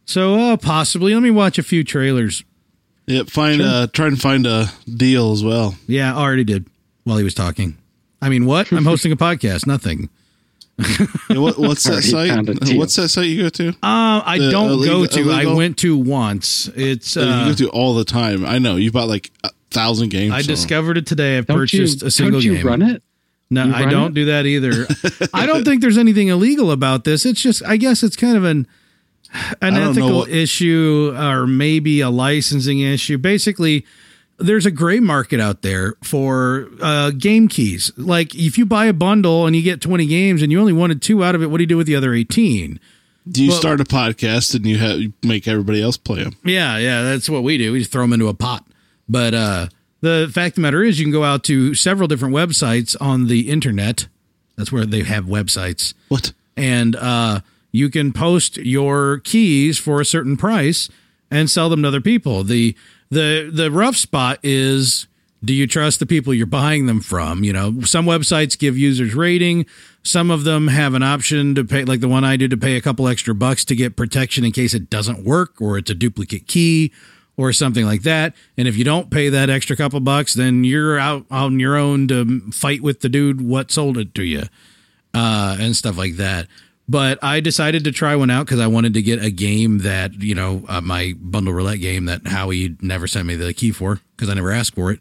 So 0.06 0.36
uh, 0.36 0.58
possibly, 0.58 1.14
let 1.14 1.24
me 1.24 1.32
watch 1.32 1.58
a 1.58 1.64
few 1.64 1.84
trailers. 1.84 2.44
Yep. 3.08 3.30
Find 3.30 3.62
uh, 3.62 3.88
try 3.88 4.08
and 4.08 4.20
find 4.20 4.46
a 4.46 4.68
deal 4.98 5.32
as 5.32 5.44
well. 5.44 5.76
Yeah, 5.88 6.14
I 6.16 6.22
already 6.22 6.44
did 6.44 6.66
while 7.06 7.18
he 7.18 7.24
was 7.24 7.34
talking. 7.34 7.78
I 8.22 8.28
mean, 8.30 8.46
what? 8.46 8.72
I'm 8.72 8.84
hosting 8.92 9.12
a 9.12 9.16
podcast. 9.18 9.66
Nothing. 9.66 10.10
Yeah, 11.30 11.38
what, 11.38 11.58
what's 11.58 11.84
that 11.84 12.04
Already 12.14 12.30
found 12.32 12.50
a 12.50 12.66
site? 12.66 12.78
What's 12.78 12.96
that 12.96 13.10
site 13.10 13.28
you 13.28 13.44
go 13.44 13.50
to? 13.50 13.70
Uh, 13.70 13.74
I 14.26 14.38
The 14.40 14.52
don't 14.52 14.72
illegal- 14.72 15.02
go 15.02 15.06
to. 15.08 15.32
I 15.32 15.46
went 15.54 15.78
to 15.80 15.96
once. 15.98 16.70
It's. 16.76 17.16
Uh, 17.16 17.22
you 17.22 17.28
Uh, 17.28 17.46
go 17.50 17.54
to 17.54 17.70
all 17.70 17.96
the 17.96 18.04
time. 18.06 18.46
I 18.46 18.60
know 18.60 18.76
you 18.76 18.92
bought 18.92 19.08
like 19.08 19.32
a 19.44 19.52
thousand 19.70 20.10
games. 20.10 20.34
I 20.34 20.42
so- 20.42 20.48
discovered 20.48 20.98
it 20.98 21.06
today. 21.06 21.38
I've 21.38 21.46
Don't 21.48 21.58
purchased 21.58 22.02
you, 22.02 22.08
a 22.08 22.12
single 22.12 22.40
don't 22.42 22.46
you 22.46 22.56
game. 22.58 22.68
run 22.68 22.82
it? 22.82 23.04
No, 23.52 23.72
I 23.72 23.86
don't 23.86 24.12
it? 24.12 24.14
do 24.16 24.26
that 24.26 24.46
either. 24.48 24.88
I 25.34 25.46
don't 25.46 25.64
think 25.64 25.82
there's 25.82 25.98
anything 26.00 26.30
illegal 26.30 26.72
about 26.72 27.04
this. 27.04 27.26
It's 27.26 27.42
just, 27.42 27.62
I 27.64 27.78
guess 27.78 28.02
it's 28.02 28.16
kind 28.16 28.36
of 28.38 28.44
an 28.44 28.66
an 29.62 29.76
I 29.76 29.80
don't 29.80 29.80
know 29.80 29.90
ethical 29.92 30.18
what- 30.20 30.30
issue 30.30 31.14
or 31.16 31.46
maybe 31.46 32.02
a 32.02 32.10
licensing 32.10 32.80
issue. 32.80 33.18
Basically, 33.18 33.86
there's 34.40 34.66
a 34.66 34.72
gray 34.72 35.00
market 35.00 35.40
out 35.40 35.62
there 35.62 35.94
for 36.04 36.70
uh, 36.82 37.12
game 37.12 37.48
keys. 37.48 37.92
Like 37.98 38.34
if 38.36 38.58
you 38.58 38.66
buy 38.66 38.86
a 38.86 38.94
bundle 38.94 39.46
and 39.46 39.56
you 39.56 39.62
get 39.62 39.82
20 39.82 40.06
games 40.08 40.42
and 40.42 40.52
you 40.52 40.60
only 40.60 40.74
wanted 40.74 41.02
two 41.02 41.24
out 41.24 41.36
of 41.36 41.44
it, 41.44 41.48
what 41.52 41.58
do 41.58 41.64
you 41.64 41.68
do 41.68 41.78
with 41.78 41.88
the 41.88 41.96
other 41.96 42.14
18? 42.14 42.80
Do 43.30 43.44
you 43.44 43.52
well- 43.52 43.60
start 43.60 43.80
a 43.80 43.84
podcast 43.84 44.56
and 44.56 44.66
you 44.66 44.78
have 44.80 45.00
you 45.00 45.14
make 45.24 45.48
everybody 45.48 45.82
else 45.82 45.96
play 45.98 46.24
them? 46.24 46.36
Yeah, 46.44 46.78
yeah, 46.78 47.04
that's 47.04 47.30
what 47.30 47.44
we 47.44 47.58
do. 47.58 47.72
We 47.74 47.80
just 47.80 47.92
throw 47.92 48.02
them 48.04 48.14
into 48.14 48.28
a 48.30 48.34
pot. 48.34 48.66
But 49.08 49.34
uh, 49.34 49.68
the 50.02 50.30
fact 50.34 50.54
of 50.54 50.56
the 50.56 50.62
matter 50.62 50.84
is, 50.84 51.00
you 51.00 51.06
can 51.06 51.12
go 51.12 51.24
out 51.24 51.44
to 51.46 51.74
several 51.74 52.08
different 52.08 52.36
websites 52.36 52.96
on 53.00 53.28
the 53.28 53.50
internet. 53.50 54.08
That's 54.58 54.72
where 54.72 54.86
they 54.86 55.04
have 55.04 55.26
websites. 55.26 55.94
What? 56.10 56.34
and 56.58 56.96
uh, 56.96 57.42
you 57.72 57.90
can 57.90 58.14
post 58.14 58.58
your 58.58 59.20
keys 59.20 59.78
for 59.78 60.02
a 60.02 60.06
certain 60.06 60.38
price 60.38 60.90
and 61.30 61.50
sell 61.50 61.70
them 61.70 61.82
to 61.82 61.88
other 61.88 62.02
people. 62.02 62.44
the 62.44 62.76
the 63.10 63.50
The 63.54 63.72
rough 63.72 63.96
spot 63.96 64.40
is: 64.44 65.08
do 65.44 65.54
you 65.54 65.68
trust 65.68 66.00
the 66.00 66.06
people 66.06 66.34
you're 66.34 66.46
buying 66.46 66.86
them 66.86 67.00
from? 67.02 67.44
You 67.44 67.54
know, 67.54 67.82
some 67.82 68.06
websites 68.06 68.58
give 68.58 68.78
users 68.78 69.16
rating. 69.16 69.66
Some 70.04 70.32
of 70.32 70.44
them 70.44 70.68
have 70.68 70.94
an 70.94 71.04
option 71.04 71.56
to 71.56 71.64
pay, 71.64 71.86
like 71.86 72.00
the 72.00 72.08
one 72.08 72.24
I 72.24 72.36
did, 72.36 72.52
to 72.52 72.58
pay 72.58 72.76
a 72.76 72.82
couple 72.82 73.08
extra 73.08 73.36
bucks 73.36 73.64
to 73.66 73.76
get 73.76 73.96
protection 73.96 74.44
in 74.44 74.52
case 74.52 74.74
it 74.74 74.90
doesn't 74.90 75.24
work 75.24 75.62
or 75.62 75.78
it's 75.78 75.92
a 75.92 75.96
duplicate 75.96 76.48
key 76.48 76.92
or 77.42 77.52
something 77.52 77.86
like 77.86 78.04
that. 78.04 78.36
And 78.58 78.68
if 78.68 78.78
you 78.78 78.84
don't 78.84 79.10
pay 79.10 79.30
that 79.30 79.50
extra 79.50 79.76
couple 79.76 80.00
bucks, 80.00 80.34
then 80.36 80.64
you're 80.64 81.00
out 81.00 81.26
on 81.32 81.60
your 81.60 81.76
own 81.76 82.08
to 82.10 82.52
fight 82.52 82.82
with 82.82 83.02
the 83.02 83.10
dude 83.10 83.42
what 83.42 83.72
sold 83.72 83.98
it 83.98 84.14
to 84.16 84.24
you 84.24 84.44
uh, 85.14 85.58
and 85.60 85.76
stuff 85.76 85.98
like 85.98 86.18
that. 86.18 86.48
But 86.88 87.24
I 87.24 87.40
decided 87.40 87.84
to 87.86 87.92
try 87.92 88.16
one 88.16 88.30
out 88.30 88.46
because 88.46 88.60
I 88.60 88.68
wanted 88.68 88.94
to 88.96 89.02
get 89.02 89.24
a 89.24 89.32
game 89.32 89.80
that 89.80 90.22
you 90.22 90.36
know 90.36 90.64
uh, 90.68 90.82
my 90.82 91.14
bundle 91.18 91.54
roulette 91.54 91.80
game 91.80 92.06
that 92.06 92.28
Howie 92.28 92.76
never 92.82 93.08
sent 93.08 93.26
me 93.26 93.36
the 93.36 93.54
key 93.54 93.72
for 93.72 94.02
because 94.16 94.30
I 94.30 94.34
never 94.34 94.52
asked 94.52 94.76
for 94.76 94.92
it, 94.92 95.00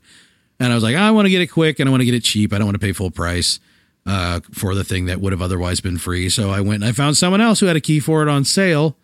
and 0.61 0.73
I 0.73 0.75
was 0.75 0.85
like, 0.85 0.95
I 0.97 1.11
want 1.11 1.27
to 1.27 1.31
get 1.31 1.43
it 1.43 1.49
quick 1.49 1.81
and 1.81 1.89
I 1.89 1.91
want 1.91 2.03
to 2.03 2.05
get 2.05 2.15
it 2.15 2.23
cheap. 2.23 2.53
I 2.53 2.59
don't 2.59 2.67
want 2.67 2.81
to 2.81 2.87
pay 2.87 2.93
full 2.93 3.11
price 3.11 3.59
uh, 4.07 4.41
for 4.53 4.75
the 4.75 4.85
thing 4.85 5.07
that 5.07 5.21
would 5.21 5.33
have 5.33 5.43
otherwise 5.43 5.81
been 5.81 5.99
free. 5.99 6.29
So 6.29 6.51
I 6.51 6.61
went 6.61 6.83
and 6.83 6.85
I 6.85 6.93
found 6.93 7.17
someone 7.17 7.41
else 7.41 7.59
who 7.61 7.67
had 7.67 7.77
a 7.77 7.81
key 7.81 7.99
for 7.99 8.23
it 8.23 8.29
on 8.29 8.45
sale 8.45 8.97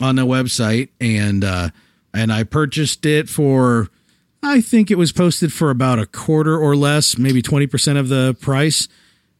on 0.00 0.16
the 0.16 0.24
website, 0.24 0.88
and 1.00 1.44
uh, 1.44 1.68
and 2.18 2.32
I 2.32 2.44
purchased 2.44 3.06
it 3.06 3.28
for. 3.28 3.88
I 4.40 4.60
think 4.60 4.90
it 4.90 4.96
was 4.96 5.10
posted 5.10 5.52
for 5.52 5.68
about 5.70 5.98
a 5.98 6.06
quarter 6.06 6.56
or 6.56 6.76
less, 6.76 7.18
maybe 7.18 7.42
twenty 7.42 7.66
percent 7.66 7.98
of 7.98 8.08
the 8.08 8.36
price 8.40 8.88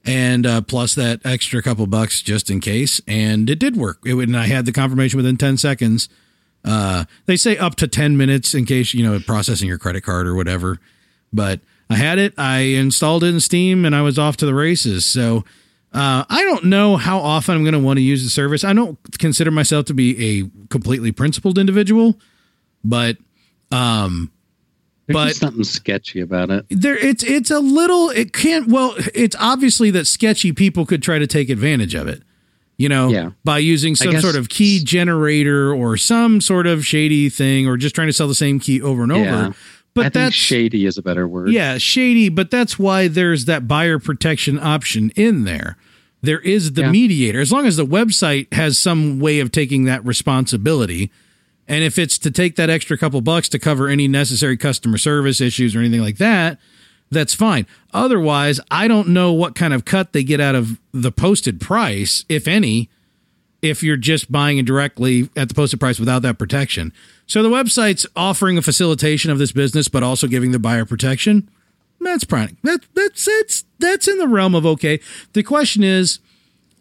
and 0.09 0.47
uh, 0.47 0.61
plus 0.63 0.95
that 0.95 1.21
extra 1.25 1.63
couple 1.63 1.87
bucks 1.87 2.23
just 2.23 2.51
in 2.51 2.61
case. 2.61 3.01
And 3.07 3.49
it 3.51 3.59
did 3.59 3.77
work. 3.77 3.99
It, 4.07 4.15
and 4.15 4.37
I 4.37 4.47
had 4.47 4.65
the 4.65 4.73
confirmation 4.73 5.19
within 5.19 5.37
10 5.37 5.59
seconds. 5.59 6.09
Uh, 6.65 7.05
they 7.27 7.37
say 7.37 7.59
up 7.59 7.75
to 7.77 7.87
10 7.87 8.17
minutes 8.17 8.55
in 8.55 8.65
case, 8.65 8.95
you 8.95 9.05
know, 9.05 9.21
processing 9.21 9.69
your 9.69 9.79
credit 9.79 10.03
card 10.03 10.27
or 10.27 10.35
whatever. 10.35 10.79
But 11.31 11.61
I 11.91 11.97
had 11.97 12.19
it, 12.19 12.35
I 12.39 12.59
installed 12.61 13.23
it 13.23 13.29
in 13.29 13.41
Steam, 13.41 13.85
and 13.85 13.95
I 13.95 14.03
was 14.03 14.19
off 14.19 14.39
to 14.39 14.47
the 14.47 14.55
races. 14.55 15.05
So 15.05 15.45
uh, 15.93 16.25
I 16.29 16.43
don't 16.43 16.65
know 16.65 16.97
how 16.97 17.19
often 17.19 17.55
I'm 17.55 17.63
going 17.63 17.75
to 17.75 17.79
want 17.79 17.99
to 17.99 18.03
use 18.03 18.25
the 18.25 18.31
service. 18.31 18.65
I 18.65 18.73
don't 18.73 18.99
consider 19.19 19.51
myself 19.51 19.87
to 19.87 19.95
be 19.95 20.41
a 20.41 20.51
completely 20.69 21.13
principled 21.13 21.59
individual, 21.59 22.19
but 22.85 23.17
um, 23.71 24.31
There's 25.07 25.15
But- 25.15 25.37
something 25.37 25.65
sketchy 25.65 26.21
about 26.21 26.51
it. 26.51 26.67
there 26.71 26.97
it's 26.97 27.23
it's 27.25 27.51
a 27.51 27.61
little 27.61 28.11
it 28.11 28.33
can't 28.33 28.69
well 28.69 28.95
it's 29.15 29.37
obviously 29.39 29.91
that 29.93 30.07
sketchy 30.07 30.53
people 30.53 30.85
could 30.87 31.03
try 31.03 31.19
to 31.19 31.27
take 31.27 31.49
advantage 31.51 31.95
of 31.95 32.09
it 32.09 32.23
you 32.77 32.89
know 32.89 33.09
Yeah. 33.09 33.31
by 33.45 33.59
using 33.59 33.95
some 33.95 34.13
guess- 34.13 34.23
sort 34.23 34.37
of 34.37 34.49
key 34.49 34.83
generator 34.85 35.73
or 35.75 35.97
some 35.97 36.41
sort 36.41 36.67
of 36.67 36.85
shady 36.87 37.29
thing 37.31 37.67
or 37.67 37.77
just 37.77 37.95
trying 37.95 38.09
to 38.09 38.13
sell 38.13 38.29
the 38.29 38.35
same 38.35 38.59
key 38.61 38.81
over 38.83 39.03
and 39.05 39.13
Yeah. 39.13 39.19
over 39.47 39.55
but 39.95 40.01
I 40.03 40.05
think 40.05 40.13
that's 40.15 40.35
shady 40.37 40.85
is 40.87 40.97
a 40.99 41.03
better 41.03 41.27
word. 41.27 41.51
yeah, 41.51 41.77
shady, 41.79 42.29
but 42.29 42.51
that's 42.53 42.79
why 42.79 43.09
there's 43.09 43.47
that 43.47 43.67
buyer 43.67 43.99
protection 43.99 44.57
option 44.61 45.11
in 45.17 45.43
there. 45.43 45.77
There 46.23 46.39
is 46.39 46.75
the 46.75 46.83
Yeah. 46.83 46.91
mediator. 46.93 47.41
As 47.41 47.51
long 47.51 47.67
as 47.67 47.77
the 47.77 47.87
website 47.87 48.53
has 48.53 48.79
some 48.79 49.19
way 49.19 49.41
of 49.41 49.51
taking 49.51 49.85
that 49.85 50.05
responsibility, 50.07 51.11
and 51.69 51.85
if 51.85 51.99
it's 51.99 52.19
to 52.19 52.31
take 52.31 52.57
that 52.57 52.71
extra 52.71 52.97
couple 52.97 53.21
bucks 53.21 53.49
to 53.51 53.59
cover 53.59 53.89
any 53.89 54.09
necessary 54.09 54.57
customer 54.57 54.97
service 54.99 55.41
issues 55.41 55.77
or 55.77 55.81
anything 55.81 56.01
like 56.01 56.17
that, 56.17 56.59
that's 57.11 57.35
fine. 57.35 57.67
Otherwise, 57.93 58.59
I 58.71 58.89
don't 58.89 59.09
know 59.09 59.33
what 59.33 59.55
kind 59.55 59.75
of 59.75 59.85
cut 59.85 60.13
they 60.13 60.25
get 60.25 60.41
out 60.41 60.55
of 60.55 60.81
the 60.93 61.13
posted 61.13 61.61
price, 61.61 62.25
if 62.29 62.49
any, 62.49 62.89
if 63.61 63.83
you're 63.83 63.97
just 63.97 64.33
buying 64.33 64.59
it 64.59 64.67
directly 64.67 65.31
at 65.37 65.49
the 65.49 65.55
posted 65.55 65.81
price 65.81 65.99
without 65.99 66.23
that 66.23 66.39
protection. 66.39 66.93
So 67.27 67.43
the 67.43 67.49
website's 67.51 68.07
offering 68.17 68.57
a 68.57 68.63
facilitation 68.63 69.31
of 69.31 69.39
this 69.39 69.53
business, 69.53 69.89
but 69.89 70.03
also 70.03 70.27
giving 70.27 70.53
the 70.53 70.59
buyer 70.59 70.85
protection. 70.85 71.51
That's 72.01 72.25
probably 72.25 72.57
that 72.63 72.81
that's 72.95 73.25
that's 73.25 73.65
that's 73.79 74.09
in 74.09 74.19
the 74.19 74.29
realm 74.29 74.55
of 74.55 74.65
okay. 74.65 75.01
The 75.33 75.43
question 75.43 75.83
is, 75.83 76.21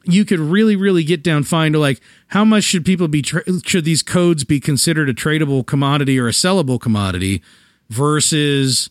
you 0.07 0.23
could 0.25 0.39
really 0.39 0.75
really 0.75 1.03
get 1.03 1.21
down 1.23 1.43
fine 1.43 1.73
to 1.73 1.79
like 1.79 1.99
how 2.27 2.45
much 2.45 2.63
should 2.63 2.85
people 2.85 3.07
be 3.07 3.21
tra- 3.21 3.43
should 3.65 3.83
these 3.85 4.01
codes 4.03 4.43
be 4.43 4.59
considered 4.59 5.09
a 5.09 5.13
tradable 5.13 5.65
commodity 5.65 6.17
or 6.19 6.27
a 6.27 6.31
sellable 6.31 6.79
commodity 6.79 7.41
versus 7.89 8.89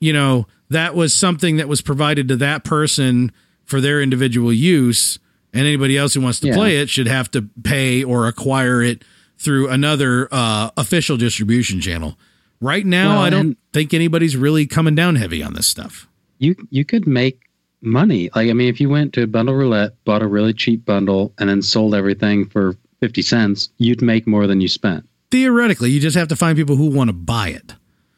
you 0.00 0.12
know 0.12 0.46
that 0.70 0.94
was 0.94 1.14
something 1.14 1.56
that 1.56 1.68
was 1.68 1.80
provided 1.82 2.28
to 2.28 2.36
that 2.36 2.64
person 2.64 3.32
for 3.64 3.80
their 3.80 4.00
individual 4.02 4.52
use 4.52 5.18
and 5.54 5.66
anybody 5.66 5.96
else 5.96 6.14
who 6.14 6.20
wants 6.20 6.40
to 6.40 6.48
Yeah. 6.48 6.54
play 6.54 6.76
it 6.78 6.88
should 6.90 7.08
have 7.08 7.30
to 7.32 7.42
pay 7.62 8.04
or 8.04 8.26
acquire 8.28 8.82
it 8.82 9.02
through 9.38 9.68
another 9.68 10.28
uh, 10.30 10.70
official 10.76 11.16
distribution 11.16 11.80
channel 11.80 12.18
right 12.60 12.84
now 12.86 13.14
Well, 13.16 13.22
i 13.22 13.30
don't 13.30 13.56
think 13.72 13.94
anybody's 13.94 14.36
really 14.36 14.66
coming 14.66 14.94
down 14.94 15.16
heavy 15.16 15.42
on 15.42 15.54
this 15.54 15.66
stuff 15.66 16.08
you 16.38 16.54
you 16.70 16.84
could 16.84 17.06
make 17.06 17.40
money. 17.82 18.30
Like 18.34 18.48
I 18.48 18.52
mean, 18.52 18.68
if 18.68 18.80
you 18.80 18.88
went 18.88 19.12
to 19.14 19.26
bundle 19.26 19.54
roulette, 19.54 19.92
bought 20.04 20.22
a 20.22 20.26
really 20.26 20.54
cheap 20.54 20.84
bundle, 20.84 21.32
and 21.38 21.48
then 21.50 21.62
sold 21.62 21.94
everything 21.94 22.46
for 22.46 22.76
fifty 23.00 23.22
cents, 23.22 23.68
you'd 23.78 24.02
make 24.02 24.26
more 24.26 24.46
than 24.46 24.60
you 24.60 24.68
spent. 24.68 25.04
theoretically 25.30 25.90
you 25.90 25.98
just 25.98 26.16
have 26.16 26.28
to 26.28 26.36
find 26.36 26.56
people 26.58 26.76
who 26.76 26.90
want 26.90 27.08
to 27.08 27.12
buy 27.14 27.48
it 27.48 27.74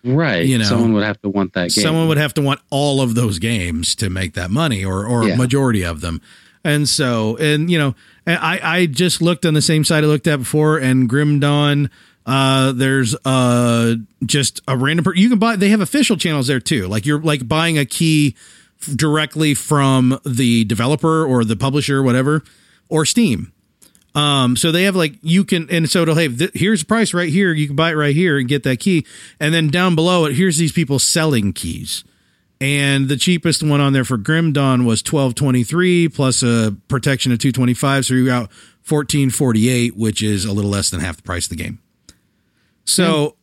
Right. 0.06 0.44
You 0.46 0.58
know, 0.58 0.64
someone 0.64 0.92
would 0.94 1.04
have 1.04 1.18
to 1.22 1.30
want 1.30 1.54
that 1.54 1.70
game. 1.72 1.82
someone 1.82 2.08
would 2.08 2.18
have 2.18 2.34
to 2.34 2.42
want 2.42 2.60
all 2.70 3.00
of 3.00 3.14
those 3.14 3.38
games 3.38 3.94
to 3.94 4.10
make 4.10 4.34
that 4.34 4.50
money 4.50 4.84
or 4.84 5.06
or 5.06 5.26
Yeah. 5.26 5.34
a 5.34 5.36
majority 5.38 5.82
of 5.84 6.00
them 6.02 6.20
and 6.64 6.86
so 6.88 7.36
and 7.38 7.70
you 7.70 7.78
know 7.78 7.94
i 8.26 8.60
i 8.62 8.86
just 8.86 9.22
looked 9.22 9.46
on 9.46 9.54
the 9.54 9.62
same 9.62 9.84
site 9.84 10.02
i 10.04 10.06
looked 10.06 10.26
at 10.26 10.40
before 10.40 10.76
and 10.78 11.08
grim 11.08 11.38
dawn 11.40 11.88
uh 12.26 12.72
there's 12.72 13.14
uh 13.24 13.94
just 14.26 14.60
a 14.68 14.76
random 14.76 15.04
per- 15.04 15.14
you 15.14 15.28
can 15.30 15.38
buy 15.38 15.56
they 15.56 15.68
have 15.70 15.80
official 15.80 16.16
channels 16.16 16.46
there 16.48 16.60
too 16.60 16.86
like 16.88 17.06
you're 17.06 17.20
like 17.22 17.46
buying 17.48 17.78
a 17.78 17.84
key 17.86 18.34
directly 18.87 19.55
from 19.55 20.18
the 20.24 20.64
developer 20.64 21.24
or 21.24 21.45
the 21.45 21.57
publisher 21.57 21.99
or 21.99 22.03
whatever 22.03 22.43
or 22.89 23.05
steam 23.05 23.53
um, 24.14 24.57
so 24.57 24.70
they 24.70 24.85
have 24.85 24.95
like 24.95 25.14
you 25.22 25.45
can, 25.45 25.68
and 25.70 25.91
so 25.91 26.03
it'll 26.03 26.14
hey, 26.14 26.28
th- 26.28 26.53
here's 26.55 26.80
the 26.80 26.87
price 26.87 27.12
right 27.12 27.28
here. 27.28 27.53
You 27.53 27.66
can 27.66 27.74
buy 27.74 27.91
it 27.91 27.95
right 27.95 28.14
here 28.14 28.39
and 28.39 28.49
get 28.49 28.62
that 28.62 28.78
key, 28.78 29.05
and 29.41 29.53
then 29.53 29.68
down 29.68 29.97
below 29.97 30.24
it, 30.26 30.37
here's 30.37 30.57
these 30.57 30.70
people 30.70 31.01
selling 31.01 31.53
keys, 31.53 32.05
and 32.61 33.09
the 33.09 33.16
cheapest 33.16 33.64
one 33.64 33.80
on 33.80 33.93
there 33.93 34.05
for 34.05 34.16
Grim 34.16 34.53
Dawn 34.53 34.85
was 34.85 35.03
twelve 35.03 35.35
twenty 35.35 35.64
three 35.64 36.09
plus 36.09 36.45
a 36.45 36.76
protection 36.87 37.32
of 37.32 37.41
two 37.41 37.51
twenty 37.51 37.74
five, 37.74 38.07
so 38.07 38.14
you 38.14 38.26
got 38.26 38.53
fourteen 38.82 39.30
forty 39.30 39.68
eight, 39.68 39.97
which 39.97 40.22
is 40.22 40.45
a 40.45 40.53
little 40.53 40.70
less 40.70 40.91
than 40.91 41.01
half 41.01 41.16
the 41.16 41.22
price 41.22 41.47
of 41.47 41.51
the 41.51 41.62
game. 41.62 41.80
So. 42.85 43.37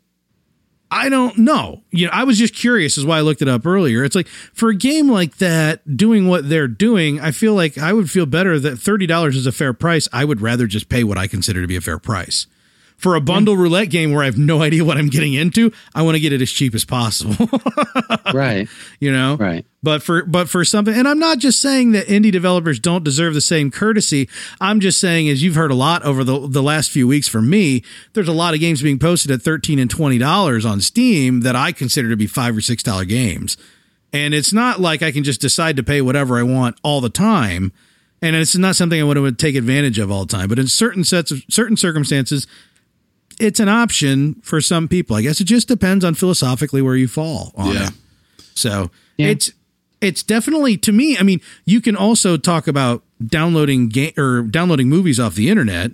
I 0.94 1.08
don't 1.08 1.38
know. 1.38 1.82
You 1.92 2.08
know, 2.08 2.12
I 2.14 2.26
was 2.26 2.38
just 2.38 2.54
curious, 2.54 2.98
is 2.98 3.06
why 3.06 3.18
I 3.18 3.22
looked 3.22 3.42
it 3.42 3.48
up 3.48 3.66
earlier. 3.66 4.04
It's 4.04 4.16
like 4.16 4.28
for 4.28 4.70
a 4.70 4.76
game 4.76 5.10
like 5.10 5.38
that, 5.38 5.96
doing 5.98 6.28
what 6.28 6.50
they're 6.50 6.68
doing, 6.68 7.20
I 7.22 7.32
feel 7.32 7.56
like 7.56 7.78
I 7.78 7.94
would 7.94 8.12
feel 8.12 8.26
better 8.26 8.60
that 8.60 8.78
thirty 8.78 9.08
dollars 9.08 9.38
is 9.38 9.48
a 9.48 9.54
fair 9.54 9.74
price. 9.74 10.10
I 10.12 10.26
would 10.26 10.42
rather 10.42 10.68
just 10.68 10.90
pay 10.90 11.06
what 11.06 11.18
I 11.18 11.28
consider 11.28 11.62
to 11.62 11.68
be 11.68 11.78
a 11.78 11.82
fair 11.82 11.98
price. 11.98 12.46
For 13.02 13.16
a 13.16 13.22
bundle 13.22 13.58
roulette 13.58 13.90
game 13.90 14.12
where 14.14 14.22
I 14.22 14.26
have 14.26 14.38
no 14.38 14.62
idea 14.62 14.86
what 14.86 14.96
I'm 14.98 15.10
getting 15.10 15.34
into, 15.34 15.72
I 15.96 16.04
want 16.04 16.16
to 16.16 16.20
get 16.20 16.34
it 16.34 16.42
as 16.42 16.52
cheap 16.52 16.76
as 16.76 16.86
possible. 16.86 17.50
right. 18.34 18.68
you 19.00 19.12
know, 19.12 19.38
Right. 19.38 19.66
but 19.82 20.04
for 20.04 20.24
but 20.24 20.50
for 20.50 20.64
something, 20.64 20.94
and 20.94 21.08
I'm 21.08 21.18
not 21.20 21.40
just 21.40 21.60
saying 21.62 21.94
that 21.94 22.06
indie 22.08 22.32
developers 22.32 22.80
don't 22.80 23.04
deserve 23.04 23.34
the 23.34 23.42
same 23.42 23.72
courtesy. 23.72 24.30
I'm 24.60 24.80
just 24.80 25.00
saying, 25.00 25.30
as 25.30 25.42
you've 25.42 25.56
heard 25.56 25.72
a 25.72 25.76
lot 25.76 26.04
over 26.04 26.24
the 26.24 26.48
the 26.48 26.62
last 26.62 26.92
few 26.92 27.08
weeks 27.08 27.28
from 27.28 27.50
me, 27.50 27.84
there's 28.14 28.28
a 28.28 28.34
lot 28.34 28.54
of 28.54 28.60
games 28.60 28.82
being 28.84 29.00
posted 29.00 29.32
at 29.32 29.42
13 29.42 29.80
and 29.80 29.90
20 29.90 30.18
dollars 30.20 30.64
on 30.66 30.80
Steam 30.80 31.42
that 31.42 31.56
I 31.56 31.72
consider 31.72 32.10
to 32.10 32.16
be 32.16 32.28
five 32.28 32.56
or 32.56 32.62
six 32.62 32.84
dollar 32.84 33.06
games, 33.06 33.58
and 34.14 34.34
it's 34.36 34.54
not 34.54 34.80
like 34.80 35.02
I 35.02 35.12
can 35.12 35.24
just 35.24 35.42
decide 35.42 35.76
to 35.78 35.84
pay 35.84 36.02
whatever 36.02 36.38
I 36.38 36.44
want 36.44 36.78
all 36.84 37.02
the 37.02 37.10
time. 37.10 37.72
And 38.24 38.36
it's 38.36 38.56
not 38.56 38.76
something 38.76 39.00
I 39.02 39.04
want 39.04 39.18
to 39.18 39.32
take 39.32 39.56
advantage 39.56 39.98
of 39.98 40.12
all 40.12 40.26
the 40.28 40.38
time, 40.38 40.48
but 40.48 40.60
in 40.60 40.68
certain 40.68 41.04
sets 41.04 41.32
of 41.32 41.42
certain 41.50 41.76
circumstances, 41.76 42.46
it's 43.42 43.60
an 43.60 43.70
option 43.70 44.36
for 44.44 44.62
some 44.62 44.88
people. 44.88 45.16
I 45.16 45.22
guess 45.24 45.42
it 45.42 45.46
just 45.46 45.68
depends 45.68 46.06
on 46.06 46.14
philosophically 46.14 46.82
where 46.82 46.96
you 46.96 47.08
fall 47.08 47.52
on 47.56 47.74
Yeah. 47.74 47.88
it. 47.88 47.94
So 48.54 48.92
Yeah. 49.18 49.28
it's 49.28 49.52
it's 50.02 50.24
definitely 50.24 50.78
to 50.78 50.92
me. 50.92 51.18
I 51.18 51.24
mean, 51.24 51.42
you 51.66 51.80
can 51.82 51.96
also 51.96 52.36
talk 52.38 52.68
about 52.68 53.04
downloading 53.26 53.88
game 53.90 54.14
or 54.18 54.42
downloading 54.42 54.90
movies 54.90 55.20
off 55.20 55.36
the 55.36 55.50
internet. 55.50 55.92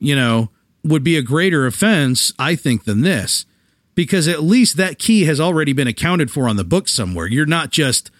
You 0.00 0.14
know, 0.16 0.50
would 0.84 1.02
be 1.04 1.16
a 1.16 1.22
greater 1.22 1.66
offense, 1.66 2.32
I 2.38 2.54
think, 2.56 2.84
than 2.84 3.02
this, 3.02 3.44
because 3.94 4.26
at 4.28 4.42
least 4.42 4.76
that 4.76 4.98
key 4.98 5.24
has 5.24 5.40
already 5.40 5.72
been 5.72 5.88
accounted 5.88 6.30
for 6.30 6.48
on 6.48 6.56
the 6.56 6.64
book 6.64 6.88
somewhere. 6.88 7.26
You're 7.26 7.46
not 7.46 7.70
just, 7.70 8.10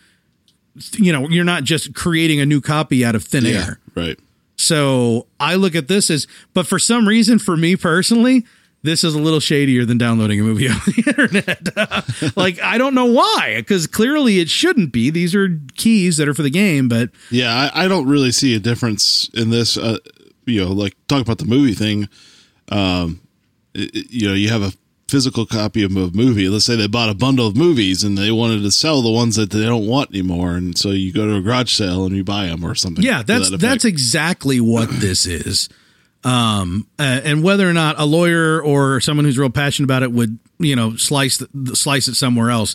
you 0.96 1.12
know, 1.12 1.28
you're 1.28 1.44
not 1.44 1.64
just 1.64 1.94
creating 1.94 2.40
a 2.40 2.46
new 2.46 2.60
copy 2.60 3.04
out 3.04 3.14
of 3.14 3.22
thin 3.24 3.44
Yeah. 3.44 3.50
air. 3.52 3.78
Right. 3.94 4.18
So 4.58 5.26
I 5.40 5.54
look 5.54 5.74
at 5.74 5.88
this 5.88 6.10
as, 6.10 6.26
but 6.52 6.66
for 6.66 6.78
some 6.78 7.06
reason, 7.08 7.38
for 7.38 7.56
me 7.56 7.76
personally, 7.76 8.44
this 8.82 9.02
is 9.04 9.14
a 9.14 9.18
little 9.18 9.40
shadier 9.40 9.84
than 9.84 9.98
downloading 9.98 10.40
a 10.40 10.42
movie 10.42 10.68
on 10.68 10.76
the 10.86 11.04
internet. 11.06 12.36
like 12.36 12.60
I 12.60 12.76
don't 12.76 12.94
know 12.94 13.06
why, 13.06 13.54
because 13.58 13.86
clearly 13.86 14.40
it 14.40 14.48
shouldn't 14.48 14.92
be. 14.92 15.10
These 15.10 15.34
are 15.34 15.60
keys 15.76 16.16
that 16.18 16.28
are 16.28 16.34
for 16.34 16.42
the 16.42 16.50
game, 16.50 16.88
but 16.88 17.10
Yeah, 17.30 17.70
I, 17.74 17.84
I 17.84 17.88
don't 17.88 18.06
really 18.06 18.32
see 18.32 18.54
a 18.54 18.58
difference 18.60 19.30
in 19.34 19.50
this. 19.50 19.76
Uh, 19.78 19.98
you 20.46 20.64
know, 20.64 20.72
like 20.72 20.94
talk 21.08 21.22
about 21.22 21.38
the 21.38 21.44
movie 21.44 21.74
thing. 21.74 22.08
Um, 22.70 23.20
it- 23.74 24.10
you 24.10 24.28
know, 24.28 24.34
you 24.34 24.48
have 24.48 24.62
a 24.62 24.72
physical 25.08 25.46
copy 25.46 25.82
of 25.82 25.96
a 25.96 26.10
movie. 26.10 26.48
Let's 26.48 26.66
say 26.66 26.76
they 26.76 26.86
bought 26.86 27.08
a 27.08 27.14
bundle 27.14 27.46
of 27.46 27.56
movies 27.56 28.04
and 28.04 28.16
they 28.16 28.30
wanted 28.30 28.62
to 28.62 28.70
sell 28.70 29.02
the 29.02 29.10
ones 29.10 29.36
that 29.36 29.50
they 29.50 29.64
don't 29.64 29.86
want 29.86 30.10
anymore, 30.10 30.54
and 30.54 30.76
so 30.76 30.90
you 30.90 31.12
go 31.12 31.26
to 31.26 31.36
a 31.36 31.40
garage 31.40 31.72
sale 31.72 32.04
and 32.04 32.14
you 32.14 32.24
buy 32.24 32.46
them 32.46 32.64
or 32.64 32.74
something. 32.74 33.02
yeah, 33.04 33.22
that's 33.22 33.50
that 33.50 33.60
that's 33.60 33.84
exactly 33.84 34.60
what 34.60 34.88
this 34.90 35.26
is. 35.26 35.68
Um, 36.24 36.88
uh, 36.98 37.20
and 37.24 37.42
whether 37.42 37.68
or 37.68 37.72
not 37.72 37.98
a 37.98 38.04
lawyer 38.04 38.60
or 38.60 39.00
someone 39.00 39.24
who's 39.24 39.38
real 39.38 39.50
passionate 39.50 39.86
about 39.86 40.02
it 40.02 40.12
would, 40.12 40.38
you 40.58 40.74
know, 40.74 40.96
slice 40.96 41.38
the, 41.38 41.76
slice 41.76 42.08
it 42.08 42.14
somewhere 42.16 42.50
else. 42.50 42.74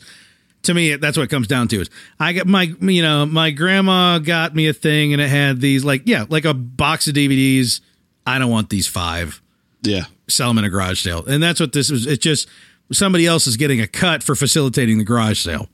To 0.64 0.74
me, 0.74 0.96
that's 0.96 1.18
what 1.18 1.24
it 1.24 1.30
comes 1.30 1.48
down 1.48 1.68
to. 1.68 1.82
Is 1.82 1.90
I 2.20 2.32
got 2.32 2.48
my, 2.48 2.74
you 2.80 3.02
know, 3.02 3.26
my 3.26 3.52
grandma 3.52 4.20
got 4.20 4.56
me 4.56 4.70
a 4.70 4.74
thing 4.74 5.12
and 5.12 5.22
it 5.22 5.28
had 5.28 5.60
these 5.60 5.84
like, 5.84 6.04
yeah, 6.06 6.24
like 6.30 6.46
a 6.46 6.54
box 6.54 7.08
of 7.10 7.16
DVDs. 7.16 7.82
I 8.26 8.40
don't 8.40 8.50
want 8.50 8.70
these 8.70 8.88
five. 8.88 9.42
Yeah, 9.84 10.06
Sell 10.28 10.50
them 10.50 10.58
in 10.60 10.64
a 10.66 10.70
garage 10.70 11.02
sale, 11.02 11.24
and 11.26 11.42
that's 11.44 11.60
what 11.60 11.74
this 11.74 11.90
is. 11.90 12.06
It's 12.08 12.24
just 12.24 12.48
somebody 12.92 13.26
else 13.26 13.46
is 13.48 13.58
getting 13.58 13.82
a 13.82 13.88
cut 13.88 14.24
for 14.24 14.36
facilitating 14.36 14.98
the 14.98 15.04
garage 15.04 15.40
sale. 15.40 15.68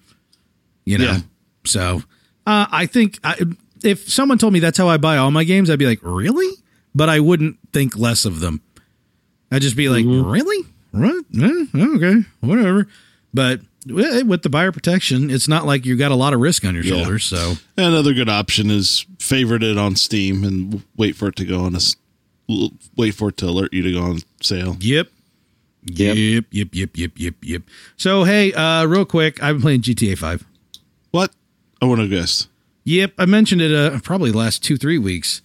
You 0.86 0.98
know, 0.98 1.06
Yeah. 1.06 1.20
so 1.66 2.04
uh, 2.48 2.66
I 2.72 2.86
think 2.88 3.20
I, 3.24 3.36
if 3.84 4.10
someone 4.10 4.38
told 4.38 4.54
me 4.54 4.60
that's 4.60 4.78
how 4.78 4.88
I 4.90 4.98
buy 4.98 5.18
all 5.18 5.32
my 5.32 5.44
games, 5.44 5.70
I'd 5.70 5.80
be 5.80 5.86
like, 5.86 6.00
really? 6.02 6.52
But 6.96 7.10
I 7.10 7.20
wouldn't 7.20 7.58
think 7.72 7.98
less 7.98 8.26
of 8.26 8.40
them. 8.40 8.62
I'd 9.52 9.62
just 9.62 9.76
be 9.78 9.90
like, 9.90 10.06
really? 10.06 10.66
What? 10.92 11.26
Eh, 11.40 11.66
okay, 11.76 12.16
whatever. 12.42 12.88
But 13.34 13.62
with 13.86 14.42
the 14.42 14.50
buyer 14.50 14.72
protection, 14.72 15.30
it's 15.30 15.48
not 15.48 15.66
like 15.68 15.86
you 15.86 15.96
got 15.96 16.12
a 16.12 16.16
lot 16.16 16.34
of 16.34 16.40
risk 16.40 16.66
on 16.66 16.74
your 16.74 16.84
Yeah. 16.84 16.96
shoulders. 16.96 17.24
So 17.26 17.56
Another 17.78 18.14
good 18.14 18.30
option 18.30 18.72
is 18.72 19.06
favorite 19.20 19.62
it 19.64 19.78
on 19.78 19.96
Steam 19.96 20.44
and 20.44 20.84
wait 20.98 21.16
for 21.16 21.28
it 21.28 21.36
to 21.38 21.46
go 21.46 21.62
on 21.62 21.76
a 21.76 21.80
wait 22.98 23.12
for 23.12 23.30
it 23.30 23.38
to 23.38 23.46
alert 23.46 23.74
you 23.74 23.82
to 23.84 23.92
go 23.94 24.02
on 24.02 24.20
sale. 24.42 24.76
Yep. 24.80 25.08
Yep. 25.84 26.16
Yep. 26.16 26.46
Yep. 26.52 26.68
Yep. 26.74 26.90
Yep. 26.96 27.12
Yep. 27.16 27.36
yep. 27.42 27.62
So 27.98 28.24
hey, 28.24 28.54
uh, 28.54 28.86
real 28.86 29.06
quick, 29.06 29.42
I've 29.42 29.56
been 29.56 29.62
playing 29.62 29.82
GTA 29.82 30.18
Five. 30.18 30.46
What? 31.12 31.32
I 31.82 31.86
want 31.86 32.02
to 32.02 32.08
guess. 32.08 32.48
Yep, 32.84 33.14
I 33.18 33.26
mentioned 33.26 33.62
it 33.62 33.74
uh, 33.74 34.00
probably 34.00 34.32
last 34.32 34.64
two 34.64 34.78
three 34.78 34.98
weeks. 34.98 35.42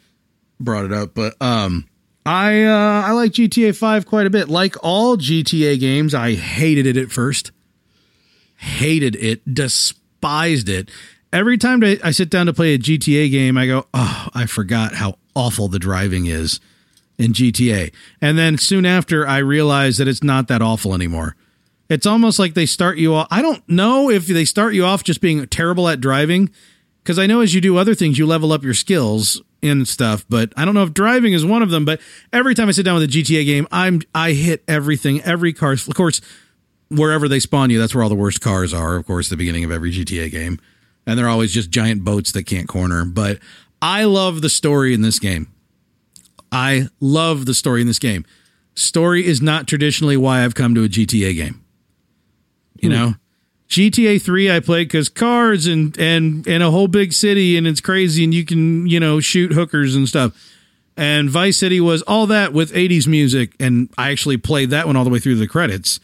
Brought 0.59 0.87
it 0.87 0.93
up, 0.93 1.15
but 1.15 1.35
um, 1.43 1.87
I 2.25 2.63
uh, 2.63 3.03
I 3.07 3.11
like 3.13 3.33
GTA 3.33 3.77
Five 3.77 4.07
quite 4.07 4.27
a 4.27 4.31
bit. 4.31 4.49
Like 4.49 4.77
all 4.83 5.17
GTA 5.17 5.79
games, 5.79 6.15
I 6.15 6.35
hated 6.35 6.87
it 6.87 6.97
at 6.97 7.11
first. 7.11 7.53
Hated 8.57 9.17
it, 9.17 9.53
despised 9.53 10.69
it. 10.69 10.91
Every 11.33 11.59
time 11.59 11.83
I 11.83 12.13
sit 12.13 12.31
down 12.31 12.47
to 12.47 12.55
play 12.55 12.75
a 12.75 12.79
GTA 12.79 13.31
game, 13.31 13.59
I 13.59 13.67
go, 13.67 13.89
oh, 13.93 14.29
I 14.33 14.47
forgot 14.47 14.95
how 14.95 15.19
awful 15.35 15.67
the 15.67 15.81
driving 15.81 16.27
is 16.27 16.61
in 17.19 17.33
GTA." 17.33 17.93
And 18.21 18.37
then 18.39 18.59
soon 18.59 18.87
after, 18.87 19.27
I 19.27 19.39
realized 19.39 19.99
that 19.99 20.09
it's 20.09 20.23
not 20.23 20.49
that 20.49 20.63
awful 20.63 20.95
anymore. 20.95 21.37
it's 21.89 22.07
almost 22.07 22.39
like 22.39 22.55
they 22.55 22.67
start 22.67 22.99
you 22.99 23.15
off. 23.15 23.29
I 23.31 23.43
don't 23.43 23.67
know 23.69 24.11
if 24.11 24.27
they 24.27 24.45
start 24.45 24.75
you 24.75 24.85
off 24.85 25.05
just 25.05 25.21
being 25.21 25.47
terrible 25.47 25.89
at 25.89 26.01
driving, 26.01 26.51
because 27.03 27.19
I 27.19 27.27
know 27.27 27.41
as 27.41 27.55
you 27.55 27.61
do 27.61 27.77
other 27.77 27.95
things, 27.95 28.19
you 28.19 28.27
level 28.27 28.53
up 28.53 28.63
your 28.63 28.75
skills 28.75 29.43
and 29.63 29.87
stuff. 29.87 30.25
But 30.29 30.53
I 30.57 30.65
don't 30.65 30.75
know 30.75 30.83
if 30.83 30.95
driving 30.95 31.35
is 31.35 31.45
one 31.45 31.63
of 31.63 31.71
them. 31.71 31.85
But 31.85 32.01
every 32.33 32.55
time 32.55 32.69
I 32.69 32.73
sit 32.73 32.85
down 32.85 32.95
with 32.95 33.05
a 33.05 33.13
GTA 33.13 33.45
game, 33.45 33.69
I'm 33.71 34.01
I 34.15 34.33
hit 34.33 34.65
everything, 34.67 35.21
every 35.23 35.53
car. 35.53 35.73
Of 35.73 35.95
course, 35.95 36.21
wherever 36.89 37.29
they 37.29 37.41
spawn 37.41 37.71
you, 37.71 37.79
that's 37.79 37.95
where 37.95 38.03
all 38.03 38.09
the 38.09 38.15
worst 38.15 38.41
cars 38.41 38.73
are. 38.73 38.97
Of 38.97 39.07
course, 39.07 39.29
the 39.29 39.37
beginning 39.37 39.65
of 39.65 39.71
every 39.71 39.93
GTA 39.93 40.31
game, 40.31 40.59
and 41.07 41.19
they're 41.19 41.29
always 41.29 41.53
just 41.53 41.71
giant 41.71 42.05
boats 42.05 42.33
that 42.33 42.45
can't 42.45 42.69
corner. 42.69 43.05
But 43.05 43.39
I 43.83 44.05
love 44.05 44.41
the 44.41 44.49
story 44.49 44.95
in 44.95 45.03
this 45.03 45.19
game. 45.19 45.49
I 46.55 46.89
love 47.01 47.47
the 47.47 47.55
story 47.55 47.81
in 47.81 47.89
this 47.89 47.99
game. 47.99 48.25
Story 48.75 49.27
is 49.27 49.43
not 49.43 49.67
traditionally 49.67 50.17
why 50.17 50.45
I've 50.45 50.55
come 50.55 50.75
to 50.77 50.85
a 50.85 50.89
GTA 50.89 51.35
game. 51.35 51.65
You 52.81 52.91
know, 52.91 53.15
GTA 53.69 54.21
3 54.21 54.51
I 54.51 54.61
played 54.61 54.91
cuz 54.91 55.09
cars 55.09 55.67
and 55.67 55.97
and 55.99 56.47
and 56.47 56.63
a 56.63 56.71
whole 56.71 56.87
big 56.87 57.13
city 57.13 57.57
and 57.57 57.67
it's 57.67 57.81
crazy 57.81 58.23
and 58.23 58.35
you 58.35 58.45
can, 58.45 58.87
you 58.87 59.01
know, 59.01 59.21
shoot 59.21 59.53
hookers 59.53 59.97
and 59.97 60.09
stuff. 60.09 60.33
And 60.97 61.29
Vice 61.29 61.57
City 61.57 61.81
was 61.81 62.03
all 62.03 62.27
that 62.29 62.53
with 62.53 62.73
80s 62.73 63.07
music 63.09 63.55
and 63.59 63.89
I 63.99 64.11
actually 64.11 64.37
played 64.37 64.71
that 64.71 64.87
one 64.87 64.97
all 64.97 65.05
the 65.05 65.11
way 65.11 65.19
through 65.19 65.37
the 65.37 65.49
credits. 65.49 65.99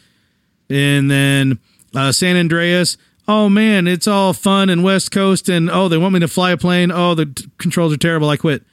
And 0.68 1.10
then 1.10 1.58
uh, 1.94 2.12
San 2.12 2.36
Andreas, 2.36 2.96
oh 3.28 3.48
man, 3.48 3.86
it's 3.86 4.08
all 4.08 4.32
fun 4.32 4.68
and 4.68 4.82
West 4.82 5.12
Coast 5.12 5.48
and 5.48 5.70
oh, 5.70 5.88
they 5.88 5.98
want 5.98 6.14
me 6.14 6.20
to 6.20 6.28
fly 6.28 6.50
a 6.52 6.56
plane. 6.56 6.90
Oh, 6.90 7.14
the 7.14 7.26
t- 7.26 7.46
controls 7.58 7.92
are 7.92 7.98
terrible. 7.98 8.30
I 8.30 8.36
quit. 8.36 8.64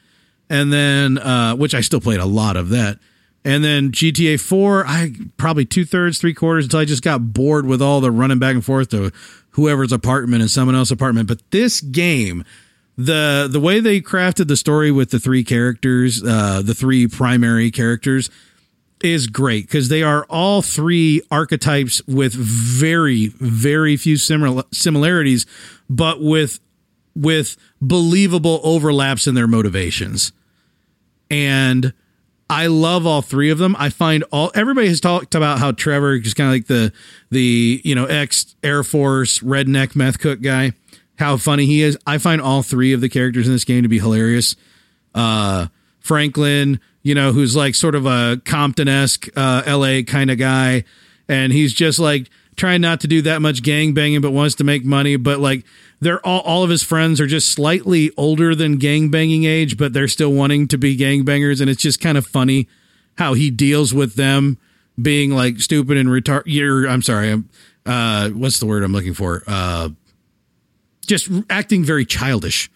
And 0.50 0.72
then 0.72 1.18
uh, 1.18 1.56
which 1.56 1.76
I 1.76 1.82
still 1.82 2.02
played 2.02 2.20
a 2.20 2.26
lot 2.26 2.56
of 2.56 2.70
that. 2.70 3.00
And 3.44 3.64
then 3.64 3.92
GTA 3.92 4.42
4, 4.42 4.86
I 4.86 5.14
probably 5.38 5.66
two 5.66 5.86
thirds, 5.86 6.20
three 6.20 6.34
quarters 6.34 6.66
until 6.66 6.82
I 6.82 6.86
just 6.86 7.04
got 7.04 7.34
bored 7.34 7.66
with 7.66 7.82
all 7.82 8.02
the 8.02 8.12
running 8.12 8.40
back 8.40 8.56
and 8.56 8.66
forth 8.66 8.90
to 8.90 9.12
whoever's 9.52 9.92
apartment 9.92 10.42
and 10.42 10.52
someone 10.52 10.76
else's 10.76 10.92
apartment. 10.92 11.28
But 11.28 11.50
this 11.52 11.80
game, 11.80 12.44
the 12.98 13.48
the 13.50 13.60
way 13.60 13.80
they 13.80 14.02
crafted 14.02 14.48
the 14.48 14.58
story 14.58 14.92
with 14.92 15.12
the 15.12 15.20
three 15.20 15.44
characters, 15.44 16.22
uh, 16.24 16.62
the 16.62 16.74
three 16.74 17.08
primary 17.08 17.72
characters, 17.72 18.30
is 19.02 19.28
great 19.28 19.66
because 19.66 19.90
they 19.90 20.04
are 20.04 20.26
all 20.30 20.62
three 20.62 21.22
archetypes 21.32 22.02
with 22.08 22.34
very, 22.34 23.28
very 23.28 23.96
few 23.98 24.18
similar 24.18 24.64
similarities, 24.74 25.46
but 25.90 26.22
with 26.22 26.60
with 27.18 27.58
believable 27.82 28.62
overlaps 28.64 29.26
in 29.26 29.34
their 29.34 29.48
motivations. 29.48 30.32
And 31.32 31.94
I 32.50 32.68
love 32.68 33.06
all 33.06 33.22
three 33.22 33.50
of 33.50 33.58
them. 33.58 33.76
I 33.78 33.90
find 33.90 34.24
all 34.32 34.52
everybody 34.56 34.88
has 34.88 35.02
talked 35.02 35.36
about 35.36 35.60
how 35.60 35.72
Trevor 35.72 36.16
is 36.16 36.34
kind 36.34 36.48
of 36.48 36.54
like 36.54 36.68
the 36.68 36.94
the 37.30 37.82
you 37.84 37.96
know 37.96 38.06
ex 38.06 38.56
Air 38.64 38.84
Force 38.84 39.40
redneck 39.40 39.96
meth 39.96 40.20
cook 40.20 40.42
guy. 40.42 40.72
How 41.18 41.38
funny 41.38 41.66
he 41.66 41.82
is. 41.82 41.98
I 42.06 42.20
find 42.20 42.40
all 42.40 42.62
three 42.62 42.94
of 42.94 43.02
the 43.02 43.10
characters 43.10 43.48
in 43.48 43.54
this 43.54 43.66
game 43.66 43.82
to 43.84 43.90
be 43.90 44.00
hilarious. 44.00 44.56
Uh, 45.16 45.68
Franklin, 46.00 46.80
you 47.02 47.16
know, 47.16 47.32
who's 47.34 47.56
like 47.56 47.74
sort 47.74 47.96
of 47.96 48.06
a 48.06 48.40
Compton 48.46 48.88
esque 48.88 49.28
uh, 49.36 49.64
L.A. 49.66 50.04
kind 50.04 50.30
of 50.30 50.38
guy, 50.38 50.84
and 51.28 51.52
he's 51.52 51.74
just 51.74 51.98
like 51.98 52.30
trying 52.56 52.82
not 52.82 53.02
to 53.02 53.08
do 53.08 53.22
that 53.24 53.42
much 53.42 53.64
gang 53.64 53.94
banging, 53.94 54.22
but 54.22 54.32
wants 54.32 54.56
to 54.56 54.64
make 54.64 54.86
money. 54.86 55.16
But 55.16 55.40
like 55.40 55.66
they're 56.00 56.26
all 56.26 56.42
all 56.42 56.64
of 56.64 56.70
his 56.70 56.84
friends 56.84 57.20
are 57.20 57.28
just 57.28 57.50
slightly 57.50 58.12
older 58.18 58.54
than 58.54 58.78
gang 58.78 59.10
banging 59.10 59.46
age, 59.46 59.78
but 59.78 59.94
they're 59.94 60.08
still 60.08 60.32
wanting 60.32 60.68
to 60.70 60.78
be 60.78 60.96
gang 60.96 61.24
bangers, 61.24 61.62
and 61.62 61.70
it's 61.70 61.82
just 61.82 62.00
kind 62.00 62.18
of 62.18 62.26
funny 62.26 62.68
how 63.18 63.34
he 63.34 63.50
deals 63.50 63.94
with 63.94 64.16
them 64.16 64.58
being 65.02 65.32
like 65.32 65.60
stupid 65.60 65.98
and 65.98 66.10
retard. 66.10 66.44
You're, 66.46 66.88
I'm 66.88 67.02
sorry, 67.02 67.32
I'm, 67.32 67.50
uh, 67.86 68.30
what's 68.30 68.60
the 68.60 68.66
word 68.66 68.84
I'm 68.84 68.94
looking 68.94 69.14
for? 69.14 69.44
Uh, 69.48 69.90
just 71.06 71.30
acting 71.50 71.84
very 71.84 72.06
childish, 72.06 72.70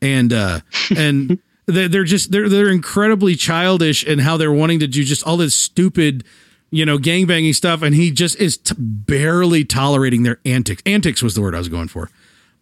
and 0.00 0.32
uh, 0.32 0.60
and 0.96 1.38
they're, 1.66 2.04
just 2.04 2.32
they're 2.32 2.48
they're 2.48 2.70
incredibly 2.70 3.34
childish 3.34 4.04
in 4.04 4.20
how 4.20 4.36
they're 4.36 4.52
wanting 4.52 4.80
to 4.80 4.86
do 4.86 5.04
just 5.04 5.26
all 5.26 5.36
this 5.36 5.54
stupid 5.54 6.24
you 6.70 6.84
know, 6.84 6.98
gang 6.98 7.24
banging 7.24 7.52
stuff, 7.52 7.82
and 7.82 7.94
he 7.94 8.10
just 8.10 8.34
is 8.40 8.56
t- 8.56 8.74
barely 8.76 9.64
tolerating 9.64 10.24
their 10.24 10.40
antics. 10.44 10.82
Antics 10.84 11.22
was 11.22 11.36
the 11.36 11.40
word 11.40 11.54
I 11.54 11.58
was 11.58 11.68
going 11.68 11.86
for. 11.86 12.10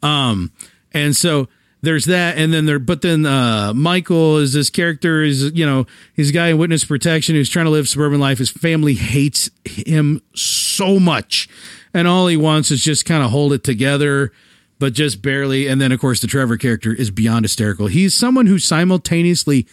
Um, 0.02 0.52
and 0.92 1.16
so 1.16 1.48
there's 1.82 2.04
that, 2.06 2.38
and 2.38 2.52
then 2.52 2.66
there, 2.66 2.78
but 2.78 3.02
then 3.02 3.26
uh, 3.26 3.72
Michael 3.74 4.38
is 4.38 4.52
this 4.52 4.70
character 4.70 5.22
is 5.22 5.52
you 5.52 5.66
know 5.66 5.86
he's 6.14 6.30
a 6.30 6.32
guy 6.32 6.48
in 6.48 6.58
witness 6.58 6.84
protection 6.84 7.34
who's 7.34 7.48
trying 7.48 7.66
to 7.66 7.70
live 7.70 7.88
suburban 7.88 8.20
life. 8.20 8.38
His 8.38 8.50
family 8.50 8.94
hates 8.94 9.50
him 9.64 10.22
so 10.34 11.00
much, 11.00 11.48
and 11.92 12.06
all 12.06 12.26
he 12.26 12.36
wants 12.36 12.70
is 12.70 12.82
just 12.82 13.04
kind 13.04 13.22
of 13.22 13.30
hold 13.30 13.52
it 13.52 13.64
together, 13.64 14.32
but 14.78 14.92
just 14.92 15.22
barely. 15.22 15.66
And 15.66 15.80
then 15.80 15.92
of 15.92 16.00
course 16.00 16.20
the 16.20 16.26
Trevor 16.26 16.56
character 16.56 16.92
is 16.92 17.10
beyond 17.10 17.44
hysterical. 17.44 17.88
He's 17.88 18.14
someone 18.14 18.46
who 18.46 18.58
simultaneously 18.58 19.66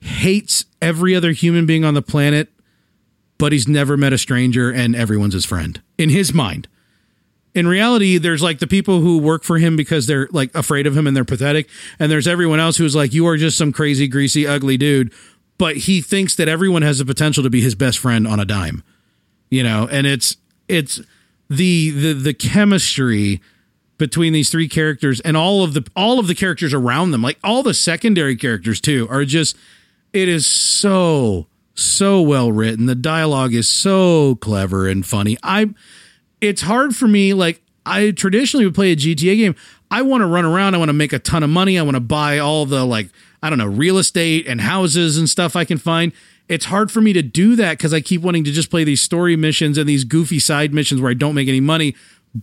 hates 0.00 0.64
every 0.80 1.14
other 1.14 1.32
human 1.32 1.66
being 1.66 1.84
on 1.84 1.94
the 1.94 2.02
planet 2.02 2.48
but 3.42 3.50
he's 3.50 3.66
never 3.66 3.96
met 3.96 4.12
a 4.12 4.18
stranger 4.18 4.70
and 4.70 4.94
everyone's 4.94 5.34
his 5.34 5.44
friend 5.44 5.82
in 5.98 6.10
his 6.10 6.32
mind. 6.32 6.68
In 7.54 7.66
reality, 7.66 8.18
there's 8.18 8.42
like 8.42 8.60
the 8.60 8.66
people 8.66 9.00
who 9.00 9.18
work 9.18 9.44
for 9.44 9.58
him 9.58 9.76
because 9.76 10.06
they're 10.06 10.28
like 10.30 10.54
afraid 10.54 10.86
of 10.86 10.96
him 10.96 11.06
and 11.06 11.14
they're 11.14 11.24
pathetic. 11.24 11.68
And 11.98 12.10
there's 12.10 12.26
everyone 12.26 12.60
else 12.60 12.76
who's 12.76 12.96
like, 12.96 13.12
you 13.12 13.26
are 13.26 13.36
just 13.36 13.58
some 13.58 13.72
crazy, 13.72 14.08
greasy, 14.08 14.46
ugly 14.46 14.76
dude. 14.76 15.12
But 15.58 15.76
he 15.76 16.00
thinks 16.00 16.34
that 16.36 16.48
everyone 16.48 16.82
has 16.82 16.98
the 16.98 17.04
potential 17.04 17.42
to 17.42 17.50
be 17.50 17.60
his 17.60 17.74
best 17.74 17.98
friend 17.98 18.26
on 18.26 18.40
a 18.40 18.44
dime, 18.44 18.82
you 19.50 19.62
know, 19.62 19.86
and 19.90 20.06
it's, 20.06 20.36
it's 20.66 21.00
the, 21.50 21.90
the, 21.90 22.12
the 22.14 22.34
chemistry 22.34 23.40
between 23.98 24.32
these 24.32 24.50
three 24.50 24.66
characters 24.66 25.20
and 25.20 25.36
all 25.36 25.62
of 25.62 25.74
the, 25.74 25.86
all 25.94 26.18
of 26.18 26.26
the 26.26 26.34
characters 26.34 26.72
around 26.72 27.10
them, 27.10 27.22
like 27.22 27.38
all 27.44 27.62
the 27.62 27.74
secondary 27.74 28.34
characters 28.34 28.80
too, 28.80 29.06
are 29.10 29.24
just, 29.24 29.56
it 30.12 30.28
is 30.28 30.46
so 30.46 31.46
so 31.74 32.20
well 32.20 32.52
written. 32.52 32.86
The 32.86 32.94
dialogue 32.94 33.54
is 33.54 33.68
so 33.68 34.36
clever 34.36 34.86
and 34.86 35.04
funny. 35.04 35.36
I 35.42 35.70
it's 36.42 36.60
hard 36.60 36.94
for 36.94 37.08
me 37.08 37.32
like 37.32 37.62
I 37.86 38.10
traditionally 38.10 38.66
would 38.66 38.74
play 38.74 38.92
a 38.92 38.96
GTA 38.96 39.36
game. 39.36 39.56
I 39.90 40.02
want 40.02 40.22
to 40.22 40.26
run 40.26 40.44
around, 40.44 40.74
I 40.74 40.78
want 40.78 40.88
to 40.90 40.94
make 40.94 41.12
a 41.12 41.18
ton 41.18 41.42
of 41.42 41.50
money, 41.50 41.78
I 41.78 41.82
want 41.82 41.94
to 41.94 42.00
buy 42.00 42.38
all 42.38 42.66
the 42.66 42.84
like 42.84 43.08
I 43.42 43.48
don't 43.48 43.58
know, 43.58 43.66
real 43.66 43.98
estate 43.98 44.46
and 44.46 44.60
houses 44.60 45.16
and 45.16 45.28
stuff 45.28 45.56
I 45.56 45.64
can 45.64 45.78
find. 45.78 46.12
It's 46.48 46.66
hard 46.66 46.90
for 46.92 47.00
me 47.00 47.12
to 47.14 47.22
do 47.22 47.56
that 47.56 47.78
cuz 47.78 47.94
I 47.94 48.00
keep 48.00 48.20
wanting 48.20 48.44
to 48.44 48.52
just 48.52 48.70
play 48.70 48.84
these 48.84 49.00
story 49.00 49.36
missions 49.36 49.78
and 49.78 49.88
these 49.88 50.04
goofy 50.04 50.38
side 50.38 50.74
missions 50.74 51.00
where 51.00 51.10
I 51.10 51.14
don't 51.14 51.34
make 51.34 51.48
any 51.48 51.60
money 51.60 51.94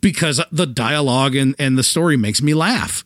because 0.02 0.42
the 0.52 0.66
dialogue 0.66 1.36
and 1.36 1.54
and 1.60 1.78
the 1.78 1.84
story 1.84 2.18
makes 2.18 2.42
me 2.42 2.54
laugh. 2.54 3.04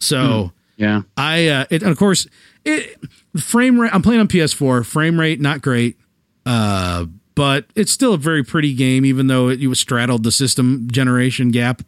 So, 0.00 0.52
hmm. 0.76 0.82
yeah. 0.82 1.02
I 1.16 1.46
uh 1.46 1.64
it, 1.70 1.82
and 1.82 1.92
of 1.92 1.98
course 1.98 2.26
it 2.64 2.98
frame 3.38 3.80
rate. 3.80 3.94
I'm 3.94 4.02
playing 4.02 4.20
on 4.20 4.28
PS4. 4.28 4.84
Frame 4.84 5.20
rate 5.20 5.40
not 5.40 5.62
great, 5.62 5.96
uh, 6.44 7.06
but 7.36 7.66
it's 7.76 7.92
still 7.92 8.14
a 8.14 8.18
very 8.18 8.42
pretty 8.42 8.74
game, 8.74 9.04
even 9.04 9.28
though 9.28 9.48
it, 9.48 9.62
it 9.62 9.74
straddled 9.76 10.24
the 10.24 10.32
system 10.32 10.88
generation 10.90 11.52
gap. 11.52 11.82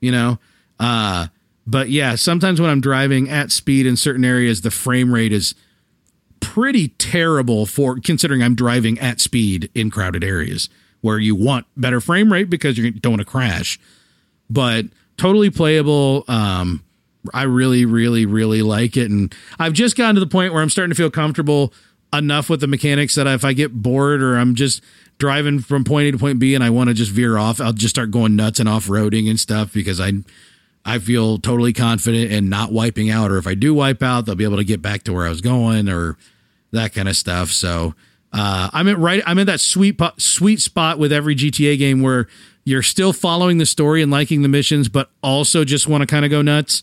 You 0.00 0.10
know, 0.10 0.38
uh, 0.80 1.28
but 1.66 1.90
yeah, 1.90 2.16
sometimes 2.16 2.60
when 2.60 2.70
I'm 2.70 2.80
driving 2.80 3.30
at 3.30 3.52
speed 3.52 3.86
in 3.86 3.96
certain 3.96 4.24
areas, 4.24 4.62
the 4.62 4.72
frame 4.72 5.14
rate 5.14 5.32
is 5.32 5.54
pretty 6.40 6.88
terrible 6.88 7.64
for 7.66 7.98
considering 8.00 8.42
I'm 8.42 8.54
driving 8.54 8.98
at 8.98 9.20
speed 9.20 9.70
in 9.74 9.90
crowded 9.90 10.24
areas 10.24 10.68
where 11.00 11.18
you 11.18 11.34
want 11.34 11.66
better 11.76 12.00
frame 12.00 12.32
rate 12.32 12.50
because 12.50 12.76
you 12.76 12.90
don't 12.90 13.12
want 13.12 13.20
to 13.20 13.26
crash. 13.26 13.78
But 14.50 14.86
totally 15.16 15.50
playable. 15.50 16.24
Um, 16.28 16.82
I 17.32 17.44
really, 17.44 17.84
really, 17.84 18.26
really 18.26 18.62
like 18.62 18.96
it. 18.96 19.10
And 19.10 19.34
I've 19.58 19.72
just 19.72 19.96
gotten 19.96 20.16
to 20.16 20.20
the 20.20 20.26
point 20.26 20.52
where 20.52 20.62
I'm 20.62 20.70
starting 20.70 20.90
to 20.90 20.96
feel 20.96 21.10
comfortable 21.10 21.72
enough 22.18 22.48
with 22.48 22.60
the 22.60 22.66
mechanics 22.66 23.14
that 23.14 23.26
if 23.26 23.44
I 23.44 23.52
get 23.52 23.72
bored 23.72 24.22
or 24.22 24.36
I'm 24.36 24.54
just 24.54 24.82
driving 25.18 25.60
from 25.60 25.84
point 25.84 26.08
A 26.08 26.12
to 26.12 26.18
point 26.18 26.38
B 26.38 26.54
and 26.54 26.64
I 26.64 26.70
want 26.70 26.88
to 26.88 26.94
just 26.94 27.10
veer 27.10 27.38
off, 27.38 27.60
I'll 27.60 27.72
just 27.72 27.94
start 27.94 28.10
going 28.10 28.36
nuts 28.36 28.60
and 28.60 28.68
off 28.68 28.86
roading 28.86 29.28
and 29.28 29.38
stuff 29.38 29.72
because 29.72 30.00
I 30.00 30.12
I 30.84 30.98
feel 30.98 31.38
totally 31.38 31.72
confident 31.72 32.30
in 32.30 32.48
not 32.48 32.72
wiping 32.72 33.10
out. 33.10 33.30
Or 33.30 33.38
if 33.38 33.46
I 33.46 33.54
do 33.54 33.74
wipe 33.74 34.02
out, 34.02 34.26
they'll 34.26 34.34
be 34.34 34.44
able 34.44 34.58
to 34.58 34.64
get 34.64 34.82
back 34.82 35.02
to 35.04 35.12
where 35.12 35.26
I 35.26 35.30
was 35.30 35.40
going 35.40 35.88
or 35.88 36.18
that 36.72 36.92
kind 36.92 37.08
of 37.08 37.16
stuff. 37.16 37.50
So 37.50 37.94
uh, 38.32 38.68
I'm 38.72 38.88
at 38.88 38.98
right. 38.98 39.22
I'm 39.26 39.38
in 39.38 39.46
that 39.46 39.60
sweet 39.60 40.00
sweet 40.18 40.60
spot 40.60 40.98
with 40.98 41.12
every 41.12 41.34
GTA 41.34 41.78
game 41.78 42.02
where 42.02 42.26
you're 42.64 42.82
still 42.82 43.12
following 43.12 43.58
the 43.58 43.66
story 43.66 44.02
and 44.02 44.10
liking 44.10 44.42
the 44.42 44.48
missions, 44.48 44.88
but 44.88 45.10
also 45.22 45.64
just 45.64 45.86
want 45.86 46.02
to 46.02 46.06
kind 46.06 46.24
of 46.24 46.30
go 46.30 46.42
nuts. 46.42 46.82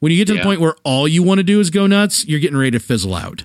When 0.00 0.10
you 0.10 0.18
get 0.18 0.28
to 0.28 0.34
yeah. 0.34 0.40
the 0.40 0.46
point 0.46 0.60
where 0.60 0.74
all 0.82 1.06
you 1.06 1.22
want 1.22 1.38
to 1.38 1.44
do 1.44 1.60
is 1.60 1.70
go 1.70 1.86
nuts, 1.86 2.26
you're 2.26 2.40
getting 2.40 2.56
ready 2.56 2.72
to 2.72 2.80
fizzle 2.80 3.14
out. 3.14 3.44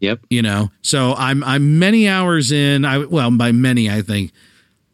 Yep. 0.00 0.20
You 0.30 0.42
know, 0.42 0.70
so 0.82 1.14
I'm 1.16 1.44
I'm 1.44 1.78
many 1.78 2.08
hours 2.08 2.52
in. 2.52 2.84
I 2.84 2.98
well, 2.98 3.30
by 3.30 3.52
many, 3.52 3.90
I 3.90 4.02
think 4.02 4.32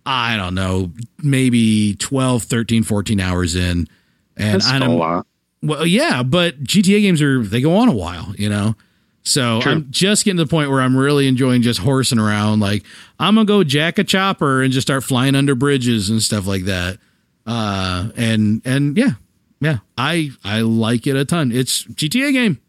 I 0.06 0.36
don't 0.36 0.54
know, 0.54 0.92
maybe 1.22 1.96
12, 1.96 2.44
13, 2.44 2.84
14 2.84 3.20
hours 3.20 3.56
in. 3.56 3.88
And 4.36 4.60
That's 4.60 4.68
I'm, 4.70 4.82
a 4.82 4.94
lot. 4.94 5.26
Well, 5.62 5.84
yeah, 5.84 6.22
but 6.22 6.62
GTA 6.62 7.00
games 7.00 7.20
are 7.20 7.42
they 7.42 7.60
go 7.60 7.76
on 7.76 7.88
a 7.88 7.94
while, 7.94 8.32
you 8.36 8.48
know. 8.48 8.76
So 9.24 9.60
True. 9.60 9.72
I'm 9.72 9.90
just 9.90 10.24
getting 10.24 10.36
to 10.36 10.44
the 10.44 10.50
point 10.50 10.70
where 10.70 10.80
I'm 10.80 10.96
really 10.96 11.26
enjoying 11.26 11.62
just 11.62 11.80
horsing 11.80 12.20
around. 12.20 12.60
Like 12.60 12.84
I'm 13.18 13.34
gonna 13.34 13.46
go 13.46 13.64
jack 13.64 13.98
a 13.98 14.04
chopper 14.04 14.62
and 14.62 14.72
just 14.72 14.86
start 14.86 15.02
flying 15.02 15.34
under 15.34 15.56
bridges 15.56 16.08
and 16.08 16.22
stuff 16.22 16.46
like 16.46 16.64
that. 16.64 16.98
Uh, 17.44 18.10
and 18.16 18.62
and 18.64 18.96
yeah, 18.96 19.12
yeah, 19.60 19.78
I 19.98 20.30
I 20.44 20.60
like 20.60 21.08
it 21.08 21.16
a 21.16 21.24
ton. 21.24 21.50
It's 21.50 21.82
GTA 21.84 22.32
game. 22.32 22.60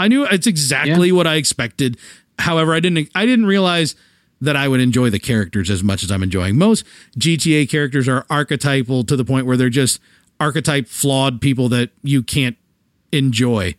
I 0.00 0.08
knew 0.08 0.24
it's 0.24 0.46
exactly 0.46 1.12
what 1.12 1.26
I 1.26 1.34
expected. 1.34 1.98
However, 2.38 2.72
I 2.72 2.80
didn't 2.80 3.10
I 3.14 3.26
didn't 3.26 3.44
realize 3.44 3.94
that 4.40 4.56
I 4.56 4.66
would 4.66 4.80
enjoy 4.80 5.10
the 5.10 5.18
characters 5.18 5.68
as 5.68 5.82
much 5.82 6.02
as 6.02 6.10
I'm 6.10 6.22
enjoying. 6.22 6.56
Most 6.56 6.84
GTA 7.18 7.68
characters 7.68 8.08
are 8.08 8.24
archetypal 8.30 9.04
to 9.04 9.14
the 9.14 9.26
point 9.26 9.44
where 9.44 9.58
they're 9.58 9.68
just 9.68 10.00
archetype 10.40 10.88
flawed 10.88 11.42
people 11.42 11.68
that 11.68 11.90
you 12.02 12.22
can't 12.22 12.56
enjoy. 13.12 13.74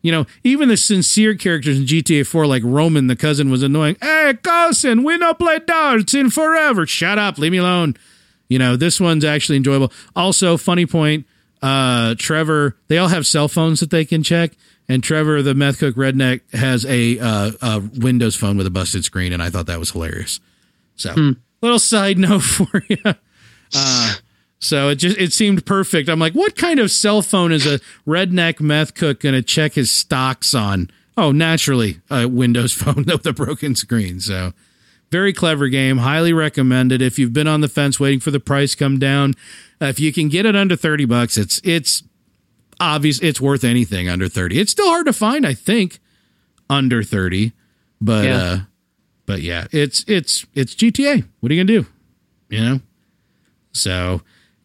You 0.00 0.12
know, 0.12 0.26
even 0.44 0.68
the 0.68 0.76
sincere 0.76 1.34
characters 1.34 1.78
in 1.78 1.86
GTA 1.86 2.24
4, 2.24 2.46
like 2.46 2.62
Roman, 2.64 3.08
the 3.08 3.16
cousin, 3.16 3.50
was 3.50 3.62
annoying. 3.62 3.96
Hey, 4.00 4.34
cousin, 4.40 5.02
we 5.02 5.16
no 5.16 5.34
play 5.34 5.58
darts 5.58 6.14
in 6.14 6.30
forever. 6.30 6.86
Shut 6.86 7.18
up, 7.18 7.38
leave 7.38 7.52
me 7.52 7.58
alone. 7.58 7.96
You 8.48 8.58
know, 8.60 8.76
this 8.76 9.00
one's 9.00 9.24
actually 9.24 9.56
enjoyable. 9.56 9.90
Also, 10.14 10.56
funny 10.56 10.86
point, 10.86 11.26
uh, 11.62 12.14
Trevor, 12.16 12.76
they 12.88 12.98
all 12.98 13.08
have 13.08 13.26
cell 13.26 13.48
phones 13.48 13.80
that 13.80 13.90
they 13.90 14.04
can 14.04 14.22
check. 14.22 14.52
And 14.88 15.02
Trevor, 15.02 15.40
the 15.42 15.54
meth 15.54 15.78
cook 15.78 15.94
redneck, 15.94 16.40
has 16.52 16.84
a, 16.84 17.18
uh, 17.18 17.52
a 17.62 17.80
Windows 17.80 18.36
phone 18.36 18.56
with 18.56 18.66
a 18.66 18.70
busted 18.70 19.04
screen, 19.04 19.32
and 19.32 19.42
I 19.42 19.48
thought 19.48 19.66
that 19.66 19.78
was 19.78 19.92
hilarious. 19.92 20.40
So, 20.96 21.34
little 21.62 21.78
side 21.78 22.18
note 22.18 22.42
for 22.42 22.82
you. 22.88 22.98
Uh, 23.74 24.14
so 24.64 24.88
it 24.88 24.96
just 24.96 25.18
it 25.18 25.32
seemed 25.32 25.66
perfect. 25.66 26.08
I'm 26.08 26.18
like, 26.18 26.32
what 26.32 26.56
kind 26.56 26.78
of 26.80 26.90
cell 26.90 27.20
phone 27.20 27.52
is 27.52 27.66
a 27.66 27.80
redneck 28.06 28.60
meth 28.60 28.94
cook 28.94 29.20
going 29.20 29.34
to 29.34 29.42
check 29.42 29.74
his 29.74 29.92
stocks 29.92 30.54
on? 30.54 30.90
Oh, 31.16 31.32
naturally, 31.32 32.00
a 32.10 32.26
Windows 32.26 32.72
phone 32.74 33.04
with 33.04 33.26
a 33.26 33.32
broken 33.32 33.74
screen. 33.74 34.20
So 34.20 34.52
very 35.10 35.32
clever 35.32 35.68
game. 35.68 35.98
Highly 35.98 36.32
recommended. 36.32 37.02
If 37.02 37.18
you've 37.18 37.32
been 37.32 37.46
on 37.46 37.60
the 37.60 37.68
fence 37.68 38.00
waiting 38.00 38.20
for 38.20 38.30
the 38.30 38.40
price 38.40 38.74
come 38.74 38.98
down, 38.98 39.34
uh, 39.82 39.86
if 39.86 40.00
you 40.00 40.12
can 40.12 40.28
get 40.28 40.46
it 40.46 40.56
under 40.56 40.76
30 40.76 41.04
bucks, 41.04 41.36
it's 41.36 41.60
it's 41.62 42.02
obvious 42.80 43.20
it's 43.20 43.40
worth 43.40 43.64
anything 43.64 44.08
under 44.08 44.28
30. 44.28 44.58
It's 44.58 44.72
still 44.72 44.88
hard 44.88 45.06
to 45.06 45.12
find, 45.12 45.46
I 45.46 45.54
think, 45.54 45.98
under 46.70 47.02
30. 47.02 47.52
But 48.00 48.24
Yeah. 48.24 48.36
uh 48.36 48.58
but 49.26 49.40
yeah, 49.40 49.66
it's 49.72 50.04
it's 50.06 50.44
it's 50.54 50.74
GTA. 50.74 51.24
What 51.40 51.50
are 51.50 51.54
you 51.54 51.64
to 51.64 51.80
do? 51.82 51.86
You 52.50 52.60
know? 52.60 52.80
So, 53.72 54.20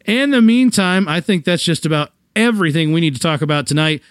in 0.06 0.32
the 0.32 0.42
meantime, 0.42 1.08
I 1.08 1.22
think 1.22 1.46
that's 1.46 1.64
just 1.64 1.86
about 1.86 2.12
everything 2.36 2.92
we 2.92 3.02
need 3.02 3.16
to 3.16 3.22
talk 3.22 3.42
about 3.42 3.68
tonight. 3.68 4.02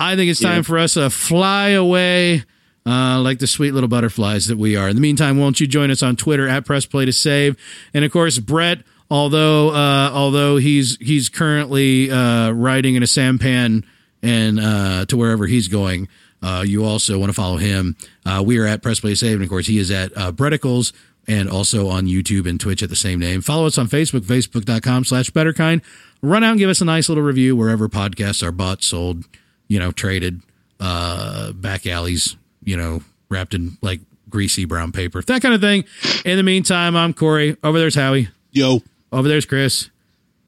I 0.00 0.16
think 0.16 0.30
it's 0.30 0.40
time 0.40 0.56
Yeah. 0.56 0.62
for 0.62 0.78
us 0.78 0.94
to 0.94 1.08
fly 1.10 1.68
away 1.70 2.44
uh, 2.84 3.20
like 3.20 3.38
the 3.38 3.46
sweet 3.46 3.72
little 3.72 3.88
butterflies 3.88 4.46
that 4.48 4.58
we 4.58 4.74
are. 4.74 4.88
In 4.88 4.96
the 4.96 5.00
meantime, 5.02 5.38
won't 5.38 5.60
you 5.60 5.68
join 5.68 5.92
us 5.92 6.02
on 6.02 6.16
Twitter 6.16 6.48
at 6.48 6.64
Press 6.66 6.84
Play 6.84 7.04
to 7.04 7.12
Save? 7.12 7.56
And 7.94 8.04
of 8.04 8.10
course, 8.10 8.40
Brett, 8.40 8.80
although 9.12 9.68
uh, 9.68 10.10
although 10.12 10.56
he's 10.56 10.96
he's 10.96 11.28
currently 11.28 12.10
uh, 12.10 12.50
riding 12.50 12.94
in 12.94 13.02
a 13.02 13.06
sampan 13.06 13.84
and 14.22 14.58
uh, 14.58 15.04
to 15.06 15.16
wherever 15.16 15.46
he's 15.46 15.68
going. 15.68 16.08
Uh, 16.42 16.64
you 16.66 16.84
also 16.84 17.18
want 17.20 17.28
to 17.28 17.34
follow 17.34 17.56
him. 17.56 17.96
Uh, 18.26 18.42
we 18.44 18.58
are 18.58 18.66
at 18.66 18.82
Press 18.82 18.98
Play 18.98 19.14
Save, 19.14 19.34
and 19.34 19.44
of 19.44 19.48
course, 19.48 19.68
he 19.68 19.78
is 19.78 19.92
at 19.92 20.16
uh, 20.16 20.32
Bretticles 20.32 20.92
and 21.28 21.48
also 21.48 21.88
on 21.88 22.06
YouTube 22.06 22.48
and 22.48 22.58
Twitch 22.58 22.82
at 22.82 22.88
the 22.88 22.96
same 22.96 23.20
name. 23.20 23.42
Follow 23.42 23.66
us 23.66 23.78
on 23.78 23.86
Facebook, 23.86 24.22
facebook.com 24.22 25.04
slash 25.04 25.30
betterkind. 25.30 25.82
Run 26.20 26.42
out 26.42 26.52
and 26.52 26.58
give 26.58 26.68
us 26.68 26.80
a 26.80 26.84
nice 26.84 27.08
little 27.08 27.22
review 27.22 27.54
wherever 27.54 27.88
podcasts 27.88 28.42
are 28.42 28.50
bought, 28.50 28.82
sold, 28.82 29.24
you 29.68 29.78
know, 29.78 29.92
traded, 29.92 30.40
uh, 30.80 31.52
back 31.52 31.86
alleys, 31.86 32.36
you 32.64 32.76
know, 32.76 33.02
wrapped 33.28 33.54
in 33.54 33.78
like 33.80 34.00
greasy 34.28 34.64
brown 34.64 34.90
paper, 34.90 35.22
that 35.22 35.42
kind 35.42 35.54
of 35.54 35.60
thing. 35.60 35.84
In 36.24 36.36
the 36.38 36.42
meantime, 36.42 36.96
I'm 36.96 37.14
Corey. 37.14 37.56
Over 37.62 37.78
there's 37.78 37.94
Howie. 37.94 38.30
Yo. 38.50 38.80
Over 39.12 39.28
there's 39.28 39.44
Chris. 39.44 39.90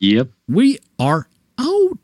Yep. 0.01 0.31
We 0.49 0.79
are 0.99 1.29
out. 1.59 1.99